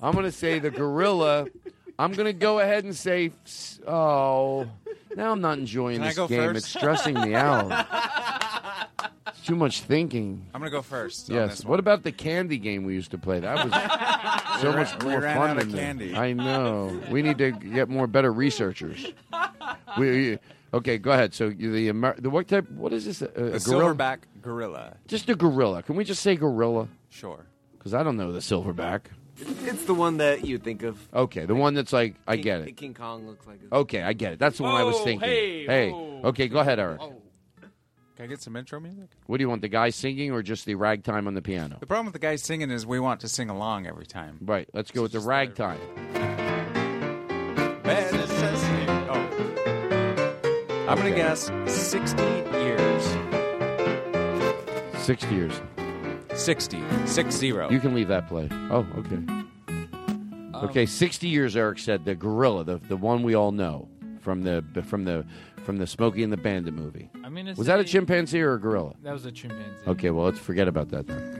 I'm 0.01 0.13
going 0.13 0.25
to 0.25 0.33
say 0.33 0.59
the 0.59 0.71
gorilla. 0.71 1.47
I'm 1.99 2.13
going 2.13 2.27
to 2.27 2.33
go 2.33 2.61
ahead 2.61 2.85
and 2.85 2.97
say, 2.97 3.33
oh, 3.87 4.69
now 5.19 5.33
I'm 5.33 5.41
not 5.43 5.59
enjoying 5.59 5.97
Can 5.97 6.05
I 6.05 6.09
this 6.09 6.17
go 6.17 6.29
game. 6.29 6.39
first? 6.55 6.57
It's 6.57 6.69
stressing 6.69 7.15
me 7.21 7.35
out. 7.35 7.87
It's 9.29 9.47
too 9.47 9.57
much 9.57 9.83
thinking. 9.83 10.47
I'm 10.55 10.61
gonna 10.61 10.71
go 10.71 10.81
first. 10.83 11.29
Yes. 11.29 11.65
What 11.65 11.79
about 11.79 12.03
the 12.03 12.11
candy 12.13 12.57
game 12.59 12.85
we 12.85 12.95
used 12.95 13.11
to 13.11 13.19
play? 13.19 13.41
That 13.41 13.57
was 13.65 13.73
so 14.63 14.73
much 14.73 15.01
more 15.03 15.21
fun 15.21 15.57
than 15.59 15.73
candy. 15.73 16.17
I 16.17 16.33
know. 16.33 16.99
We 17.11 17.21
need 17.23 17.39
to 17.39 17.53
get 17.53 17.89
more 17.89 18.07
better 18.07 18.33
researchers. 18.33 19.07
We, 19.99 20.39
okay, 20.73 20.99
go 20.99 21.13
ahead. 21.13 21.35
So 21.35 21.51
the 21.51 21.89
Amer- 21.89 22.17
the 22.19 22.31
what 22.31 22.49
type? 22.49 22.71
What 22.71 22.93
is 22.93 23.05
this? 23.05 23.21
A, 23.23 23.27
a 23.27 23.29
A 23.29 23.33
gorilla? 23.33 23.59
silverback 23.61 24.19
gorilla. 24.43 24.97
Just 25.07 25.29
a 25.29 25.35
gorilla. 25.35 25.83
Can 25.83 25.95
we 25.97 26.05
just 26.05 26.23
say 26.23 26.35
gorilla? 26.35 26.89
Sure. 27.11 27.47
Because 27.79 27.93
I 27.95 28.03
don't 28.03 28.17
know 28.17 28.33
the 28.33 28.41
silverback. 28.41 29.03
It's 29.41 29.85
the 29.85 29.95
one 29.95 30.17
that 30.19 30.45
you 30.45 30.59
think 30.59 30.83
of. 30.83 30.99
Okay, 31.15 31.45
the 31.47 31.55
one 31.55 31.75
that's 31.75 31.93
like 31.93 32.17
I 32.27 32.35
King- 32.37 32.45
get 32.45 32.61
it. 32.63 32.77
King 32.77 32.95
Kong 32.95 33.27
looks 33.27 33.47
like. 33.47 33.61
A, 33.71 33.75
Okay, 33.77 34.03
I 34.03 34.13
get 34.13 34.33
it. 34.33 34.39
That's 34.39 34.57
the 34.59 34.65
one 34.65 34.75
I 34.75 34.83
was 34.85 34.97
Whoa, 34.97 35.05
thinking. 35.05 35.29
hey, 35.29 35.91
whoa. 35.91 36.21
Oh. 36.25 36.29
okay, 36.31 36.49
go 36.49 36.59
ahead, 36.59 36.79
Eric. 36.79 37.01
Oh. 37.01 37.15
Can 38.17 38.25
I 38.25 38.27
get 38.27 38.43
some 38.43 38.57
intro 38.57 38.81
music? 38.81 39.11
What 39.27 39.37
do 39.37 39.43
you 39.45 39.49
want? 39.49 39.63
The 39.63 39.69
guy 39.69 39.91
singing 39.91 40.33
or 40.33 40.43
just 40.43 40.65
the 40.67 40.75
ragtime 40.75 41.29
on 41.29 41.35
the 41.35 41.43
piano? 41.43 41.77
The 41.79 41.87
problem 41.87 42.07
with 42.07 42.15
the 42.15 42.19
guy 42.19 42.35
singing 42.35 42.69
is 42.73 42.85
we 42.85 42.99
want 42.99 43.21
to 43.21 43.29
sing 43.29 43.49
along 43.49 43.87
every 43.87 44.07
time. 44.07 44.39
Right. 44.41 44.69
Let's 44.73 44.91
go 44.91 45.03
with 45.03 45.13
the 45.13 45.21
ragtime. 45.21 45.79
Bad 47.85 48.13
necessity. 48.13 48.87
Oh. 49.09 49.25
I'm 50.89 50.97
gonna 50.99 51.15
guess 51.15 51.49
60 51.67 52.23
years. 52.23 53.05
Sixty 55.05 55.35
years. 55.35 55.61
60. 56.43 56.83
Six 57.07 57.35
zero. 57.35 57.69
You 57.71 57.81
can 57.81 57.95
leave 57.95 58.09
that 58.09 58.29
play. 58.29 58.49
Oh, 58.71 58.87
okay. 58.99 59.17
Um, 59.17 59.49
okay, 60.55 60.87
sixty 60.87 61.29
years. 61.29 61.57
Eric 61.57 61.79
said 61.79 62.05
the 62.05 62.15
gorilla, 62.15 62.65
the 62.65 62.77
the 62.77 62.97
one 62.97 63.23
we 63.23 63.35
all 63.35 63.53
know 63.53 63.89
from 64.21 64.43
the 64.43 64.65
from 64.87 65.05
the 65.05 65.25
from 65.65 65.79
the 65.79 65.87
Smokey 65.87 66.23
and 66.23 66.33
the 66.33 66.37
Bandit 66.37 66.75
movie. 66.75 67.11
I'm 67.25 67.35
gonna 67.35 67.55
Was 67.57 67.67
that 67.67 67.81
a 67.81 67.83
say- 67.85 67.93
chimpanzee 67.93 68.41
or 68.41 68.55
a 68.55 68.61
gorilla? 68.61 68.95
That 69.03 69.13
was 69.13 69.25
a 69.27 69.33
chimpanzee. 69.33 69.65
Okay, 69.89 70.11
well 70.11 70.25
let's 70.27 70.39
forget 70.39 70.69
about 70.69 70.89
that 70.91 71.07
then. 71.07 71.35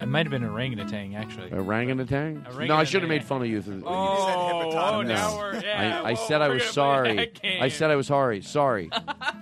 It 0.00 0.06
might 0.08 0.26
have 0.26 0.30
been 0.32 0.44
a 0.44 0.50
orangutan, 0.52 1.14
actually. 1.14 1.50
Orangutan? 1.50 2.44
Orangutan. 2.46 2.68
No, 2.68 2.76
I 2.76 2.84
should 2.84 3.00
have 3.00 3.08
made 3.08 3.24
fun 3.24 3.40
of 3.40 3.48
you. 3.48 3.62
through- 3.62 3.84
Oh, 3.86 4.70
oh, 4.74 5.00
No. 5.00 5.02
now 5.02 5.38
we're. 5.38 5.54
Yeah, 5.62 6.02
I, 6.04 6.10
I 6.10 6.14
whoa, 6.14 6.26
said 6.26 6.42
I 6.42 6.48
we're 6.48 6.54
was 6.54 6.62
gonna 6.62 6.72
play 6.72 6.72
sorry. 6.74 7.16
that 7.16 7.42
game. 7.42 7.62
I 7.62 7.68
said 7.68 7.90
I 7.90 7.96
was 7.96 8.06
sorry. 8.08 8.42
Sorry. 8.42 8.90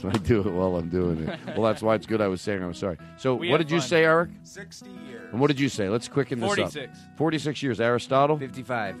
I 0.04 0.12
do 0.18 0.40
it 0.40 0.50
while 0.52 0.76
I'm 0.76 0.88
doing 0.88 1.28
it. 1.28 1.38
Well, 1.56 1.62
that's 1.62 1.82
why 1.82 1.94
it's 1.94 2.06
good 2.06 2.20
I 2.20 2.28
was 2.28 2.40
saying 2.40 2.62
I'm 2.62 2.74
sorry. 2.74 2.96
So, 3.16 3.34
We 3.34 3.50
what 3.50 3.60
have 3.60 3.68
did 3.68 3.74
you 3.74 3.80
fun. 3.80 3.88
say, 3.88 4.04
Eric? 4.04 4.30
60 4.42 4.90
years. 5.08 5.28
And 5.32 5.40
what 5.40 5.48
did 5.48 5.60
you 5.60 5.68
say? 5.68 5.88
Let's 5.88 6.08
quicken 6.08 6.40
this 6.40 6.46
46. 6.48 6.76
up. 6.76 6.82
46 7.16 7.16
46 7.18 7.62
years. 7.62 7.80
Aristotle? 7.80 8.38
55. 8.38 8.96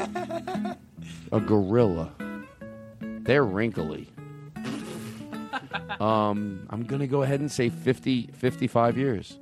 A 1.32 1.40
gorilla. 1.40 2.12
They're 3.00 3.44
wrinkly. 3.44 4.08
um, 6.00 6.66
I'm 6.70 6.84
going 6.84 7.00
to 7.00 7.06
go 7.06 7.22
ahead 7.22 7.40
and 7.40 7.50
say 7.50 7.68
50, 7.68 8.30
55 8.32 8.96
years. 8.98 9.38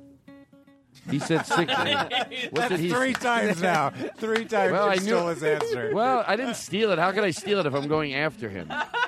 He 1.09 1.19
said 1.19 1.45
sixty. 1.45 1.93
what 1.93 2.53
That's 2.53 2.69
did 2.69 2.79
he 2.81 2.89
three 2.89 3.13
times 3.13 3.61
now. 3.61 3.91
Three 4.17 4.43
times 4.43 4.73
Well, 4.73 4.87
you 4.87 4.91
I 4.91 4.95
knew 4.95 5.01
stole 5.15 5.27
his 5.29 5.43
answer. 5.43 5.91
Well, 5.93 6.25
I 6.27 6.35
didn't 6.35 6.55
steal 6.55 6.91
it. 6.91 6.99
How 6.99 7.11
could 7.13 7.23
I 7.23 7.29
steal 7.31 7.59
it 7.59 7.65
if 7.65 7.73
I'm 7.73 7.87
going 7.87 8.13
after 8.15 8.49
him? 8.49 8.67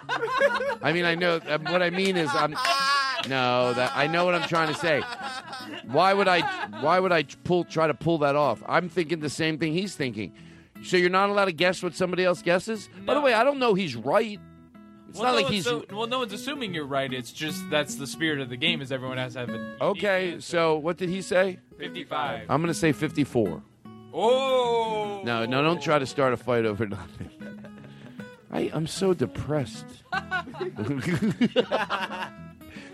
I 0.81 0.91
mean, 0.93 1.05
I 1.05 1.15
know 1.15 1.35
uh, 1.37 1.57
what 1.59 1.81
I 1.81 1.89
mean 1.89 2.17
is 2.17 2.29
I'm. 2.33 2.55
No, 3.27 3.73
that 3.73 3.91
I 3.95 4.07
know 4.07 4.25
what 4.25 4.35
I'm 4.35 4.47
trying 4.47 4.73
to 4.73 4.79
say. 4.79 5.01
Why 5.87 6.13
would 6.13 6.27
I? 6.27 6.41
Why 6.81 6.99
would 6.99 7.11
I 7.11 7.23
pull 7.43 7.63
try 7.63 7.87
to 7.87 7.93
pull 7.93 8.19
that 8.19 8.35
off? 8.35 8.63
I'm 8.67 8.89
thinking 8.89 9.19
the 9.19 9.29
same 9.29 9.57
thing 9.57 9.73
he's 9.73 9.95
thinking. 9.95 10.33
So 10.81 10.97
you're 10.97 11.09
not 11.09 11.29
allowed 11.29 11.45
to 11.45 11.51
guess 11.51 11.83
what 11.83 11.95
somebody 11.95 12.23
else 12.23 12.41
guesses. 12.41 12.89
By 13.05 13.13
the 13.13 13.21
way, 13.21 13.33
I 13.33 13.43
don't 13.43 13.59
know 13.59 13.73
he's 13.73 13.95
right. 13.95 14.39
It's 15.09 15.17
well, 15.17 15.25
not 15.25 15.31
no 15.31 15.35
like 15.35 15.43
one's 15.45 15.55
he's 15.55 15.65
so- 15.65 15.85
well, 15.91 16.07
no 16.07 16.19
one's 16.19 16.33
assuming 16.33 16.73
you're 16.73 16.85
right. 16.85 17.11
It's 17.11 17.31
just 17.31 17.69
that's 17.69 17.95
the 17.95 18.07
spirit 18.07 18.39
of 18.39 18.49
the 18.49 18.57
game. 18.57 18.81
Is 18.81 18.91
everyone 18.91 19.17
has 19.17 19.33
to 19.33 19.39
have 19.39 19.49
a 19.49 19.77
okay. 19.81 20.37
So 20.39 20.77
what 20.77 20.97
did 20.97 21.09
he 21.09 21.21
say? 21.21 21.59
55. 21.77 22.45
I'm 22.49 22.61
going 22.61 22.67
to 22.67 22.73
say 22.73 22.91
54. 22.91 23.63
Oh. 24.13 25.21
No, 25.23 25.45
no, 25.45 25.61
don't 25.61 25.81
try 25.81 25.99
to 25.99 26.05
start 26.05 26.33
a 26.33 26.37
fight 26.37 26.65
over 26.65 26.85
nothing. 26.87 27.29
I, 28.51 28.71
I'm 28.73 28.87
so 28.87 29.13
depressed. 29.13 29.85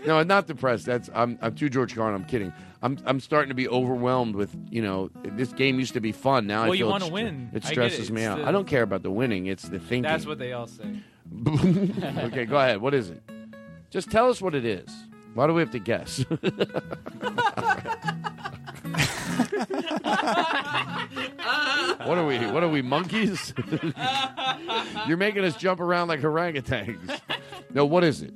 no, 0.06 0.18
I'm 0.18 0.26
not 0.26 0.46
depressed. 0.46 0.86
That's 0.86 1.08
I'm 1.14 1.38
I'm 1.40 1.54
too 1.54 1.68
George 1.68 1.94
Carlin. 1.94 2.14
I'm 2.14 2.24
kidding. 2.26 2.52
I'm 2.82 2.98
I'm 3.06 3.20
starting 3.20 3.48
to 3.48 3.54
be 3.54 3.68
overwhelmed 3.68 4.34
with 4.36 4.54
you 4.70 4.82
know 4.82 5.10
this 5.24 5.52
game 5.52 5.78
used 5.78 5.94
to 5.94 6.00
be 6.00 6.12
fun. 6.12 6.46
Now 6.46 6.62
Well, 6.64 6.72
I 6.72 6.74
you 6.74 6.84
feel 6.84 6.90
wanna 6.90 7.06
it, 7.06 7.12
win. 7.12 7.50
It 7.54 7.64
stresses 7.64 8.10
it. 8.10 8.12
me 8.12 8.24
out. 8.24 8.38
the- 8.38 8.46
I 8.46 8.52
don't 8.52 8.66
care 8.66 8.82
about 8.82 9.02
the 9.02 9.10
winning. 9.10 9.46
It's 9.46 9.64
the 9.68 9.78
thinking. 9.78 10.02
That's 10.02 10.26
what 10.26 10.38
they 10.38 10.52
all 10.52 10.66
say. 10.66 10.84
okay, 11.48 12.44
go 12.44 12.56
ahead. 12.58 12.80
What 12.80 12.94
is 12.94 13.10
it? 13.10 13.22
Just 13.90 14.10
tell 14.10 14.28
us 14.28 14.40
what 14.42 14.54
it 14.54 14.64
is. 14.64 14.88
Why 15.34 15.46
do 15.46 15.52
we 15.54 15.60
have 15.62 15.70
to 15.72 15.78
guess? 15.78 16.24
what 22.06 22.18
are 22.18 22.26
we? 22.26 22.38
What 22.38 22.62
are 22.62 22.68
we 22.68 22.82
monkeys? 22.82 23.52
You're 25.06 25.16
making 25.16 25.44
us 25.44 25.56
jump 25.56 25.80
around 25.80 26.08
like 26.08 26.20
orangutans. 26.20 27.20
No, 27.72 27.84
what 27.84 28.04
is 28.04 28.22
it? 28.22 28.32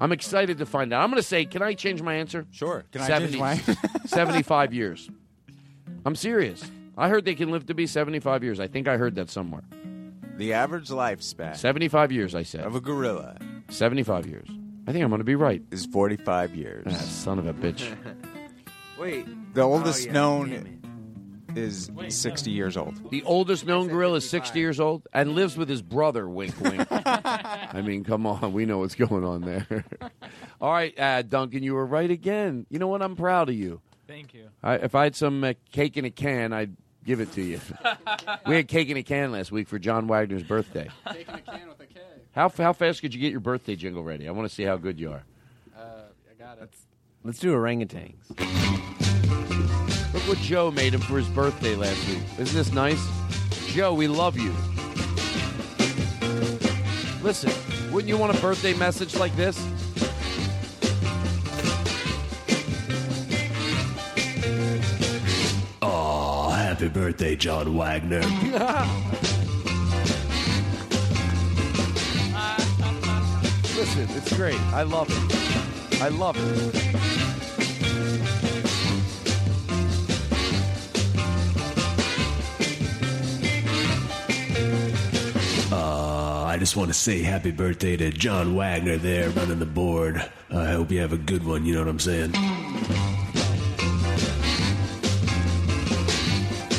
I'm 0.00 0.12
excited 0.12 0.58
to 0.58 0.66
find 0.66 0.92
out. 0.92 1.02
I'm 1.02 1.10
going 1.10 1.22
to 1.22 1.26
say, 1.26 1.44
can 1.44 1.62
I 1.62 1.74
change 1.74 2.02
my 2.02 2.14
answer? 2.14 2.46
Sure. 2.50 2.84
Can 2.90 3.02
I 3.02 3.18
change 3.20 3.36
mine? 3.36 3.60
75 4.06 4.74
years. 4.74 5.08
I'm 6.04 6.16
serious. 6.16 6.68
I 6.96 7.08
heard 7.08 7.24
they 7.24 7.34
can 7.34 7.50
live 7.50 7.66
to 7.66 7.74
be 7.74 7.86
75 7.86 8.42
years. 8.42 8.58
I 8.58 8.66
think 8.66 8.88
I 8.88 8.96
heard 8.96 9.14
that 9.14 9.30
somewhere. 9.30 9.62
The 10.36 10.54
average 10.54 10.88
lifespan 10.88 11.56
75 11.56 12.10
years, 12.10 12.34
I 12.34 12.42
said. 12.42 12.64
of 12.64 12.74
a 12.74 12.80
gorilla 12.80 13.36
75 13.68 14.26
years. 14.26 14.48
I 14.86 14.92
think 14.92 15.04
I'm 15.04 15.10
going 15.10 15.20
to 15.20 15.24
be 15.24 15.36
right. 15.36 15.62
is 15.70 15.86
45 15.86 16.56
years. 16.56 16.84
Ah, 16.88 16.92
son 16.94 17.38
of 17.38 17.46
a 17.46 17.54
bitch. 17.54 17.94
Wait. 19.02 19.54
The 19.54 19.62
oldest 19.62 20.02
Oh, 20.02 20.06
yeah. 20.06 20.12
known 20.12 20.78
is 21.56 21.90
60 22.08 22.52
years 22.52 22.76
old. 22.76 23.10
The 23.10 23.24
oldest 23.24 23.66
known 23.66 23.88
gorilla 23.88 24.18
is 24.18 24.30
60 24.30 24.60
years 24.60 24.78
old 24.78 25.08
and 25.12 25.34
lives 25.34 25.56
with 25.56 25.68
his 25.68 25.82
brother, 25.82 26.28
wink, 26.28 26.54
wink. 26.60 26.86
I 26.90 27.82
mean, 27.84 28.04
come 28.04 28.28
on. 28.28 28.52
We 28.52 28.64
know 28.64 28.78
what's 28.78 28.94
going 28.94 29.24
on 29.24 29.40
there. 29.40 29.84
All 30.60 30.72
right, 30.72 30.96
uh, 30.96 31.22
Duncan, 31.22 31.64
you 31.64 31.74
were 31.74 31.84
right 31.84 32.12
again. 32.12 32.64
You 32.70 32.78
know 32.78 32.86
what? 32.86 33.02
I'm 33.02 33.16
proud 33.16 33.48
of 33.48 33.56
you. 33.56 33.80
Thank 34.06 34.34
you. 34.34 34.48
I, 34.62 34.76
if 34.76 34.94
I 34.94 35.02
had 35.02 35.16
some 35.16 35.42
uh, 35.42 35.54
cake 35.72 35.96
in 35.96 36.04
a 36.04 36.10
can, 36.10 36.52
I'd 36.52 36.76
give 37.04 37.18
it 37.18 37.32
to 37.32 37.42
you. 37.42 37.60
we 38.46 38.54
had 38.54 38.68
cake 38.68 38.88
in 38.88 38.96
a 38.96 39.02
can 39.02 39.32
last 39.32 39.50
week 39.50 39.66
for 39.66 39.80
John 39.80 40.06
Wagner's 40.06 40.44
birthday. 40.44 40.88
Taking 41.12 41.34
a 41.34 41.40
can 41.40 41.68
with 41.68 41.80
a 41.80 41.86
K. 41.86 42.00
How, 42.36 42.48
how 42.50 42.72
fast 42.72 43.00
could 43.00 43.12
you 43.14 43.20
get 43.20 43.32
your 43.32 43.40
birthday 43.40 43.74
jingle 43.74 44.04
ready? 44.04 44.28
I 44.28 44.30
want 44.30 44.48
to 44.48 44.54
see 44.54 44.62
how 44.62 44.76
good 44.76 45.00
you 45.00 45.10
are. 45.10 45.24
Uh, 45.76 45.80
I 46.30 46.34
got 46.40 46.62
it. 46.62 46.72
Let's 47.24 47.38
do 47.38 47.54
orangutans. 47.54 48.30
Look 50.12 50.22
what 50.24 50.38
Joe 50.38 50.72
made 50.72 50.92
him 50.92 51.00
for 51.00 51.18
his 51.18 51.28
birthday 51.28 51.76
last 51.76 52.08
week. 52.08 52.18
Isn't 52.36 52.56
this 52.56 52.72
nice? 52.72 53.00
Joe, 53.68 53.94
we 53.94 54.08
love 54.08 54.36
you. 54.36 54.52
Listen, 57.22 57.52
wouldn't 57.92 58.08
you 58.08 58.18
want 58.18 58.36
a 58.36 58.40
birthday 58.40 58.74
message 58.74 59.14
like 59.14 59.36
this? 59.36 59.56
Oh, 65.80 66.50
happy 66.50 66.88
birthday, 66.88 67.36
John 67.36 67.76
Wagner. 67.76 68.18
Listen, 73.76 74.08
it's 74.16 74.36
great. 74.36 74.60
I 74.72 74.82
love 74.82 75.08
it. 75.08 76.02
I 76.02 76.08
love 76.08 76.36
it. 76.36 77.01
Just 86.62 86.76
want 86.76 86.88
to 86.88 86.94
say 86.94 87.22
happy 87.22 87.50
birthday 87.50 87.96
to 87.96 88.08
John 88.12 88.54
Wagner 88.54 88.96
there 88.96 89.30
running 89.30 89.58
the 89.58 89.66
board. 89.66 90.24
I 90.48 90.66
hope 90.66 90.92
you 90.92 91.00
have 91.00 91.12
a 91.12 91.16
good 91.16 91.44
one, 91.44 91.66
you 91.66 91.74
know 91.74 91.80
what 91.80 91.88
I'm 91.88 91.98
saying? 91.98 92.30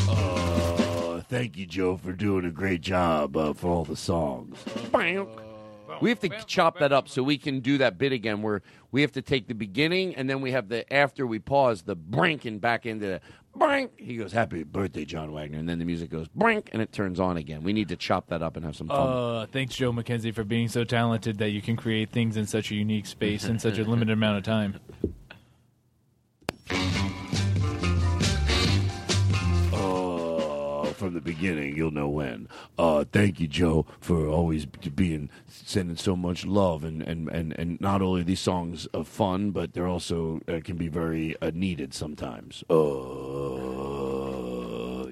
Uh, 0.08 1.22
thank 1.28 1.58
you, 1.58 1.66
Joe, 1.66 1.98
for 1.98 2.14
doing 2.14 2.46
a 2.46 2.50
great 2.50 2.80
job 2.80 3.36
uh, 3.36 3.52
for 3.52 3.72
all 3.72 3.84
the 3.84 3.98
songs. 3.98 4.58
We 6.00 6.10
have 6.10 6.20
to 6.22 6.30
chop 6.48 6.80
that 6.80 6.94
up 6.94 7.10
so 7.10 7.22
we 7.22 7.38
can 7.38 7.60
do 7.60 7.78
that 7.80 7.98
bit 7.98 8.14
again 8.14 8.42
where 8.42 8.62
we 8.92 9.02
have 9.02 9.12
to 9.12 9.22
take 9.22 9.50
the 9.50 9.54
beginning 9.54 10.16
and 10.16 10.30
then 10.30 10.40
we 10.40 10.52
have 10.52 10.70
the 10.70 10.92
after 10.94 11.28
we 11.28 11.40
pause 11.40 11.82
the 11.82 11.96
brink 11.96 12.46
and 12.46 12.62
back 12.62 12.86
into 12.86 13.06
the 13.06 13.22
brink. 13.56 13.92
He 13.98 14.18
goes, 14.18 14.32
Happy 14.32 14.64
birthday, 14.64 15.06
John 15.06 15.32
Wagner. 15.32 15.60
And 15.60 15.68
then 15.68 15.80
the 15.80 15.86
music 15.86 16.10
goes 16.10 16.28
brink 16.30 16.70
and 16.74 16.82
it 16.82 16.92
turns 16.92 17.20
on 17.20 17.38
again. 17.38 17.64
We 17.64 17.74
need 17.74 17.90
to 17.90 17.96
chop 17.96 18.28
that 18.28 18.42
up 18.42 18.56
and 18.56 18.66
have 18.66 18.76
some 18.76 18.88
fun. 18.88 18.98
Uh, 19.00 19.46
thanks, 19.52 19.76
Joe 19.76 19.92
McKenzie, 19.92 20.34
for 20.34 20.44
being 20.44 20.68
so 20.68 20.84
talented 20.84 21.38
that 21.40 21.50
you 21.50 21.62
can 21.62 21.76
create 21.76 22.12
things 22.12 22.38
in 22.38 22.46
such 22.46 22.72
a 22.72 22.76
unique 22.76 23.06
space 23.06 23.46
in 23.46 23.60
such 23.60 23.78
a 23.78 23.84
limited 23.84 24.14
amount 24.14 24.38
of 24.38 24.44
time. 24.44 24.80
from 31.04 31.14
the 31.14 31.20
beginning, 31.20 31.76
you'll 31.76 31.92
know 31.92 32.08
when. 32.08 32.48
Uh, 32.78 33.04
thank 33.12 33.38
you, 33.42 33.46
Joe, 33.46 33.86
for 34.00 34.26
always 34.26 34.66
being 34.66 35.30
sending 35.50 35.98
so 35.98 36.16
much 36.16 36.46
love, 36.46 36.86
and 36.86 37.02
and 37.02 37.28
and, 37.28 37.52
and 37.60 37.82
not 37.82 38.02
only 38.02 38.22
are 38.22 38.24
these 38.24 38.40
songs 38.40 38.86
of 38.94 39.06
fun, 39.06 39.52
but 39.52 39.74
they're 39.74 39.86
also 39.86 40.40
uh, 40.48 40.62
can 40.64 40.78
be 40.78 40.88
very 40.88 41.36
uh, 41.42 41.52
needed 41.54 41.94
sometimes. 41.94 42.64
Uh, 42.70 42.76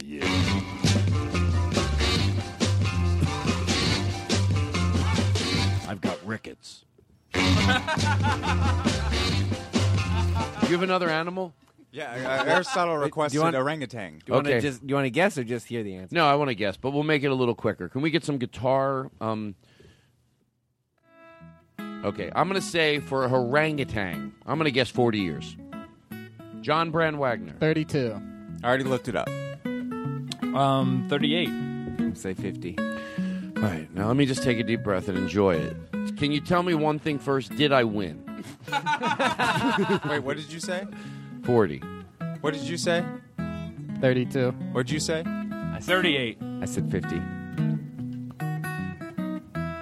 yeah. 0.05 0.23
I've 5.89 5.99
got 5.99 6.25
rickets. 6.25 6.85
you 7.35 7.41
have 10.71 10.83
another 10.83 11.09
animal? 11.09 11.53
Yeah, 11.93 12.39
uh, 12.45 12.49
Aristotle 12.49 12.95
requested 12.97 13.35
you 13.35 13.41
want, 13.41 13.55
orangutan. 13.55 14.13
Do 14.19 14.23
you 14.27 14.33
want 14.35 14.47
to 14.47 14.53
Okay. 14.53 14.61
just 14.61 14.79
do 14.81 14.87
you 14.91 14.95
want 14.95 15.05
to 15.05 15.09
guess 15.11 15.37
or 15.37 15.43
just 15.43 15.67
hear 15.67 15.83
the 15.83 15.95
answer? 15.95 16.15
No, 16.15 16.25
I 16.25 16.35
want 16.35 16.47
to 16.49 16.55
guess, 16.55 16.77
but 16.77 16.91
we'll 16.91 17.03
make 17.03 17.23
it 17.23 17.31
a 17.31 17.35
little 17.35 17.55
quicker. 17.55 17.89
Can 17.89 18.01
we 18.01 18.11
get 18.11 18.23
some 18.23 18.37
guitar? 18.37 19.11
Um, 19.19 19.55
okay, 22.05 22.31
I'm 22.33 22.47
going 22.47 22.59
to 22.61 22.65
say 22.65 22.99
for 22.99 23.25
a 23.25 23.29
orangutan, 23.29 24.33
I'm 24.45 24.57
going 24.57 24.65
to 24.65 24.71
guess 24.71 24.89
40 24.89 25.19
years. 25.19 25.57
John 26.61 26.91
Brand 26.91 27.19
Wagner. 27.19 27.55
32. 27.59 28.21
I 28.63 28.67
already 28.67 28.83
looked 28.83 29.07
it 29.09 29.15
up. 29.15 29.27
Um, 30.55 31.07
38. 31.09 31.49
Say 32.17 32.33
50. 32.33 32.77
All 32.77 33.63
right, 33.67 33.93
now 33.93 34.07
let 34.07 34.15
me 34.15 34.25
just 34.25 34.43
take 34.43 34.59
a 34.59 34.63
deep 34.63 34.81
breath 34.83 35.07
and 35.09 35.17
enjoy 35.17 35.55
it. 35.55 35.75
Can 36.17 36.31
you 36.31 36.39
tell 36.41 36.63
me 36.63 36.73
one 36.73 36.99
thing 36.99 37.19
first? 37.19 37.55
Did 37.55 37.71
I 37.71 37.83
win? 37.83 38.23
Wait, 40.09 40.19
what 40.19 40.37
did 40.37 40.51
you 40.51 40.59
say? 40.59 40.85
40. 41.43 41.81
What 42.41 42.53
did 42.53 42.63
you 42.63 42.77
say? 42.77 43.03
32. 43.99 44.51
What 44.71 44.85
did 44.87 44.93
you 44.93 44.99
say? 44.99 45.23
38. 45.81 46.37
I 46.61 46.65
said 46.65 46.89
50. 46.91 47.21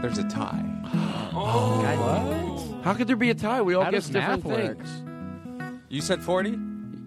There's 0.01 0.17
a 0.17 0.27
tie. 0.29 0.65
Oh. 1.41 2.81
How 2.83 2.93
could 2.93 3.07
there 3.07 3.15
be 3.15 3.29
a 3.29 3.35
tie? 3.35 3.61
We 3.61 3.73
all 3.75 3.83
How 3.83 3.91
guess 3.91 4.05
does 4.07 4.13
different 4.13 4.45
math 4.45 4.59
work? 4.67 4.77
things. 4.83 5.81
You 5.87 6.01
said 6.01 6.21
40? 6.23 6.57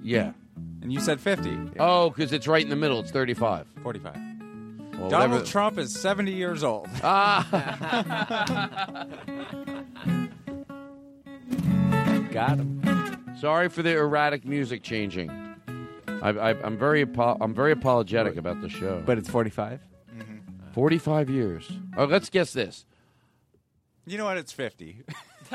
Yeah. 0.03 0.33
And 0.81 0.93
you 0.93 1.01
said 1.01 1.21
50. 1.21 1.73
Oh, 1.79 2.09
because 2.11 2.33
it's 2.33 2.47
right 2.47 2.63
in 2.63 2.71
the 2.71 2.77
middle. 2.77 3.01
It's 3.01 3.11
35. 3.11 3.67
45. 3.83 4.15
Well, 4.15 5.11
Donald 5.11 5.31
whatever- 5.33 5.45
Trump 5.45 5.79
is 5.79 5.93
70 5.99 6.33
years 6.33 6.63
old. 6.65 6.89
Ah. 7.03 7.47
Got 12.33 12.59
him. 12.59 12.82
Sorry 13.43 13.68
for 13.68 13.82
the 13.82 13.90
erratic 13.97 14.45
music 14.45 14.84
changing. 14.84 15.28
I, 16.22 16.28
I, 16.28 16.51
I'm 16.64 16.78
very 16.78 17.03
apo- 17.03 17.38
I'm 17.40 17.53
very 17.53 17.72
apologetic 17.72 18.36
about 18.36 18.61
the 18.61 18.68
show. 18.68 19.03
But 19.05 19.18
it's 19.18 19.28
45? 19.28 19.80
Mm-hmm. 20.16 20.70
45 20.72 21.28
years. 21.28 21.68
Oh, 21.97 22.05
let's 22.05 22.30
guess 22.30 22.53
this. 22.53 22.84
You 24.07 24.16
know 24.16 24.26
what? 24.26 24.36
It's 24.36 24.53
50. 24.53 25.03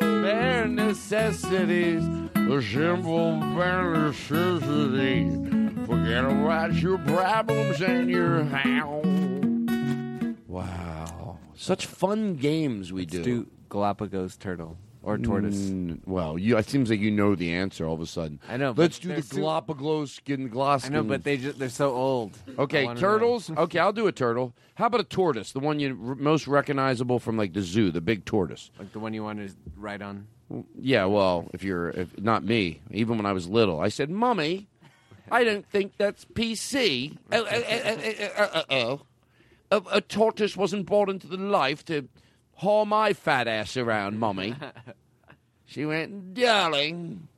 Bare 0.00 0.66
necessities. 0.66 2.02
The 2.32 2.66
simple 2.72 3.38
bare 3.54 3.90
necessity. 3.98 5.28
Forget 5.84 6.24
about 6.24 6.72
your 6.72 6.96
problems 7.00 7.82
and 7.82 8.08
your 8.08 8.44
how. 8.44 9.02
Wow. 10.48 11.36
Such 11.54 11.84
fun 11.84 12.36
games 12.36 12.94
we 12.94 13.04
do. 13.04 13.22
do 13.22 13.46
Galapagos 13.68 14.38
turtle 14.38 14.78
or 15.06 15.16
tortoise. 15.18 15.54
Mm, 15.70 16.00
well, 16.04 16.36
you, 16.36 16.58
it 16.58 16.68
seems 16.68 16.90
like 16.90 16.98
you 16.98 17.12
know 17.12 17.36
the 17.36 17.54
answer 17.54 17.86
all 17.86 17.94
of 17.94 18.00
a 18.00 18.06
sudden. 18.06 18.40
I 18.48 18.56
know, 18.56 18.74
Let's 18.76 18.98
do 18.98 19.14
the 19.14 19.22
su- 19.22 19.36
Galapagos 19.36 20.12
skin 20.12 20.48
glass. 20.48 20.84
I 20.84 20.88
know, 20.88 21.04
but 21.04 21.22
they 21.22 21.36
just, 21.36 21.60
they're 21.60 21.68
so 21.68 21.94
old. 21.94 22.36
Okay, 22.58 22.92
turtles. 22.96 23.48
Okay, 23.48 23.78
I'll 23.78 23.92
do 23.92 24.08
a 24.08 24.12
turtle. 24.12 24.52
How 24.74 24.86
about 24.86 25.00
a 25.00 25.04
tortoise? 25.04 25.52
The 25.52 25.60
one 25.60 25.78
you 25.78 25.90
r- 26.04 26.16
most 26.16 26.48
recognizable 26.48 27.20
from 27.20 27.36
like 27.36 27.52
the 27.52 27.62
zoo, 27.62 27.92
the 27.92 28.00
big 28.00 28.24
tortoise. 28.24 28.72
Like 28.80 28.92
the 28.92 28.98
one 28.98 29.14
you 29.14 29.22
want 29.22 29.38
to 29.38 29.54
ride 29.76 30.02
on. 30.02 30.26
Yeah, 30.76 31.04
well, 31.04 31.48
if 31.54 31.62
you're 31.62 31.90
if 31.90 32.18
not 32.18 32.42
me, 32.44 32.80
even 32.90 33.16
when 33.16 33.26
I 33.26 33.32
was 33.32 33.48
little, 33.48 33.78
I 33.80 33.88
said, 33.88 34.10
"Mummy, 34.10 34.66
I 35.30 35.44
don't 35.44 35.66
think 35.70 35.92
that's 35.98 36.24
PC." 36.24 37.16
Oh, 37.30 37.46
oh, 37.48 37.62
oh, 37.68 37.80
oh, 37.96 38.28
oh, 38.38 38.50
oh, 38.54 38.62
oh. 38.70 39.00
A, 39.70 39.82
a 39.96 40.00
tortoise 40.00 40.56
wasn't 40.56 40.86
born 40.86 41.10
into 41.10 41.26
the 41.28 41.36
life 41.36 41.84
to 41.86 42.08
haul 42.56 42.84
my 42.84 43.12
fat 43.12 43.48
ass 43.48 43.76
around, 43.76 44.18
Mummy. 44.18 44.54
she 45.64 45.86
went, 45.86 46.34
"Darling." 46.34 47.28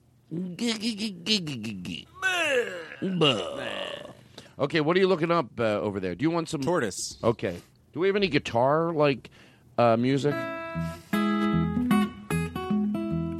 Okay, 4.58 4.80
what 4.80 4.96
are 4.96 5.00
you 5.00 5.06
looking 5.06 5.30
up 5.30 5.46
uh, 5.58 5.80
over 5.80 6.00
there? 6.00 6.14
Do 6.14 6.22
you 6.24 6.30
want 6.30 6.48
some 6.48 6.60
tortoise? 6.60 7.16
Okay. 7.22 7.60
Do 7.92 8.00
we 8.00 8.08
have 8.08 8.16
any 8.16 8.28
guitar 8.28 8.92
like 8.92 9.30
uh, 9.78 9.96
music? 9.96 10.34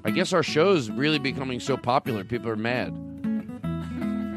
I 0.05 0.11
guess 0.15 0.33
our 0.33 0.43
show's 0.43 0.91
really 0.91 1.19
becoming 1.19 1.61
so 1.61 1.77
popular. 1.77 2.25
People 2.25 2.49
are 2.49 2.57
mad. 2.57 3.08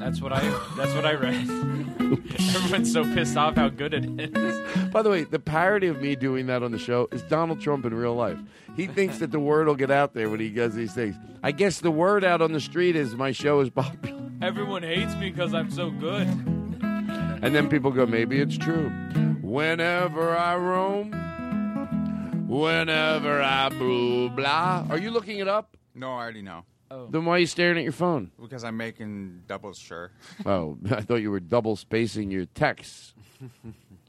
That's 0.02 0.20
what 0.20 0.34
I. 0.34 0.42
That's 0.76 0.96
what 0.96 1.06
I 1.06 1.14
read. 1.14 1.48
Everyone's 2.56 2.92
so 2.92 3.04
pissed 3.04 3.38
off 3.38 3.56
how 3.56 3.70
good 3.70 3.94
it 3.94 4.06
is. 4.36 4.90
By 4.90 5.04
the 5.04 5.12
way, 5.12 5.26
the 5.26 5.38
parody 5.38 5.86
of 5.88 6.02
me 6.02 6.16
doing 6.16 6.48
that 6.48 6.64
on 6.64 6.72
the 6.72 6.80
show 6.80 7.08
is 7.12 7.22
Donald 7.22 7.62
Trump 7.62 7.86
in 7.86 7.94
real 7.94 8.16
life. 8.16 8.40
He 8.76 8.88
thinks 8.88 9.20
that 9.20 9.30
the 9.30 9.40
word 9.40 9.68
will 9.68 9.76
get 9.76 9.92
out 9.92 10.16
there 10.16 10.28
when 10.28 10.40
he 10.40 10.50
does 10.50 10.74
these 10.74 10.92
things. 10.96 11.16
I 11.44 11.52
guess 11.52 11.82
the 11.82 11.92
word 11.92 12.24
out 12.24 12.42
on 12.42 12.52
the 12.52 12.60
street 12.60 12.96
is 12.96 13.14
my 13.14 13.32
show 13.32 13.60
is 13.60 13.70
popular. 13.70 14.20
Everyone 14.42 14.82
hates 14.82 15.14
me 15.18 15.30
because 15.30 15.54
I'm 15.54 15.70
so 15.70 15.92
good. 15.92 16.28
And 17.44 17.54
then 17.54 17.70
people 17.70 17.92
go, 17.92 18.08
maybe 18.08 18.42
it's 18.42 18.58
true. 18.58 18.90
Whenever 19.44 20.36
I 20.36 20.56
roam, 20.56 21.12
whenever 22.48 23.40
I 23.40 23.70
blah 23.70 24.30
blah. 24.30 24.88
Are 24.90 24.98
you 24.98 25.12
looking 25.12 25.38
it 25.38 25.48
up? 25.48 25.78
No, 25.94 26.14
I 26.14 26.24
already 26.24 26.42
know. 26.42 26.66
Then 27.10 27.26
why 27.26 27.36
are 27.36 27.40
you 27.40 27.46
staring 27.46 27.78
at 27.78 27.84
your 27.84 27.92
phone? 27.92 28.32
Because 28.42 28.64
I'm 28.64 28.78
making 28.78 29.44
doubles 29.48 29.78
sure. 29.78 30.12
Oh, 30.46 30.78
I 30.92 31.02
thought 31.02 31.16
you 31.22 31.32
were 31.32 31.40
double 31.40 31.76
spacing 31.76 32.32
your 32.32 32.46
texts. 32.46 33.14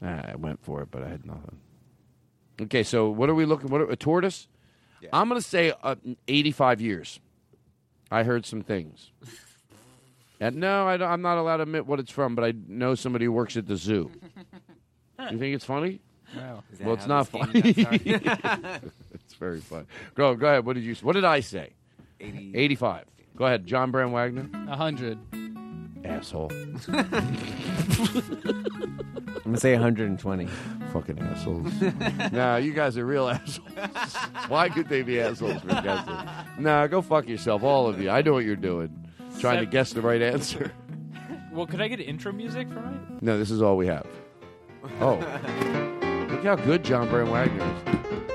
Ah, 0.05 0.31
I 0.33 0.35
went 0.35 0.61
for 0.61 0.81
it, 0.81 0.91
but 0.91 1.01
I 1.01 1.07
had 1.07 1.25
nothing. 1.25 1.59
Okay, 2.59 2.83
so 2.83 3.09
what 3.09 3.29
are 3.29 3.33
we 3.33 3.45
looking? 3.45 3.69
What 3.69 3.79
are, 3.79 3.89
a 3.89 3.95
tortoise? 3.95 4.49
I'm 5.13 5.29
going 5.29 5.39
to 5.39 5.47
say 5.47 5.71
uh, 5.81 5.95
85 6.27 6.81
years. 6.81 7.21
I 8.11 8.23
heard 8.23 8.45
some 8.45 8.63
things. 8.63 9.11
And 10.41 10.57
no, 10.57 10.87
I 10.87 10.95
am 10.95 11.21
not 11.21 11.37
allowed 11.37 11.57
to 11.57 11.63
admit 11.63 11.87
what 11.87 12.01
it's 12.01 12.11
from, 12.11 12.35
but 12.35 12.43
I 12.43 12.53
know 12.67 12.95
somebody 12.95 13.23
who 13.23 13.31
works 13.31 13.55
at 13.55 13.65
the 13.65 13.77
zoo. 13.77 14.11
you 15.31 15.37
think 15.37 15.55
it's 15.55 15.63
funny? 15.63 16.01
No. 16.35 16.63
Well, 16.81 16.95
it's 16.95 17.07
not 17.07 17.29
funny. 17.29 17.61
game 17.61 17.73
got 17.85 18.01
started? 18.01 18.91
it's 19.13 19.35
very 19.35 19.61
funny. 19.61 19.85
Go, 20.15 20.35
go 20.35 20.47
ahead. 20.47 20.65
What 20.65 20.73
did 20.73 20.83
you? 20.83 20.95
What 20.95 21.13
did 21.13 21.23
I 21.23 21.39
say? 21.39 21.75
80. 22.23 22.51
85. 22.55 23.05
Go 23.35 23.45
ahead, 23.45 23.65
John 23.65 23.91
Brand 23.91 24.13
Wagner. 24.13 24.47
A 24.69 24.75
hundred. 24.75 25.17
Asshole. 26.05 26.51
I'm 26.53 26.79
gonna 29.45 29.57
say 29.57 29.73
120. 29.73 30.47
Fucking 30.91 31.19
assholes. 31.19 31.71
nah, 32.31 32.57
you 32.57 32.73
guys 32.73 32.97
are 32.97 33.05
real 33.05 33.29
assholes. 33.29 33.69
Why 34.47 34.69
could 34.69 34.89
they 34.89 35.01
be 35.01 35.19
assholes? 35.19 35.61
For 35.61 35.67
God's 35.67 36.07
sake? 36.07 36.59
Nah, 36.59 36.87
go 36.87 37.01
fuck 37.01 37.27
yourself, 37.27 37.63
all 37.63 37.87
of 37.87 38.01
you. 38.01 38.09
I 38.09 38.21
know 38.21 38.33
what 38.33 38.45
you're 38.45 38.55
doing. 38.55 38.89
Trying 39.39 39.57
to 39.59 39.63
Sev- 39.63 39.71
guess 39.71 39.93
the 39.93 40.01
right 40.01 40.21
answer. 40.21 40.71
Well, 41.51 41.65
could 41.67 41.81
I 41.81 41.87
get 41.87 41.99
intro 41.99 42.31
music 42.31 42.67
for 42.69 42.79
it? 42.79 43.21
No, 43.21 43.37
this 43.37 43.51
is 43.51 43.61
all 43.61 43.77
we 43.77 43.87
have. 43.87 44.07
Oh. 44.99 45.15
Look 46.29 46.43
how 46.43 46.55
good 46.55 46.83
John 46.83 47.09
Brand 47.09 47.31
Wagner 47.31 47.63
is. 47.63 48.32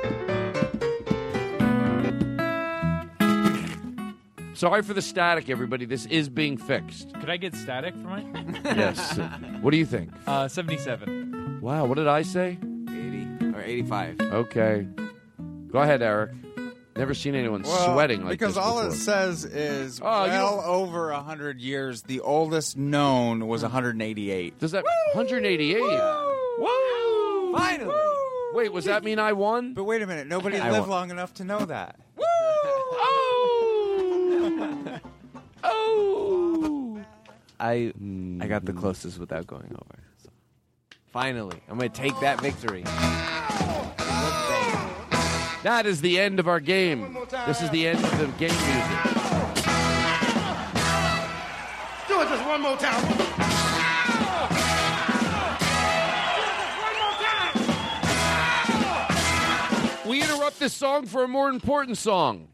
Sorry 4.58 4.82
for 4.82 4.92
the 4.92 5.02
static, 5.02 5.48
everybody. 5.48 5.84
This 5.84 6.04
is 6.06 6.28
being 6.28 6.56
fixed. 6.56 7.14
Could 7.20 7.30
I 7.30 7.36
get 7.36 7.54
static 7.54 7.94
for 7.94 8.00
mine? 8.08 8.60
Yes. 8.64 9.16
what 9.60 9.70
do 9.70 9.76
you 9.76 9.86
think? 9.86 10.10
Uh, 10.26 10.48
77. 10.48 11.60
Wow, 11.62 11.84
what 11.84 11.94
did 11.94 12.08
I 12.08 12.22
say? 12.22 12.58
80 12.90 13.54
or 13.54 13.60
85. 13.62 14.20
Okay. 14.20 14.88
Go 15.70 15.78
ahead, 15.78 16.02
Eric. 16.02 16.32
Never 16.96 17.14
seen 17.14 17.36
anyone 17.36 17.62
Well, 17.62 17.94
sweating 17.94 18.22
like 18.24 18.30
because 18.30 18.54
this 18.56 18.64
Because 18.64 18.72
all 18.72 18.82
before. 18.82 18.94
it 18.94 18.98
says 18.98 19.44
is 19.44 20.00
Oh, 20.02 20.24
you 20.24 20.30
well 20.32 20.56
don't- 20.56 20.64
over 20.64 21.10
a 21.12 21.20
hundred 21.22 21.60
years. 21.60 22.02
The 22.02 22.18
oldest 22.20 22.76
known 22.76 23.46
was 23.46 23.62
188. 23.62 24.58
Does 24.58 24.72
that 24.72 24.84
188? 25.14 25.80
Woo! 26.58 27.52
Finally. 27.56 27.94
Wait, 28.54 28.72
was 28.72 28.86
that 28.86 29.04
mean 29.04 29.20
I 29.20 29.34
won? 29.34 29.74
But 29.74 29.84
wait 29.84 30.02
a 30.02 30.06
minute, 30.08 30.26
nobody 30.26 30.58
I 30.58 30.72
lived 30.72 30.88
won. 30.88 30.90
long 30.90 31.10
enough 31.12 31.32
to 31.34 31.44
know 31.44 31.64
that. 31.64 31.94
Woo! 32.16 32.24
Oh! 33.00 33.27
Oh! 35.64 37.04
I 37.60 37.92
hmm. 37.96 38.40
I 38.42 38.46
got 38.46 38.64
the 38.64 38.72
closest 38.72 39.18
without 39.18 39.46
going 39.46 39.70
over. 39.72 40.02
So. 40.22 40.30
Finally, 41.12 41.60
I'm 41.68 41.78
gonna 41.78 41.88
take 41.88 42.18
that 42.20 42.40
victory. 42.40 42.84
That 45.64 45.86
is 45.86 46.00
the 46.00 46.20
end 46.20 46.38
of 46.38 46.46
our 46.46 46.60
game. 46.60 47.16
This 47.46 47.60
is 47.62 47.70
the 47.70 47.88
end 47.88 47.98
of 47.98 48.10
the 48.18 48.26
game 48.38 48.54
music. 48.54 49.02
Do 52.06 52.20
it 52.22 52.28
just 52.28 52.46
one 52.46 52.60
more 52.62 52.76
time. 52.76 53.02
One 53.02 53.16
more 60.04 60.08
We 60.08 60.22
interrupt 60.22 60.60
this 60.60 60.74
song 60.74 61.06
for 61.06 61.24
a 61.24 61.28
more 61.28 61.48
important 61.50 61.98
song. 61.98 62.48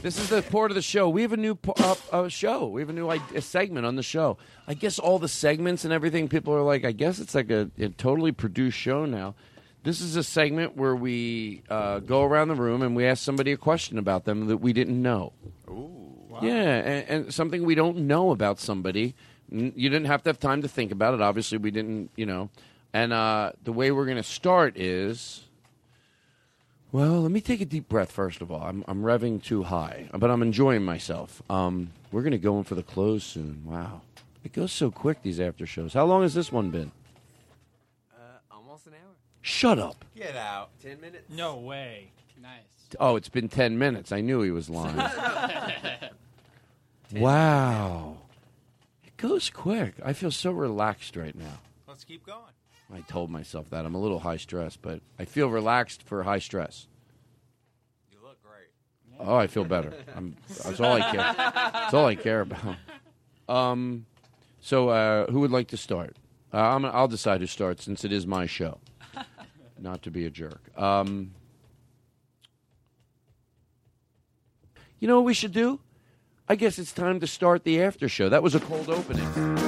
This 0.00 0.16
is 0.20 0.28
the 0.28 0.42
part 0.42 0.70
of 0.70 0.76
the 0.76 0.82
show. 0.82 1.08
We 1.08 1.22
have 1.22 1.32
a 1.32 1.36
new 1.36 1.58
uh, 1.76 1.96
uh, 2.12 2.28
show. 2.28 2.68
We 2.68 2.80
have 2.82 2.88
a 2.88 2.92
new 2.92 3.10
a 3.10 3.40
segment 3.40 3.84
on 3.84 3.96
the 3.96 4.02
show. 4.04 4.38
I 4.68 4.74
guess 4.74 5.00
all 5.00 5.18
the 5.18 5.28
segments 5.28 5.84
and 5.84 5.92
everything, 5.92 6.28
people 6.28 6.54
are 6.54 6.62
like, 6.62 6.84
I 6.84 6.92
guess 6.92 7.18
it's 7.18 7.34
like 7.34 7.50
a, 7.50 7.68
a 7.78 7.88
totally 7.88 8.30
produced 8.30 8.78
show 8.78 9.06
now. 9.06 9.34
This 9.82 10.00
is 10.00 10.14
a 10.14 10.22
segment 10.22 10.76
where 10.76 10.94
we 10.94 11.62
uh, 11.68 11.98
go 11.98 12.22
around 12.22 12.48
the 12.48 12.54
room 12.54 12.82
and 12.82 12.94
we 12.94 13.06
ask 13.06 13.24
somebody 13.24 13.50
a 13.50 13.56
question 13.56 13.98
about 13.98 14.24
them 14.24 14.46
that 14.46 14.58
we 14.58 14.72
didn't 14.72 15.02
know. 15.02 15.32
Ooh, 15.68 15.90
wow. 16.28 16.40
Yeah, 16.42 16.52
and, 16.52 17.08
and 17.08 17.34
something 17.34 17.64
we 17.64 17.74
don't 17.74 17.96
know 17.98 18.30
about 18.30 18.60
somebody. 18.60 19.16
You 19.50 19.90
didn't 19.90 20.06
have 20.06 20.22
to 20.22 20.30
have 20.30 20.38
time 20.38 20.62
to 20.62 20.68
think 20.68 20.92
about 20.92 21.14
it. 21.14 21.20
Obviously, 21.20 21.58
we 21.58 21.72
didn't, 21.72 22.10
you 22.14 22.26
know. 22.26 22.50
And 22.92 23.12
uh, 23.12 23.52
the 23.64 23.72
way 23.72 23.90
we're 23.90 24.04
going 24.04 24.16
to 24.16 24.22
start 24.22 24.76
is. 24.78 25.47
Well, 26.90 27.20
let 27.20 27.30
me 27.30 27.40
take 27.40 27.60
a 27.60 27.66
deep 27.66 27.88
breath 27.88 28.10
first 28.10 28.40
of 28.40 28.50
all. 28.50 28.62
I'm, 28.62 28.82
I'm 28.88 29.02
revving 29.02 29.42
too 29.42 29.64
high, 29.64 30.08
but 30.12 30.30
I'm 30.30 30.42
enjoying 30.42 30.84
myself. 30.84 31.42
Um, 31.50 31.90
we're 32.10 32.22
going 32.22 32.32
to 32.32 32.38
go 32.38 32.56
in 32.58 32.64
for 32.64 32.74
the 32.74 32.82
close 32.82 33.24
soon. 33.24 33.62
Wow. 33.66 34.00
It 34.42 34.52
goes 34.52 34.72
so 34.72 34.90
quick, 34.90 35.22
these 35.22 35.40
after 35.40 35.66
shows. 35.66 35.92
How 35.92 36.06
long 36.06 36.22
has 36.22 36.32
this 36.32 36.50
one 36.50 36.70
been? 36.70 36.90
Almost 38.50 38.86
an 38.86 38.94
hour. 38.94 39.14
Shut 39.42 39.78
up. 39.78 40.04
Get 40.16 40.36
out. 40.36 40.70
Ten 40.80 41.00
minutes. 41.00 41.28
No 41.28 41.56
way. 41.56 42.10
Nice. 42.40 42.62
Oh, 42.98 43.16
it's 43.16 43.28
been 43.28 43.48
10 43.48 43.78
minutes. 43.78 44.12
I 44.12 44.22
knew 44.22 44.40
he 44.40 44.50
was 44.50 44.70
lying. 44.70 44.96
wow. 47.12 48.16
It 49.04 49.16
goes 49.18 49.50
quick. 49.50 49.94
I 50.02 50.14
feel 50.14 50.30
so 50.30 50.52
relaxed 50.52 51.16
right 51.16 51.34
now. 51.34 51.60
Let's 51.86 52.04
keep 52.04 52.24
going. 52.24 52.38
I 52.92 53.00
told 53.02 53.30
myself 53.30 53.68
that. 53.70 53.84
I'm 53.84 53.94
a 53.94 54.00
little 54.00 54.20
high 54.20 54.38
stress, 54.38 54.76
but 54.76 55.00
I 55.18 55.24
feel 55.24 55.48
relaxed 55.48 56.02
for 56.02 56.22
high 56.22 56.38
stress. 56.38 56.86
You 58.10 58.18
look 58.22 58.38
great. 58.42 58.68
Oh, 59.20 59.36
I 59.36 59.46
feel 59.46 59.64
better. 59.64 59.92
I'm, 60.16 60.36
that's 60.64 60.80
all 60.80 60.94
I 60.94 61.00
care. 61.10 61.34
That's 61.36 61.94
all 61.94 62.06
I 62.06 62.14
care 62.14 62.40
about. 62.40 62.76
Um, 63.48 64.06
so 64.60 64.88
uh, 64.88 65.30
who 65.30 65.40
would 65.40 65.50
like 65.50 65.68
to 65.68 65.76
start? 65.76 66.16
Uh, 66.52 66.58
I'm, 66.58 66.84
I'll 66.84 67.08
decide 67.08 67.40
who 67.40 67.46
starts 67.46 67.84
since 67.84 68.04
it 68.04 68.12
is 68.12 68.26
my 68.26 68.46
show. 68.46 68.78
Not 69.78 70.02
to 70.02 70.10
be 70.10 70.24
a 70.24 70.30
jerk. 70.30 70.60
Um, 70.76 71.32
you 74.98 75.08
know 75.08 75.16
what 75.16 75.26
we 75.26 75.34
should 75.34 75.52
do? 75.52 75.80
I 76.48 76.56
guess 76.56 76.78
it's 76.78 76.92
time 76.92 77.20
to 77.20 77.26
start 77.26 77.64
the 77.64 77.82
after 77.82 78.08
show. 78.08 78.30
That 78.30 78.42
was 78.42 78.54
a 78.54 78.60
cold 78.60 78.88
opening. 78.88 79.67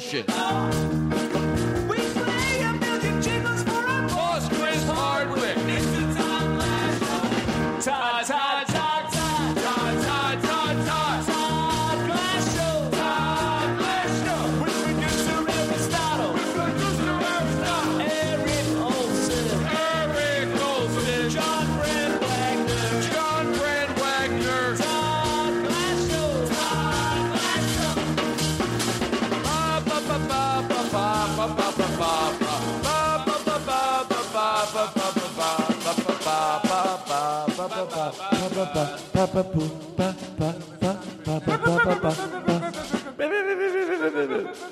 compulsion. 0.00 0.89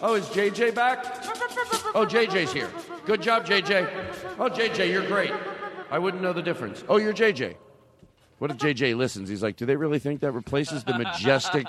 Oh, 0.01 0.15
is 0.17 0.27
JJ 0.27 0.75
back? 0.75 1.05
Oh, 1.95 2.05
JJ's 2.05 2.53
here. 2.53 2.69
Good 3.07 3.23
job, 3.23 3.47
JJ. 3.47 3.89
Oh, 4.39 4.49
JJ, 4.49 4.91
you're 4.91 5.07
great. 5.07 5.33
I 5.91 5.99
wouldn't 6.01 6.23
know 6.23 6.33
the 6.33 6.43
difference. 6.43 6.83
Oh, 6.89 6.97
you're 6.97 7.13
JJ. 7.13 7.55
What 8.39 8.51
if 8.51 8.57
JJ 8.57 8.97
listens? 8.97 9.29
He's 9.29 9.43
like, 9.43 9.57
do 9.57 9.65
they 9.65 9.77
really 9.77 10.01
think 10.01 10.21
that 10.21 10.33
replaces 10.33 10.83
the 10.85 10.97
majestic, 10.99 11.67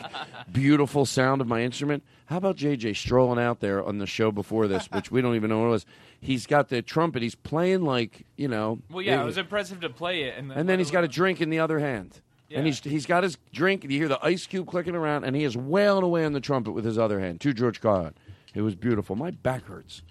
beautiful 0.51 1.05
sound 1.05 1.41
of 1.41 1.47
my 1.47 1.61
instrument? 1.61 2.03
How 2.25 2.37
about 2.37 2.57
JJ 2.57 2.95
strolling 2.95 3.39
out 3.43 3.59
there 3.59 3.83
on 3.83 3.99
the 3.99 4.07
show 4.07 4.31
before 4.31 4.67
this, 4.67 4.87
which 4.91 5.11
we 5.11 5.21
don't 5.21 5.35
even 5.35 5.49
know 5.49 5.59
what 5.59 5.67
it 5.67 5.71
was? 5.71 5.85
He's 6.21 6.47
got 6.47 6.69
the 6.69 6.81
trumpet. 6.81 7.21
He's 7.21 7.35
playing 7.35 7.83
like, 7.83 8.25
you 8.35 8.47
know. 8.47 8.79
Well, 8.89 9.01
yeah, 9.03 9.21
it 9.21 9.25
was 9.25 9.37
impressive 9.37 9.79
to 9.81 9.89
play 9.89 10.23
it, 10.23 10.37
and 10.37 10.49
then, 10.49 10.57
and 10.57 10.69
then 10.69 10.79
he's 10.79 10.91
got 10.91 11.03
a 11.03 11.07
drink 11.07 11.39
in 11.39 11.49
the 11.49 11.59
other 11.59 11.79
hand. 11.79 12.21
And 12.51 12.65
he's 12.65 12.79
he's 12.79 13.05
got 13.05 13.23
his 13.23 13.37
drink. 13.53 13.83
You 13.83 13.89
hear 13.91 14.07
the 14.07 14.23
ice 14.23 14.47
cube 14.47 14.67
clicking 14.67 14.95
around, 14.95 15.23
and 15.23 15.35
he 15.35 15.43
is 15.43 15.55
wailing 15.55 16.03
away 16.03 16.25
on 16.25 16.33
the 16.33 16.39
trumpet 16.39 16.71
with 16.71 16.83
his 16.85 16.97
other 16.97 17.19
hand. 17.19 17.41
To 17.41 17.53
George 17.53 17.79
Carlin. 17.81 18.13
It 18.55 18.61
was 18.61 18.75
beautiful. 18.75 19.15
My 19.15 19.31
back 19.31 19.65
hurts. 19.65 20.01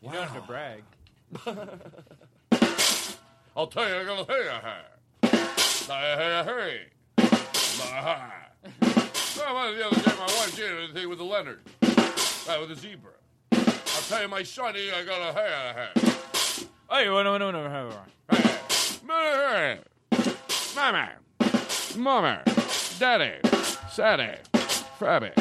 You 0.00 0.10
don't 0.10 0.22
have 0.26 0.34
to 0.34 0.40
brag. 0.46 0.82
I'll 3.56 3.66
tell 3.66 3.88
you, 3.88 3.94
I'm 3.94 4.06
gonna 4.06 4.24
tell 4.24 4.42
you. 4.42 4.50
Hey, 5.22 6.14
hey, 6.16 6.42
hey. 6.46 6.80
Well, 9.38 9.72
the 9.74 9.86
other 9.86 10.00
day, 10.00 10.12
my 10.18 10.26
wife 10.26 10.56
did 10.56 10.90
a 10.90 10.92
thing 10.92 11.08
with 11.08 11.18
the 11.18 11.24
Leonard, 11.24 11.60
uh, 11.82 12.58
with 12.60 12.68
the 12.68 12.76
zebra. 12.76 13.12
I'll 13.52 14.02
tell 14.08 14.22
you, 14.22 14.28
my 14.28 14.42
son, 14.42 14.74
he 14.74 14.90
I 14.90 15.04
got 15.04 15.20
a 15.20 15.32
hair. 15.32 15.90
Hey, 16.90 17.04
no, 17.06 17.22
no, 17.22 17.38
no, 17.38 17.50
no, 17.50 17.90
Hey, 18.30 19.78
Mama, 20.74 21.10
Mama, 21.96 22.42
Daddy, 22.98 23.32
Saddy, 23.90 24.38
Frabby. 24.98 25.32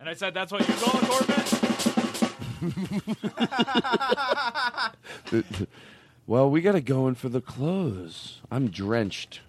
And 0.00 0.08
I 0.08 0.14
said, 0.14 0.34
"That's 0.34 0.52
what 0.52 0.68
you're 0.68 0.78
going, 0.78 1.06
Corbin." 1.06 1.42
well, 6.26 6.50
we 6.50 6.60
got 6.60 6.72
to 6.72 6.80
go 6.80 7.08
in 7.08 7.14
for 7.14 7.28
the 7.28 7.40
close. 7.40 8.40
I'm 8.50 8.68
drenched 8.68 9.40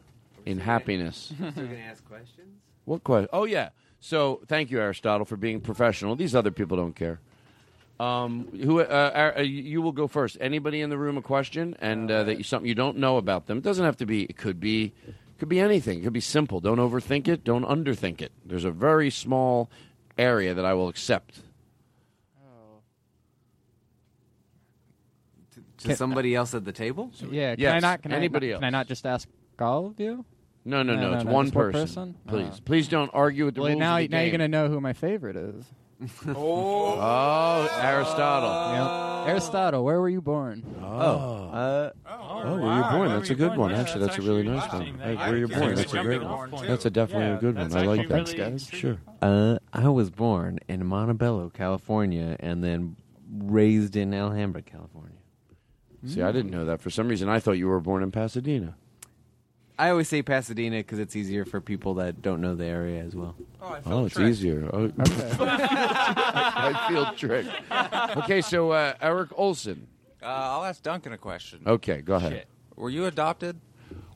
in 0.45 0.59
happiness. 0.59 1.33
So 1.37 1.43
you're 1.43 1.67
gonna 1.67 1.79
ask 1.79 2.05
questions? 2.05 2.59
What 2.85 3.03
question? 3.03 3.29
Oh 3.33 3.45
yeah. 3.45 3.69
So 3.99 4.41
thank 4.47 4.71
you, 4.71 4.79
Aristotle, 4.79 5.25
for 5.25 5.37
being 5.37 5.61
professional. 5.61 6.15
These 6.15 6.35
other 6.35 6.51
people 6.51 6.77
don't 6.77 6.95
care. 6.95 7.19
Um, 7.99 8.47
who? 8.63 8.81
Uh, 8.81 9.33
uh, 9.37 9.41
you 9.41 9.81
will 9.81 9.91
go 9.91 10.07
first. 10.07 10.37
Anybody 10.41 10.81
in 10.81 10.89
the 10.89 10.97
room 10.97 11.17
a 11.17 11.21
question 11.21 11.75
and 11.79 12.11
uh, 12.11 12.23
that 12.23 12.37
you, 12.37 12.43
something 12.43 12.67
you 12.67 12.75
don't 12.75 12.97
know 12.97 13.17
about 13.17 13.47
them? 13.47 13.59
It 13.59 13.63
doesn't 13.63 13.85
have 13.85 13.97
to 13.97 14.05
be. 14.05 14.23
It 14.23 14.37
could 14.37 14.59
be. 14.59 14.93
Could 15.39 15.49
be 15.49 15.59
anything. 15.59 15.99
It 15.99 16.03
could 16.03 16.13
be 16.13 16.19
simple. 16.21 16.59
Don't 16.59 16.77
overthink 16.77 17.27
it. 17.27 17.43
Don't 17.43 17.65
underthink 17.65 18.21
it. 18.21 18.31
There's 18.45 18.65
a 18.65 18.71
very 18.71 19.09
small 19.09 19.69
area 20.17 20.53
that 20.53 20.63
I 20.63 20.73
will 20.73 20.87
accept. 20.87 21.41
Oh. 22.39 22.79
To 25.79 25.95
somebody 25.95 26.35
else 26.35 26.53
at 26.53 26.65
the 26.65 26.71
table? 26.71 27.11
Yeah, 27.29 27.55
can 27.55 27.59
Yes, 27.61 27.73
I 27.75 27.79
not? 27.79 28.01
Can 28.03 28.13
anybody 28.13 28.49
I, 28.51 28.53
else. 28.53 28.59
Can 28.59 28.65
I 28.65 28.69
not 28.69 28.87
just 28.87 29.05
ask 29.05 29.27
all 29.59 29.87
of 29.87 29.99
you? 29.99 30.23
No, 30.65 30.81
no, 30.81 30.95
no. 30.95 31.11
No, 31.11 31.13
it's 31.15 31.25
no, 31.25 31.31
one 31.31 31.45
just 31.47 31.55
one 31.55 31.71
person. 31.71 32.13
person? 32.13 32.15
Please, 32.27 32.53
Oh. 32.59 32.61
please 32.63 32.87
don't 32.87 33.11
argue 33.13 33.45
with 33.45 33.55
the 33.55 33.61
well, 33.61 33.69
rules 33.71 33.79
now, 33.79 33.97
of 33.97 34.03
the 34.03 34.07
now 34.09 34.19
you're 34.19 34.25
game. 34.31 34.39
gonna 34.39 34.47
know 34.47 34.69
who 34.69 34.79
my 34.79 34.93
favorite 34.93 35.35
is. 35.35 35.65
Oh, 36.27 36.99
oh 36.99 37.79
Aristotle. 37.81 39.25
Yep. 39.25 39.29
Aristotle, 39.29 39.83
where 39.83 40.01
were 40.01 40.09
you 40.09 40.21
born? 40.21 40.63
Oh. 40.81 41.49
Uh, 41.53 41.91
oh, 42.05 42.57
where 42.59 42.75
you 42.77 42.83
born? 42.91 43.09
That's 43.09 43.29
a 43.29 43.35
good 43.35 43.55
one. 43.57 43.73
Actually, 43.73 44.05
that's 44.05 44.17
a 44.17 44.21
really 44.21 44.43
nice 44.43 44.71
one. 44.71 44.99
Hey, 44.99 45.15
where 45.15 45.37
you 45.37 45.47
born? 45.47 45.75
That's 45.75 45.93
a 45.93 46.01
great 46.01 46.23
one. 46.23 46.67
That's 46.67 46.85
a 46.85 46.89
definitely 46.89 47.37
a 47.37 47.37
good 47.39 47.55
one. 47.55 47.73
I 47.73 47.83
like 47.83 48.07
that. 48.09 48.27
Thanks, 48.27 48.33
guys. 48.33 48.67
Sure. 48.67 48.97
Uh, 49.21 49.59
I 49.71 49.87
was 49.89 50.09
born 50.09 50.59
in 50.67 50.85
Montebello, 50.85 51.51
California, 51.51 52.35
and 52.39 52.63
then 52.63 52.95
raised 53.31 53.95
in 53.95 54.13
Alhambra, 54.13 54.61
California. 54.61 55.17
See, 56.05 56.21
I 56.21 56.31
didn't 56.33 56.51
know 56.51 56.65
that. 56.65 56.81
For 56.81 56.89
some 56.89 57.07
reason, 57.07 57.29
I 57.29 57.39
thought 57.39 57.53
you 57.53 57.67
were 57.67 57.79
born 57.79 58.03
in 58.03 58.11
Pasadena. 58.11 58.75
I 59.83 59.89
always 59.89 60.07
say 60.07 60.21
Pasadena 60.21 60.77
because 60.77 60.97
it's 60.99 61.13
easier 61.13 61.43
for 61.43 61.59
people 61.59 61.95
that 61.95 62.21
don't 62.21 62.39
know 62.39 62.55
the 62.55 62.63
area 62.63 63.03
as 63.03 63.13
well. 63.17 63.35
Oh, 63.85 64.05
it's 64.05 64.17
easier. 64.17 64.69
Oh. 64.71 64.89
I 64.99 66.85
feel 66.89 67.11
tricked. 67.15 67.49
Okay, 68.23 68.39
so 68.39 68.71
uh, 68.71 68.93
Eric 69.01 69.31
Olson. 69.37 69.87
Uh, 70.21 70.27
I'll 70.27 70.63
ask 70.63 70.81
Duncan 70.81 71.11
a 71.11 71.17
question. 71.17 71.63
Okay, 71.67 71.99
go 72.01 72.15
ahead. 72.15 72.45
Were 72.77 72.89
you 72.89 73.07
adopted? 73.07 73.59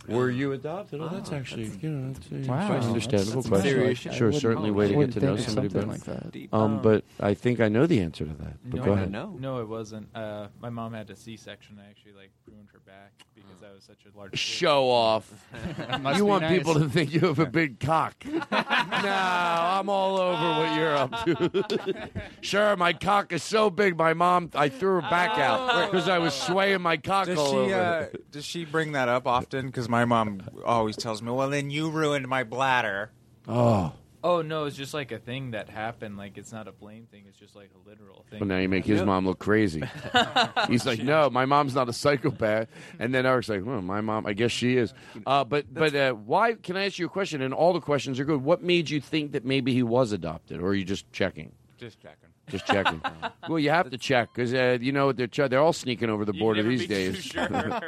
Were 0.07 0.29
you 0.31 0.53
adopted? 0.53 1.01
Oh, 1.01 1.09
that's 1.09 1.33
actually 1.33 1.69
you 1.81 1.89
know 1.89 2.13
that's 2.13 2.31
a 2.31 2.49
Wow, 2.49 2.65
quite 2.67 2.81
an 2.81 2.87
understandable 2.87 3.41
that's- 3.41 3.61
that's 3.63 3.73
question. 3.75 3.97
serious 4.13 4.17
Sure, 4.17 4.31
certainly 4.31 4.69
I 4.69 4.71
way 4.71 4.87
to 4.87 4.95
get 4.95 5.11
to 5.15 5.19
know 5.19 5.35
somebody 5.35 5.67
something 5.67 5.81
better. 5.81 5.85
like 5.91 6.03
that. 6.05 6.31
Deep. 6.31 6.53
Um, 6.53 6.61
Um, 6.77 6.81
but 6.81 7.03
I 7.19 7.33
think 7.33 7.59
I 7.59 7.67
know 7.67 7.85
the 7.85 7.99
answer 7.99 8.23
to 8.23 8.33
that. 8.35 8.53
But 8.63 8.77
no, 8.79 8.85
go 8.85 8.91
I- 8.93 8.95
ahead. 8.95 9.11
No, 9.11 9.59
it 9.59 9.67
wasn't. 9.67 10.07
Uh, 10.15 10.47
my 10.61 10.69
mom 10.69 10.93
had 10.93 11.09
a 11.09 11.15
C-section. 11.17 11.77
I 11.85 11.89
actually 11.89 12.13
like 12.13 12.31
ruined 12.49 12.69
her 12.71 12.79
back 12.85 13.11
because 13.37 13.63
I 13.63 13.73
was 13.73 13.83
such 13.83 13.99
a 14.11 14.17
large. 14.17 14.31
kid. 14.31 14.39
Show 14.39 14.89
off. 14.89 15.31
You 16.15 16.25
want 16.25 16.43
nice. 16.43 16.57
people 16.57 16.73
to 16.75 16.89
think 16.89 17.13
you 17.13 17.19
have 17.21 17.39
a 17.39 17.45
big 17.45 17.79
cock. 17.91 18.15
no, 18.25 18.47
I'm 18.51 19.89
all 19.89 20.17
over 20.17 20.59
what 20.59 20.75
you're 20.77 20.95
up 20.95 21.25
to. 21.25 22.09
sure, 22.41 22.75
my 22.75 22.93
cock 22.93 23.31
is 23.33 23.43
so 23.43 23.69
big, 23.69 23.97
my 23.97 24.13
mom, 24.13 24.49
I 24.55 24.69
threw 24.69 24.95
her 24.95 25.01
back 25.01 25.37
out 25.37 25.89
because 25.91 26.07
I 26.09 26.17
was 26.19 26.33
swaying 26.33 26.81
my 26.81 26.97
cock 26.97 27.27
Does 27.27 27.37
all 27.37 27.51
she 27.51 27.57
over. 27.73 27.75
uh, 27.75 28.17
does 28.31 28.45
she 28.45 28.65
bring 28.65 28.93
that 28.93 29.09
up 29.09 29.27
often? 29.27 29.67
Because 29.67 29.87
my 29.89 30.05
mom 30.05 30.41
always 30.65 30.95
tells 30.95 31.21
me, 31.21 31.31
"Well, 31.31 31.49
then 31.49 31.69
you 31.69 31.89
ruined 31.89 32.27
my 32.27 32.43
bladder." 32.43 33.11
oh. 33.47 33.93
Oh 34.23 34.41
no, 34.41 34.65
it's 34.65 34.75
just 34.75 34.93
like 34.93 35.11
a 35.11 35.19
thing 35.19 35.51
that 35.51 35.69
happened. 35.69 36.17
Like 36.17 36.37
it's 36.37 36.51
not 36.51 36.67
a 36.67 36.71
blame 36.71 37.05
thing. 37.11 37.25
It's 37.27 37.37
just 37.37 37.55
like 37.55 37.69
a 37.75 37.89
literal 37.89 38.25
thing. 38.29 38.39
Well, 38.39 38.47
now 38.47 38.57
you 38.57 38.67
make 38.67 38.85
his 38.85 39.03
mom 39.03 39.25
look 39.25 39.39
crazy. 39.39 39.83
He's 40.67 40.85
like, 40.85 40.99
no, 40.99 41.29
my 41.29 41.45
mom's 41.45 41.75
not 41.75 41.87
a 41.87 41.93
psychopath. 41.93 42.67
And 42.99 43.13
then 43.13 43.25
Eric's 43.25 43.49
like, 43.49 43.65
well, 43.65 43.81
my 43.81 44.01
mom, 44.01 44.25
I 44.25 44.33
guess 44.33 44.51
she 44.51 44.77
is. 44.77 44.93
Uh, 45.25 45.43
but 45.43 45.71
but 45.73 45.95
uh, 45.95 46.13
why? 46.13 46.53
Can 46.55 46.75
I 46.77 46.85
ask 46.85 46.97
you 46.97 47.05
a 47.05 47.09
question? 47.09 47.41
And 47.41 47.53
all 47.53 47.73
the 47.73 47.79
questions 47.79 48.19
are 48.19 48.25
good. 48.25 48.43
What 48.43 48.63
made 48.63 48.89
you 48.89 48.99
think 48.99 49.33
that 49.33 49.45
maybe 49.45 49.73
he 49.73 49.83
was 49.83 50.11
adopted, 50.11 50.61
or 50.61 50.67
are 50.67 50.75
you 50.75 50.85
just 50.85 51.11
checking? 51.11 51.51
Just 51.77 51.99
checking. 52.01 52.26
Just 52.49 52.65
checking. 52.65 53.01
well, 53.49 53.59
you 53.59 53.69
have 53.69 53.89
to 53.89 53.97
check 53.97 54.29
because 54.33 54.53
uh, 54.53 54.77
you 54.79 54.91
know 54.91 55.11
they're 55.11 55.27
ch- 55.27 55.49
they're 55.49 55.59
all 55.59 55.73
sneaking 55.73 56.09
over 56.09 56.23
the 56.23 56.33
border 56.33 56.63
these 56.63 56.87
days, 56.87 57.17
sure. 57.17 57.47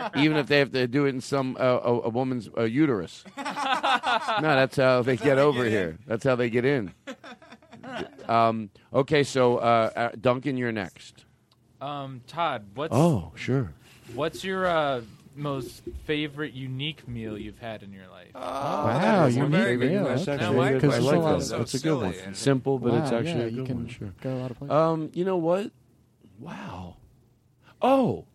even 0.18 0.36
if 0.38 0.48
they 0.48 0.60
have 0.60 0.72
to 0.74 0.88
do 0.88 1.06
it 1.06 1.10
in 1.10 1.22
some 1.22 1.56
uh, 1.60 1.64
a, 1.64 2.02
a 2.02 2.10
woman's 2.10 2.50
uh, 2.58 2.64
uterus. 2.64 3.24
no, 3.38 3.44
that's 4.42 4.76
how 4.76 5.02
they 5.02 5.16
get 5.16 5.38
over 5.38 5.64
here. 5.64 5.98
That's 6.08 6.24
how 6.26 6.36
they 6.36 6.50
get 6.50 6.66
in. 6.66 6.94
Um, 8.28 8.70
okay, 8.94 9.24
so 9.24 9.58
uh, 9.58 9.90
uh, 9.96 10.10
Duncan, 10.20 10.58
you're 10.58 10.72
next. 10.72 11.26
Um, 11.82 12.22
Todd, 12.28 12.66
what's 12.76 12.94
Oh, 12.94 13.32
sure. 13.36 13.72
What's 14.14 14.44
your 14.44 14.68
uh, 14.68 15.02
most 15.36 15.84
favorite 16.06 16.54
unique 16.54 17.08
meal 17.08 17.38
you've 17.38 17.60
had 17.60 17.84
in 17.84 17.94
your 17.94 18.08
life? 18.08 18.32
Oh, 18.36 18.40
Wow, 18.40 18.86
That's 19.24 19.36
a 19.36 19.38
unique 19.38 19.52
very 19.52 19.78
good 19.78 19.92
meal. 19.92 20.06
question. 20.06 20.34
Okay. 20.34 20.38
That's 20.44 20.56
actually 20.56 20.76
a 20.76 20.80
good- 20.80 20.92
I 20.94 20.98
like 21.00 21.22
that. 21.22 21.54
of- 21.54 21.60
That's 21.60 21.74
a 21.74 21.80
good 21.80 22.02
one. 22.26 22.34
Simple, 22.36 22.80
but 22.80 22.94
it's 22.96 23.12
actually 23.12 23.32
yeah, 23.32 23.46
a 23.46 23.48
you 23.50 23.56
good 23.58 23.66
can 23.68 23.76
one. 23.78 23.88
Sure. 23.88 24.14
Go 24.22 24.34
a 24.34 24.40
lot 24.40 24.52
of 24.52 24.58
places. 24.58 24.72
Um, 24.74 25.10
you 25.14 25.24
know 25.26 25.38
what? 25.38 25.72
Wow. 26.40 26.98
Oh, 27.82 28.26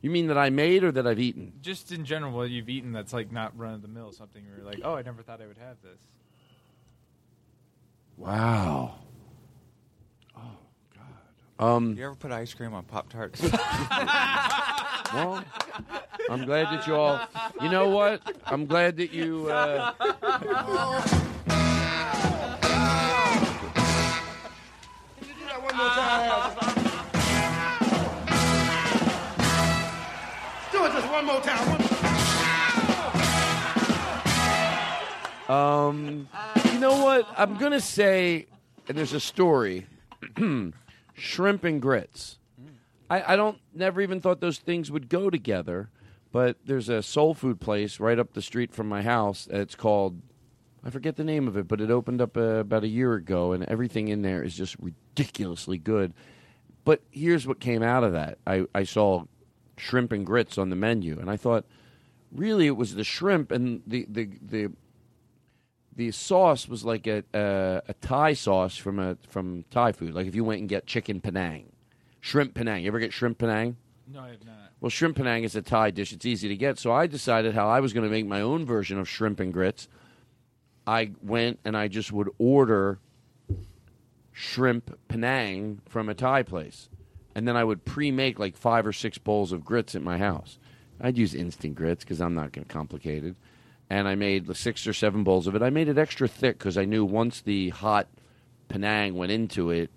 You 0.00 0.10
mean 0.10 0.26
that 0.26 0.38
I 0.38 0.50
made 0.50 0.82
or 0.82 0.90
that 0.92 1.06
I've 1.06 1.20
eaten? 1.20 1.52
Just 1.62 1.92
in 1.92 2.04
general, 2.04 2.32
what 2.32 2.50
you've 2.50 2.68
eaten 2.68 2.90
that's 2.92 3.12
like 3.12 3.30
not 3.30 3.56
run 3.56 3.74
of 3.74 3.82
the 3.82 3.88
mill, 3.88 4.10
something 4.12 4.44
where 4.44 4.56
you're 4.56 4.66
like, 4.66 4.80
oh, 4.84 4.94
I 4.96 5.02
never 5.02 5.22
thought 5.22 5.40
I 5.40 5.46
would 5.46 5.58
have 5.58 5.76
this. 5.82 5.98
Wow. 8.16 8.96
Oh 10.36 10.40
God. 11.58 11.64
Um. 11.76 11.96
You 11.96 12.04
ever 12.04 12.14
put 12.16 12.32
ice 12.32 12.52
cream 12.52 12.74
on 12.74 12.84
Pop 12.84 13.08
Tarts? 13.10 13.40
Well, 15.14 15.44
I'm 16.30 16.44
glad 16.44 16.66
that 16.72 16.86
you 16.86 16.94
all. 16.96 17.20
You 17.60 17.68
know 17.68 17.88
what? 17.88 18.22
I'm 18.46 18.66
glad 18.66 18.96
that 18.96 19.12
you. 19.12 19.50
Uh, 19.50 19.92
One 25.62 25.76
more 25.76 25.88
time. 25.88 26.54
Do 30.72 30.84
it 30.84 30.92
just 30.92 31.10
one 31.10 31.24
more 31.24 31.40
time. 31.40 31.80
Um, 35.48 36.28
you 36.72 36.78
know 36.80 37.02
what? 37.04 37.26
I'm 37.36 37.56
gonna 37.58 37.80
say, 37.80 38.46
and 38.88 38.96
there's 38.98 39.12
a 39.12 39.20
story, 39.20 39.86
shrimp 41.14 41.64
and 41.64 41.80
grits. 41.80 42.38
I, 43.12 43.34
I 43.34 43.36
don't 43.36 43.58
never 43.74 44.00
even 44.00 44.22
thought 44.22 44.40
those 44.40 44.58
things 44.58 44.90
would 44.90 45.10
go 45.10 45.28
together, 45.28 45.90
but 46.32 46.56
there's 46.64 46.88
a 46.88 47.02
soul 47.02 47.34
food 47.34 47.60
place 47.60 48.00
right 48.00 48.18
up 48.18 48.32
the 48.32 48.40
street 48.40 48.72
from 48.72 48.88
my 48.88 49.02
house. 49.02 49.46
It's 49.50 49.74
called 49.74 50.22
I 50.82 50.88
forget 50.88 51.16
the 51.16 51.24
name 51.24 51.46
of 51.46 51.56
it, 51.58 51.68
but 51.68 51.80
it 51.80 51.90
opened 51.90 52.22
up 52.22 52.36
uh, 52.36 52.56
about 52.56 52.84
a 52.84 52.88
year 52.88 53.12
ago, 53.14 53.52
and 53.52 53.64
everything 53.64 54.08
in 54.08 54.22
there 54.22 54.42
is 54.42 54.56
just 54.56 54.76
ridiculously 54.78 55.78
good. 55.78 56.14
But 56.84 57.02
here's 57.10 57.46
what 57.46 57.60
came 57.60 57.82
out 57.82 58.02
of 58.02 58.12
that: 58.12 58.38
I, 58.46 58.64
I 58.74 58.84
saw 58.84 59.24
shrimp 59.76 60.12
and 60.12 60.24
grits 60.24 60.56
on 60.56 60.70
the 60.70 60.76
menu, 60.76 61.20
and 61.20 61.30
I 61.30 61.36
thought, 61.36 61.66
really, 62.32 62.66
it 62.66 62.76
was 62.76 62.94
the 62.94 63.04
shrimp 63.04 63.52
and 63.52 63.82
the 63.86 64.06
the 64.08 64.30
the 64.40 64.72
the 65.94 66.10
sauce 66.12 66.66
was 66.66 66.82
like 66.82 67.06
a, 67.06 67.22
a 67.34 67.82
a 67.88 67.94
Thai 68.00 68.32
sauce 68.32 68.78
from 68.78 68.98
a 68.98 69.18
from 69.28 69.64
Thai 69.70 69.92
food. 69.92 70.14
Like 70.14 70.26
if 70.26 70.34
you 70.34 70.44
went 70.44 70.60
and 70.60 70.68
get 70.68 70.86
chicken 70.86 71.20
Penang, 71.20 71.71
shrimp 72.22 72.54
Penang. 72.54 72.84
You 72.84 72.88
ever 72.88 73.00
get 73.00 73.12
shrimp 73.12 73.36
Penang? 73.36 73.76
No, 74.10 74.20
I 74.20 74.30
have 74.30 74.46
not. 74.46 74.54
Well, 74.80 74.88
shrimp 74.90 75.16
Penang 75.16 75.44
is 75.44 75.54
a 75.54 75.60
Thai 75.60 75.90
dish. 75.90 76.12
It's 76.12 76.24
easy 76.24 76.48
to 76.48 76.56
get. 76.56 76.78
So 76.78 76.90
I 76.90 77.06
decided 77.06 77.54
how 77.54 77.68
I 77.68 77.80
was 77.80 77.92
going 77.92 78.04
to 78.04 78.10
make 78.10 78.26
my 78.26 78.40
own 78.40 78.64
version 78.64 78.98
of 78.98 79.08
shrimp 79.08 79.40
and 79.40 79.52
grits. 79.52 79.88
I 80.86 81.12
went 81.22 81.60
and 81.64 81.76
I 81.76 81.88
just 81.88 82.10
would 82.12 82.30
order 82.38 82.98
shrimp 84.32 84.98
Penang 85.08 85.80
from 85.86 86.08
a 86.08 86.14
Thai 86.14 86.42
place. 86.44 86.88
And 87.34 87.46
then 87.46 87.56
I 87.56 87.64
would 87.64 87.84
pre 87.84 88.10
make 88.10 88.38
like 88.38 88.56
five 88.56 88.86
or 88.86 88.92
six 88.92 89.18
bowls 89.18 89.52
of 89.52 89.64
grits 89.64 89.94
at 89.94 90.02
my 90.02 90.18
house. 90.18 90.58
I'd 91.00 91.18
use 91.18 91.34
instant 91.34 91.74
grits 91.74 92.04
because 92.04 92.20
I'm 92.20 92.34
not 92.34 92.52
going 92.52 92.66
to 92.66 92.72
complicate 92.72 93.24
it. 93.24 93.36
And 93.90 94.06
I 94.06 94.14
made 94.14 94.46
the 94.46 94.54
six 94.54 94.86
or 94.86 94.92
seven 94.92 95.24
bowls 95.24 95.46
of 95.46 95.56
it. 95.56 95.62
I 95.62 95.70
made 95.70 95.88
it 95.88 95.98
extra 95.98 96.28
thick 96.28 96.58
because 96.58 96.78
I 96.78 96.84
knew 96.84 97.04
once 97.04 97.40
the 97.40 97.70
hot 97.70 98.08
Penang 98.68 99.14
went 99.14 99.32
into 99.32 99.70
it, 99.70 99.90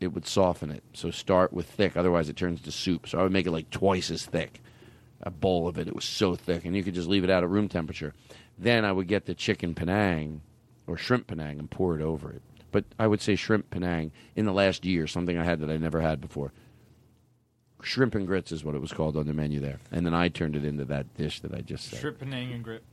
it 0.00 0.08
would 0.08 0.26
soften 0.26 0.70
it. 0.70 0.82
So 0.92 1.10
start 1.10 1.52
with 1.52 1.66
thick, 1.66 1.96
otherwise 1.96 2.28
it 2.28 2.36
turns 2.36 2.60
to 2.62 2.72
soup. 2.72 3.08
So 3.08 3.18
I 3.18 3.22
would 3.22 3.32
make 3.32 3.46
it 3.46 3.50
like 3.50 3.70
twice 3.70 4.10
as 4.10 4.24
thick. 4.24 4.60
A 5.22 5.30
bowl 5.30 5.66
of 5.66 5.78
it, 5.78 5.88
it 5.88 5.94
was 5.96 6.04
so 6.04 6.36
thick, 6.36 6.64
and 6.64 6.76
you 6.76 6.84
could 6.84 6.94
just 6.94 7.08
leave 7.08 7.24
it 7.24 7.30
out 7.30 7.42
at 7.42 7.48
room 7.48 7.68
temperature. 7.68 8.14
Then 8.56 8.84
I 8.84 8.92
would 8.92 9.08
get 9.08 9.26
the 9.26 9.34
chicken 9.34 9.74
Penang 9.74 10.42
or 10.86 10.96
shrimp 10.96 11.26
Penang 11.26 11.58
and 11.58 11.70
pour 11.70 11.98
it 11.98 12.02
over 12.02 12.30
it. 12.30 12.42
But 12.70 12.84
I 12.98 13.06
would 13.06 13.20
say 13.20 13.34
shrimp 13.34 13.70
Penang 13.70 14.12
in 14.36 14.44
the 14.44 14.52
last 14.52 14.84
year, 14.84 15.06
something 15.06 15.36
I 15.36 15.44
had 15.44 15.60
that 15.60 15.70
I 15.70 15.76
never 15.76 16.00
had 16.00 16.20
before. 16.20 16.52
Shrimp 17.82 18.14
and 18.14 18.26
grits 18.26 18.52
is 18.52 18.64
what 18.64 18.74
it 18.74 18.80
was 18.80 18.92
called 18.92 19.16
on 19.16 19.26
the 19.26 19.32
menu 19.32 19.60
there, 19.60 19.78
and 19.90 20.04
then 20.04 20.14
I 20.14 20.28
turned 20.28 20.56
it 20.56 20.64
into 20.64 20.84
that 20.86 21.14
dish 21.16 21.40
that 21.40 21.54
I 21.54 21.60
just 21.60 21.90
said. 21.90 22.00
Shrimp 22.00 22.20
Penang 22.20 22.52
and 22.52 22.64
grits. 22.64 22.84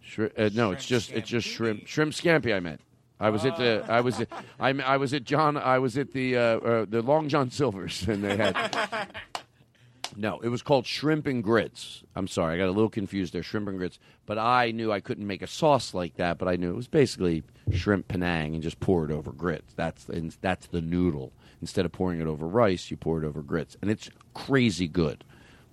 Shri- 0.00 0.30
uh, 0.36 0.50
no, 0.52 0.72
it's 0.72 0.86
just 0.86 1.12
it's 1.12 1.28
just 1.28 1.46
shrimp 1.46 1.86
shrimp 1.86 2.12
scampi. 2.12 2.54
I 2.54 2.60
meant. 2.60 2.80
I 3.20 3.30
was 3.30 3.44
at 3.44 3.56
the 3.56 3.84
I 3.88 4.00
was 4.00 4.20
at, 4.20 4.28
I, 4.58 4.70
I 4.70 4.96
was 4.96 5.12
at 5.12 5.24
John 5.24 5.56
I 5.56 5.78
was 5.78 5.98
at 5.98 6.12
the 6.12 6.36
uh, 6.36 6.40
uh, 6.40 6.86
the 6.88 7.02
Long 7.02 7.28
John 7.28 7.50
Silver's 7.50 8.02
and 8.08 8.24
they 8.24 8.36
had 8.36 9.08
no 10.16 10.40
it 10.40 10.48
was 10.48 10.62
called 10.62 10.86
shrimp 10.86 11.26
and 11.26 11.44
grits. 11.44 12.02
I'm 12.16 12.26
sorry 12.26 12.54
I 12.54 12.58
got 12.58 12.68
a 12.68 12.72
little 12.72 12.90
confused 12.90 13.34
there 13.34 13.42
shrimp 13.42 13.68
and 13.68 13.78
grits. 13.78 13.98
But 14.26 14.38
I 14.38 14.70
knew 14.70 14.92
I 14.92 15.00
couldn't 15.00 15.26
make 15.26 15.42
a 15.42 15.46
sauce 15.46 15.92
like 15.92 16.16
that. 16.16 16.38
But 16.38 16.48
I 16.48 16.56
knew 16.56 16.70
it 16.70 16.76
was 16.76 16.88
basically 16.88 17.42
shrimp 17.72 18.08
Penang 18.08 18.54
and 18.54 18.62
just 18.62 18.80
pour 18.80 19.04
it 19.04 19.10
over 19.10 19.32
grits. 19.32 19.74
That's 19.74 20.08
and 20.08 20.34
that's 20.40 20.66
the 20.68 20.80
noodle. 20.80 21.32
Instead 21.60 21.84
of 21.84 21.92
pouring 21.92 22.20
it 22.20 22.26
over 22.26 22.46
rice, 22.46 22.90
you 22.90 22.96
pour 22.96 23.22
it 23.22 23.26
over 23.26 23.42
grits, 23.42 23.76
and 23.82 23.90
it's 23.90 24.08
crazy 24.32 24.88
good. 24.88 25.24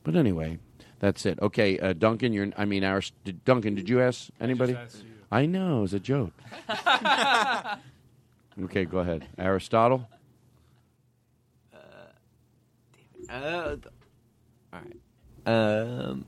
But 0.03 0.15
anyway, 0.15 0.59
that's 0.99 1.25
it. 1.25 1.39
Okay, 1.41 1.79
uh, 1.79 1.93
Duncan, 1.93 2.33
you're. 2.33 2.49
I 2.57 2.65
mean, 2.65 2.83
our 2.83 3.01
did, 3.23 3.45
Duncan, 3.45 3.75
did 3.75 3.87
you 3.87 4.01
ask 4.01 4.29
anybody? 4.41 4.75
Asked 5.31 5.41
you. 5.41 5.43
I 5.43 5.45
know, 5.45 5.77
it 5.79 5.81
was 5.81 5.93
a 5.93 5.99
joke. 5.99 6.33
okay, 8.63 8.85
go 8.85 8.99
ahead. 8.99 9.27
Aristotle. 9.37 10.07
Uh, 13.29 13.75
th- 13.75 13.85
all 14.73 14.79
right. 14.79 14.97
Um, 15.45 16.25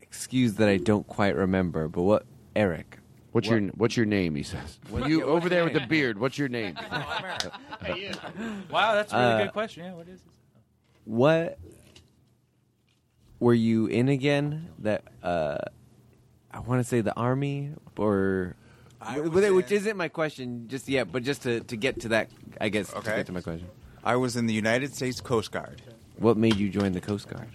excuse 0.00 0.54
that 0.54 0.68
I 0.68 0.76
don't 0.76 1.06
quite 1.06 1.34
remember, 1.34 1.88
but 1.88 2.02
what 2.02 2.24
Eric? 2.54 2.98
What's 3.32 3.48
your 3.48 3.60
What's 3.70 3.96
your 3.96 4.06
name? 4.06 4.34
He 4.36 4.42
says. 4.42 4.78
What- 4.90 5.08
you 5.08 5.24
over 5.24 5.48
there 5.48 5.60
your 5.64 5.72
with 5.72 5.82
the 5.82 5.88
beard. 5.88 6.18
What's 6.18 6.38
your 6.38 6.48
name? 6.48 6.76
Wow, 8.70 8.94
that's 8.94 9.12
a 9.12 9.16
really 9.16 9.32
Uh, 9.32 9.44
good 9.44 9.52
question. 9.52 9.84
Yeah, 9.84 9.94
what 9.94 10.06
is 10.08 10.20
it? 10.20 10.26
What 11.04 11.58
were 13.40 13.54
you 13.54 13.86
in 13.86 14.08
again? 14.08 14.68
That 14.80 15.02
uh, 15.22 15.58
I 16.52 16.60
want 16.60 16.80
to 16.80 16.84
say 16.84 17.00
the 17.00 17.16
army 17.16 17.72
or. 17.96 18.56
Which, 19.16 19.50
which 19.50 19.72
isn't 19.72 19.96
my 19.96 20.08
question 20.08 20.68
just 20.68 20.88
yet, 20.88 21.10
but 21.10 21.24
just 21.24 21.42
to, 21.42 21.60
to 21.60 21.76
get 21.76 22.00
to 22.02 22.08
that, 22.08 22.30
I 22.60 22.68
guess, 22.68 22.88
to 22.92 23.00
get 23.02 23.26
to 23.26 23.32
my 23.32 23.40
question. 23.40 23.66
I 24.04 24.14
was 24.14 24.36
in 24.36 24.46
the 24.46 24.54
United 24.54 24.94
States 24.94 25.20
Coast 25.20 25.50
Guard. 25.50 25.82
What 26.18 26.36
made 26.36 26.56
you 26.56 26.68
join 26.68 26.92
the 26.92 27.00
Coast 27.00 27.28
Guard? 27.28 27.48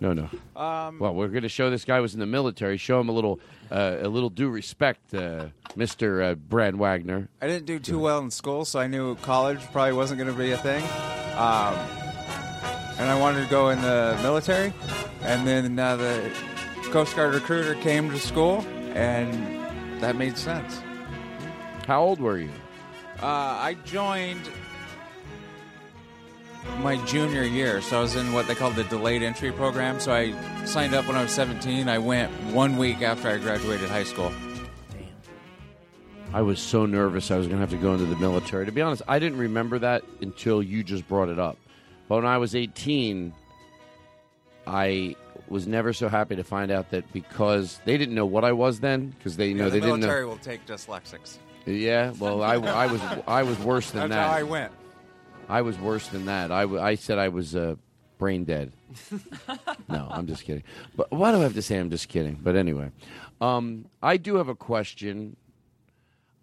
No, 0.00 0.12
no. 0.12 0.28
Um, 0.56 0.98
well, 0.98 1.14
we're 1.14 1.28
going 1.28 1.42
to 1.42 1.50
show 1.50 1.68
this 1.68 1.84
guy 1.84 2.00
was 2.00 2.14
in 2.14 2.20
the 2.20 2.26
military. 2.26 2.78
Show 2.78 2.98
him 2.98 3.10
a 3.10 3.12
little, 3.12 3.40
uh, 3.70 3.98
a 4.00 4.08
little 4.08 4.30
due 4.30 4.48
respect, 4.48 5.12
uh, 5.12 5.48
Mister 5.76 6.22
uh, 6.22 6.34
Brad 6.34 6.76
Wagner. 6.76 7.28
I 7.42 7.46
didn't 7.46 7.66
do 7.66 7.78
too 7.78 7.98
well 7.98 8.20
in 8.20 8.30
school, 8.30 8.64
so 8.64 8.80
I 8.80 8.86
knew 8.86 9.16
college 9.16 9.60
probably 9.70 9.92
wasn't 9.92 10.18
going 10.18 10.32
to 10.32 10.38
be 10.38 10.52
a 10.52 10.56
thing. 10.56 10.82
Um, 11.36 11.74
and 12.98 13.10
I 13.10 13.18
wanted 13.20 13.44
to 13.44 13.50
go 13.50 13.68
in 13.68 13.82
the 13.82 14.18
military. 14.22 14.72
And 15.20 15.46
then 15.46 15.78
uh, 15.78 15.96
the 15.96 16.32
Coast 16.90 17.14
Guard 17.14 17.34
recruiter 17.34 17.74
came 17.74 18.10
to 18.10 18.18
school, 18.18 18.64
and 18.94 20.00
that 20.00 20.16
made 20.16 20.38
sense. 20.38 20.80
How 21.86 22.00
old 22.02 22.18
were 22.18 22.38
you? 22.38 22.50
Uh, 23.20 23.26
I 23.26 23.76
joined 23.84 24.48
my 26.80 26.96
junior 27.06 27.42
year, 27.42 27.80
so 27.80 27.98
I 27.98 28.00
was 28.02 28.16
in 28.16 28.32
what 28.32 28.46
they 28.46 28.54
call 28.54 28.70
the 28.70 28.84
delayed 28.84 29.22
entry 29.22 29.50
program. 29.52 29.98
So 30.00 30.12
I 30.12 30.32
signed 30.64 30.94
up 30.94 31.06
when 31.06 31.16
I 31.16 31.22
was 31.22 31.32
17. 31.32 31.88
I 31.88 31.98
went 31.98 32.30
one 32.52 32.76
week 32.76 33.02
after 33.02 33.28
I 33.28 33.38
graduated 33.38 33.88
high 33.88 34.04
school. 34.04 34.30
Damn. 34.92 35.06
I 36.34 36.42
was 36.42 36.58
so 36.60 36.86
nervous 36.86 37.30
I 37.30 37.36
was 37.38 37.46
going 37.46 37.56
to 37.56 37.60
have 37.60 37.70
to 37.70 37.76
go 37.76 37.92
into 37.94 38.06
the 38.06 38.16
military. 38.16 38.66
To 38.66 38.72
be 38.72 38.82
honest, 38.82 39.02
I 39.08 39.18
didn't 39.18 39.38
remember 39.38 39.78
that 39.80 40.02
until 40.20 40.62
you 40.62 40.82
just 40.84 41.08
brought 41.08 41.28
it 41.28 41.38
up. 41.38 41.56
But 42.08 42.16
when 42.16 42.26
I 42.26 42.38
was 42.38 42.54
18, 42.54 43.32
I 44.66 45.16
was 45.48 45.66
never 45.66 45.92
so 45.92 46.08
happy 46.08 46.36
to 46.36 46.44
find 46.44 46.70
out 46.70 46.90
that 46.90 47.10
because 47.12 47.80
they 47.84 47.96
didn't 47.96 48.14
know 48.14 48.26
what 48.26 48.44
I 48.44 48.52
was 48.52 48.80
then, 48.80 49.08
because 49.10 49.36
they 49.36 49.48
you 49.48 49.54
know 49.54 49.64
Yeah, 49.64 49.70
the 49.70 49.80
they 49.80 49.80
didn't 49.80 50.00
The 50.00 50.06
military 50.06 50.22
know. 50.22 50.28
will 50.28 50.36
take 50.38 50.66
dyslexics. 50.66 51.38
Yeah, 51.66 52.12
well, 52.20 52.42
I, 52.42 52.54
I 52.54 52.86
was 52.86 53.00
I 53.26 53.42
was 53.42 53.58
worse 53.58 53.90
than 53.90 54.08
That's 54.08 54.12
that. 54.12 54.28
how 54.30 54.36
I 54.36 54.44
went. 54.44 54.72
I 55.48 55.62
was 55.62 55.78
worse 55.78 56.08
than 56.08 56.26
that. 56.26 56.50
I, 56.50 56.62
w- 56.62 56.80
I 56.80 56.94
said 56.96 57.18
I 57.18 57.28
was 57.28 57.54
uh, 57.54 57.76
brain 58.18 58.44
dead. 58.44 58.72
no, 59.88 60.08
I'm 60.10 60.26
just 60.26 60.44
kidding. 60.44 60.64
But 60.96 61.10
why 61.12 61.30
do 61.32 61.38
I 61.38 61.42
have 61.42 61.54
to 61.54 61.62
say 61.62 61.78
I'm 61.78 61.90
just 61.90 62.08
kidding? 62.08 62.38
But 62.42 62.56
anyway, 62.56 62.90
um, 63.40 63.86
I 64.02 64.16
do 64.16 64.36
have 64.36 64.48
a 64.48 64.54
question. 64.54 65.36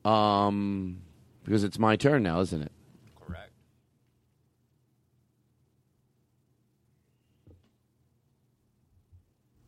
Um, 0.05 1.01
because 1.43 1.63
it's 1.63 1.79
my 1.79 1.95
turn 1.95 2.23
now, 2.23 2.39
isn't 2.41 2.61
it? 2.61 2.71
Correct. 3.25 3.51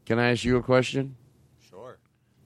Can 0.05 0.19
I 0.19 0.31
ask 0.31 0.43
you 0.43 0.57
a 0.57 0.63
question? 0.63 1.15
Sure. 1.69 1.97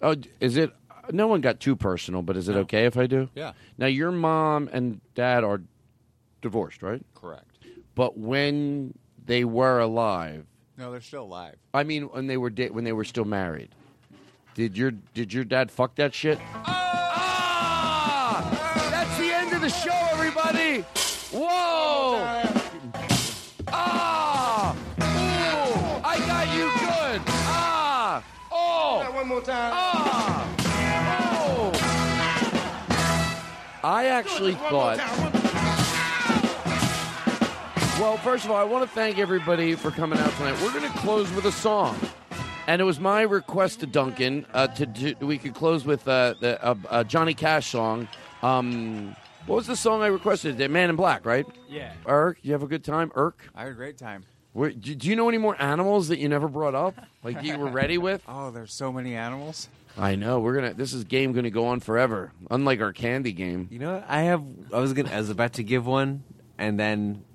Oh, 0.01 0.15
is 0.39 0.57
it? 0.57 0.71
No 1.11 1.27
one 1.27 1.41
got 1.41 1.59
too 1.59 1.75
personal, 1.75 2.21
but 2.21 2.37
is 2.37 2.49
it 2.49 2.55
okay 2.55 2.85
if 2.85 2.95
I 2.97 3.07
do? 3.07 3.29
Yeah. 3.35 3.53
Now 3.77 3.87
your 3.87 4.11
mom 4.11 4.69
and 4.71 5.01
dad 5.15 5.43
are 5.43 5.61
divorced, 6.41 6.81
right? 6.81 7.01
Correct. 7.15 7.45
But 7.95 8.17
when 8.17 8.93
they 9.25 9.43
were 9.43 9.79
alive, 9.79 10.45
No, 10.77 10.91
they're 10.91 11.01
still 11.01 11.23
alive. 11.23 11.55
I 11.73 11.83
mean, 11.83 12.03
when 12.03 12.27
they 12.27 12.37
were 12.37 12.49
da- 12.49 12.69
when 12.69 12.85
they 12.85 12.93
were 12.93 13.03
still 13.03 13.25
married, 13.25 13.69
did 14.55 14.77
your 14.77 14.91
did 15.13 15.33
your 15.33 15.43
dad 15.43 15.69
fuck 15.71 15.95
that 15.95 16.13
shit? 16.13 16.39
Oh! 16.39 16.63
Ah! 16.65 18.87
That's 18.91 19.17
the 19.17 19.31
end 19.33 19.53
of 19.53 19.61
the 19.61 19.69
show, 19.69 20.07
everybody. 20.11 20.81
Whoa! 21.31 22.43
Ah! 23.67 24.75
Ooh! 24.99 26.01
I 26.05 26.17
got 26.19 26.47
you 26.55 26.69
good. 26.79 27.21
Ah! 27.27 28.23
Oh! 28.51 29.11
One 29.13 29.27
more 29.27 29.41
time. 29.41 29.71
Ah! 29.75 30.47
Oh! 31.41 31.71
I 33.83 34.05
actually 34.07 34.53
thought. 34.55 34.99
Well, 37.99 38.15
first 38.15 38.45
of 38.45 38.51
all, 38.51 38.55
I 38.55 38.63
want 38.63 38.87
to 38.87 38.95
thank 38.95 39.19
everybody 39.19 39.75
for 39.75 39.91
coming 39.91 40.17
out 40.19 40.31
tonight. 40.37 40.57
We're 40.61 40.71
going 40.71 40.89
to 40.89 40.97
close 40.99 41.29
with 41.33 41.43
a 41.43 41.51
song. 41.51 41.99
And 42.65 42.79
it 42.81 42.85
was 42.85 42.97
my 42.97 43.23
request 43.23 43.81
to 43.81 43.87
Duncan 43.87 44.45
uh, 44.53 44.67
to 44.67 44.85
do, 44.85 45.15
we 45.19 45.37
could 45.37 45.53
close 45.53 45.83
with 45.83 46.07
uh, 46.07 46.35
the 46.39 46.63
uh, 46.63 46.75
uh, 46.89 47.03
Johnny 47.03 47.33
Cash 47.33 47.67
song. 47.67 48.07
Um, 48.41 49.17
what 49.47 49.57
was 49.57 49.67
the 49.67 49.75
song 49.75 50.01
I 50.01 50.07
requested? 50.07 50.57
The 50.57 50.69
Man 50.69 50.89
in 50.89 50.95
Black, 50.95 51.25
right? 51.25 51.45
Yeah. 51.67 51.91
Irk, 52.05 52.37
you 52.41 52.53
have 52.53 52.63
a 52.63 52.67
good 52.67 52.85
time? 52.85 53.11
Irk? 53.15 53.41
I 53.53 53.63
had 53.63 53.73
a 53.73 53.75
great 53.75 53.97
time. 53.97 54.23
Where, 54.53 54.69
do, 54.71 54.95
do 54.95 55.09
you 55.09 55.17
know 55.17 55.27
any 55.27 55.37
more 55.37 55.61
animals 55.61 56.07
that 56.07 56.19
you 56.19 56.29
never 56.29 56.47
brought 56.47 56.75
up? 56.75 56.95
Like 57.21 57.43
you 57.43 57.57
were 57.57 57.67
ready 57.69 57.97
with? 57.97 58.21
Oh, 58.29 58.49
there's 58.49 58.73
so 58.73 58.93
many 58.93 59.15
animals. 59.15 59.67
I 59.97 60.15
know. 60.15 60.39
We're 60.39 60.55
gonna. 60.55 60.73
This 60.73 60.93
is 60.93 61.03
game 61.03 61.33
gonna 61.33 61.49
go 61.49 61.65
on 61.67 61.81
forever. 61.81 62.31
Unlike 62.49 62.79
our 62.79 62.93
candy 62.93 63.33
game. 63.33 63.67
You 63.69 63.79
know, 63.79 63.95
what? 63.95 64.05
I 64.07 64.21
have. 64.21 64.43
I 64.73 64.79
was 64.79 64.93
gonna. 64.93 65.11
I 65.11 65.17
was 65.17 65.29
about 65.29 65.53
to 65.53 65.63
give 65.63 65.85
one, 65.85 66.23
and 66.57 66.79
then 66.79 67.25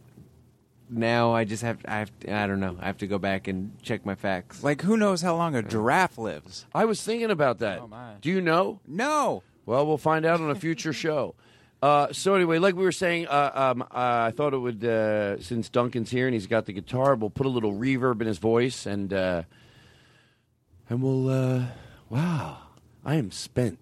now 0.94 1.32
I 1.32 1.44
just 1.44 1.62
have. 1.62 1.78
I 1.86 1.98
have. 1.98 2.10
I 2.28 2.46
don't 2.46 2.60
know. 2.60 2.76
I 2.80 2.86
have 2.86 2.98
to 2.98 3.06
go 3.06 3.18
back 3.18 3.48
and 3.48 3.72
check 3.82 4.06
my 4.06 4.14
facts. 4.14 4.62
Like, 4.62 4.82
who 4.82 4.96
knows 4.96 5.22
how 5.22 5.36
long 5.36 5.54
a 5.54 5.62
giraffe 5.62 6.18
lives? 6.18 6.66
I 6.74 6.84
was 6.84 7.02
thinking 7.02 7.30
about 7.30 7.58
that. 7.58 7.80
Oh, 7.80 7.88
my. 7.88 8.14
Do 8.20 8.30
you 8.30 8.40
know? 8.40 8.80
No. 8.86 9.42
Well, 9.66 9.86
we'll 9.86 9.98
find 9.98 10.24
out 10.24 10.40
on 10.40 10.50
a 10.50 10.54
future 10.54 10.92
show. 11.04 11.34
Uh, 11.82 12.10
so 12.12 12.34
anyway, 12.34 12.58
like 12.58 12.74
we 12.76 12.84
were 12.84 12.92
saying, 12.92 13.26
uh, 13.26 13.50
um, 13.54 13.82
uh, 13.82 13.86
I 13.92 14.32
thought 14.34 14.54
it 14.54 14.58
would 14.58 14.82
uh, 14.84 15.38
since 15.42 15.68
Duncan's 15.68 16.10
here 16.10 16.26
and 16.26 16.32
he's 16.32 16.46
got 16.46 16.64
the 16.64 16.72
guitar, 16.72 17.14
we'll 17.14 17.28
put 17.28 17.44
a 17.44 17.50
little 17.50 17.74
reverb 17.74 18.22
in 18.22 18.26
his 18.26 18.38
voice 18.38 18.86
and 18.86 19.12
uh, 19.12 19.42
and 20.88 21.02
we'll. 21.02 21.28
Uh, 21.28 21.64
wow, 22.08 22.58
I 23.04 23.16
am 23.16 23.30
spent. 23.30 23.78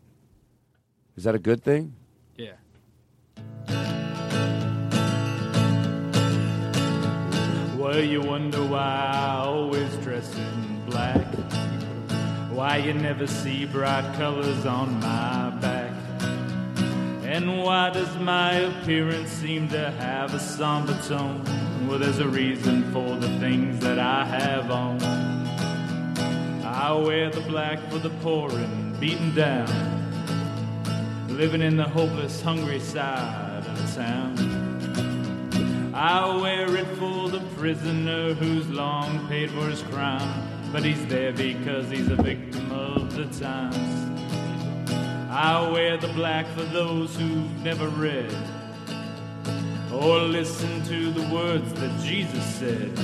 Is 1.16 1.24
that 1.24 1.34
a 1.34 1.38
good 1.38 1.62
thing? 1.62 1.94
Yeah. 2.36 4.01
Well, 7.92 8.02
you 8.02 8.22
wonder 8.22 8.64
why 8.64 9.10
I 9.12 9.40
always 9.44 9.94
dress 9.96 10.34
in 10.34 10.82
black. 10.86 11.26
Why 12.50 12.78
you 12.78 12.94
never 12.94 13.26
see 13.26 13.66
bright 13.66 14.14
colors 14.14 14.64
on 14.64 14.98
my 14.98 15.50
back. 15.60 15.92
And 17.22 17.62
why 17.62 17.90
does 17.90 18.16
my 18.16 18.52
appearance 18.54 19.28
seem 19.28 19.68
to 19.68 19.90
have 19.90 20.32
a 20.32 20.40
somber 20.40 20.98
tone? 21.02 21.44
Well, 21.86 21.98
there's 21.98 22.18
a 22.18 22.26
reason 22.26 22.90
for 22.94 23.14
the 23.16 23.28
things 23.40 23.80
that 23.80 23.98
I 23.98 24.24
have 24.24 24.70
on. 24.70 25.02
I 26.64 26.94
wear 26.94 27.28
the 27.28 27.42
black 27.42 27.78
for 27.90 27.98
the 27.98 28.08
poor 28.22 28.48
and 28.52 28.98
beaten 29.00 29.34
down, 29.34 29.68
living 31.28 31.60
in 31.60 31.76
the 31.76 31.90
hopeless, 31.90 32.40
hungry 32.40 32.80
side 32.80 33.66
of 33.66 33.94
town. 33.94 34.51
I 35.94 36.40
wear 36.40 36.74
it 36.74 36.86
for 36.96 37.28
the 37.28 37.40
prisoner 37.54 38.32
who's 38.32 38.66
long 38.70 39.28
paid 39.28 39.50
for 39.50 39.68
his 39.68 39.82
crime, 39.82 40.48
but 40.72 40.82
he's 40.82 41.04
there 41.06 41.32
because 41.32 41.90
he's 41.90 42.08
a 42.08 42.16
victim 42.16 42.72
of 42.72 43.14
the 43.14 43.26
times. 43.38 44.90
I 45.30 45.68
wear 45.70 45.98
the 45.98 46.08
black 46.08 46.46
for 46.56 46.62
those 46.62 47.14
who've 47.14 47.62
never 47.62 47.88
read 47.88 48.34
or 49.92 50.20
listened 50.20 50.86
to 50.86 51.12
the 51.12 51.28
words 51.28 51.70
that 51.74 52.00
Jesus 52.00 52.42
said 52.54 52.98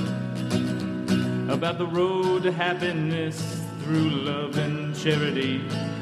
about 1.51 1.77
the 1.77 1.87
road 1.87 2.45
to 2.45 2.53
happiness 2.53 3.61
through 3.83 4.09
love 4.11 4.57
and 4.57 4.97
charity. 4.97 5.59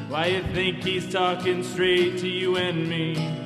Why 0.09 0.27
you 0.27 0.43
think 0.55 0.85
he's 0.85 1.13
talking 1.13 1.65
straight 1.65 2.19
to 2.19 2.29
you 2.29 2.57
and 2.57 2.89
me? 2.89 3.46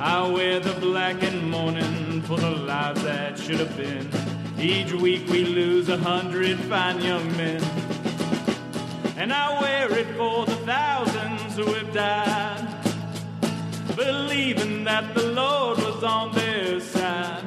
I 0.00 0.28
wear 0.28 0.60
the 0.60 0.74
black 0.74 1.24
in 1.24 1.50
mourning 1.50 2.22
for 2.22 2.36
the 2.36 2.52
lives 2.52 3.02
that 3.02 3.36
should 3.36 3.58
have 3.58 3.76
been. 3.76 4.08
Each 4.56 4.92
week 4.92 5.28
we 5.28 5.44
lose 5.44 5.88
a 5.88 5.96
hundred 5.96 6.56
fine 6.60 7.00
young 7.00 7.36
men. 7.36 7.60
And 9.16 9.32
I 9.32 9.60
wear 9.60 9.98
it 9.98 10.06
for 10.16 10.46
the 10.46 10.54
thousands 10.64 11.56
who 11.56 11.64
have 11.74 11.92
died, 11.92 12.68
believing 13.96 14.84
that 14.84 15.16
the 15.16 15.32
Lord 15.32 15.78
was 15.78 16.04
on 16.04 16.32
their 16.32 16.78
side. 16.78 17.42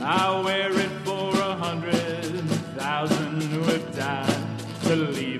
I 0.00 0.40
wear 0.42 0.72
it 0.72 0.92
for 1.04 1.28
a 1.28 1.56
hundred 1.56 2.40
thousand 2.78 3.42
who 3.42 3.60
have 3.64 3.94
died, 3.94 4.46
believing 4.84 5.24
that 5.24 5.33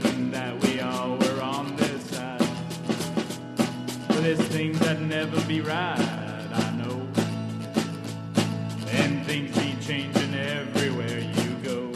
there's 4.24 4.40
things 4.48 4.78
that 4.78 4.98
never 5.02 5.38
be 5.42 5.60
right, 5.60 5.98
I 5.98 6.70
know. 6.78 7.06
And 8.88 9.22
things 9.26 9.54
be 9.58 9.76
changing 9.82 10.34
everywhere 10.34 11.18
you 11.18 11.50
go. 11.62 11.92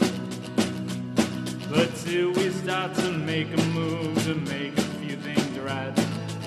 But 1.71 1.95
till 2.05 2.31
we 2.33 2.51
start 2.51 2.93
to 2.97 3.11
make 3.11 3.47
a 3.51 3.61
move 3.69 4.23
to 4.25 4.35
make 4.35 4.77
a 4.77 4.87
few 4.99 5.15
things 5.15 5.57
right, 5.57 5.91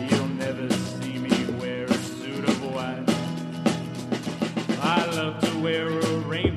you'll 0.09 0.29
never 0.29 0.71
see 0.71 1.19
me 1.19 1.31
wear 1.59 1.87
a 1.87 1.95
suit 1.95 2.45
of 2.49 2.63
white. 2.73 3.05
I 4.81 5.05
love 5.17 5.41
to 5.41 5.59
wear 5.59 5.89
a 5.89 6.19
rainbow 6.19 6.52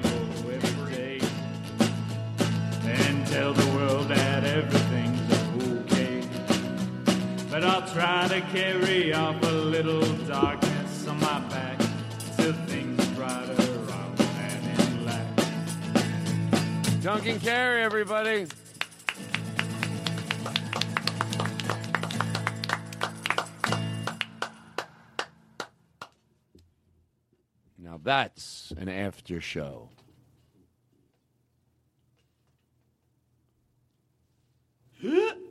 try 7.96 8.28
to 8.28 8.42
carry 8.52 9.14
off 9.14 9.42
a 9.42 9.46
little 9.46 10.02
darkness 10.28 11.08
on 11.08 11.18
my 11.22 11.40
back 11.48 11.80
till 12.36 12.52
things 12.68 13.00
are 13.00 13.16
brighter 13.16 13.54
on 13.94 14.16
the 14.18 14.24
man 14.24 14.64
in 14.82 15.04
black. 15.04 15.26
Duncan 17.02 17.40
Carey, 17.40 17.84
everybody. 17.84 18.48
Now 27.78 27.98
that's 28.04 28.74
an 28.76 28.90
after 28.90 29.40
show. 29.40 29.88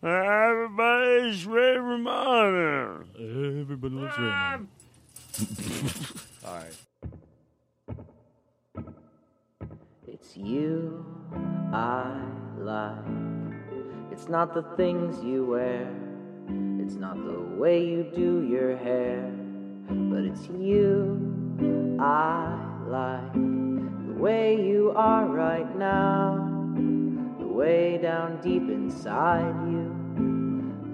Everybody's 0.00 1.44
ready 1.44 1.78
for 1.78 1.98
mine. 1.98 3.04
Everybody 3.18 3.94
loves 3.96 4.18
Raymond. 4.18 4.68
Ah. 6.44 6.46
All 6.46 6.54
right. 6.54 6.72
It's 10.06 10.36
you 10.36 11.04
I 11.72 12.20
like. 12.58 12.94
It's 14.12 14.28
not 14.28 14.54
the 14.54 14.62
things 14.76 15.22
you 15.24 15.44
wear. 15.44 15.92
It's 16.80 16.94
not 16.94 17.16
the 17.16 17.40
way 17.56 17.84
you 17.84 18.04
do 18.14 18.46
your 18.48 18.76
hair. 18.76 19.32
But 19.88 20.24
it's 20.24 20.46
you 20.46 21.98
I 22.00 22.56
like. 22.86 23.32
The 23.32 24.14
way 24.14 24.64
you 24.64 24.92
are 24.94 25.26
right 25.26 25.76
now. 25.76 26.36
The 27.40 27.46
way 27.46 27.98
down 27.98 28.40
deep 28.40 28.68
inside 28.70 29.54
you. 29.70 29.87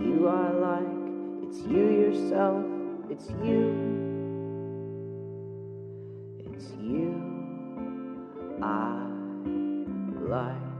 you 0.00 0.28
I 0.28 0.50
like, 0.50 1.48
it's 1.48 1.58
you 1.66 1.90
yourself, 2.02 2.64
it's 3.10 3.28
you. 3.42 4.00
It's 6.38 6.70
you 6.80 7.14
I 8.62 9.06
like. 10.28 10.70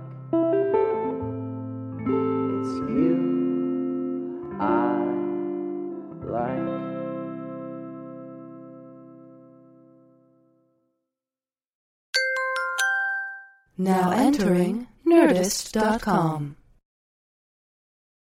It's 2.57 2.75
you 2.91 4.57
I 4.61 5.05
like. 6.25 6.81
Now 13.77 14.11
entering 14.11 14.89
Nerdist.com. 15.07 16.57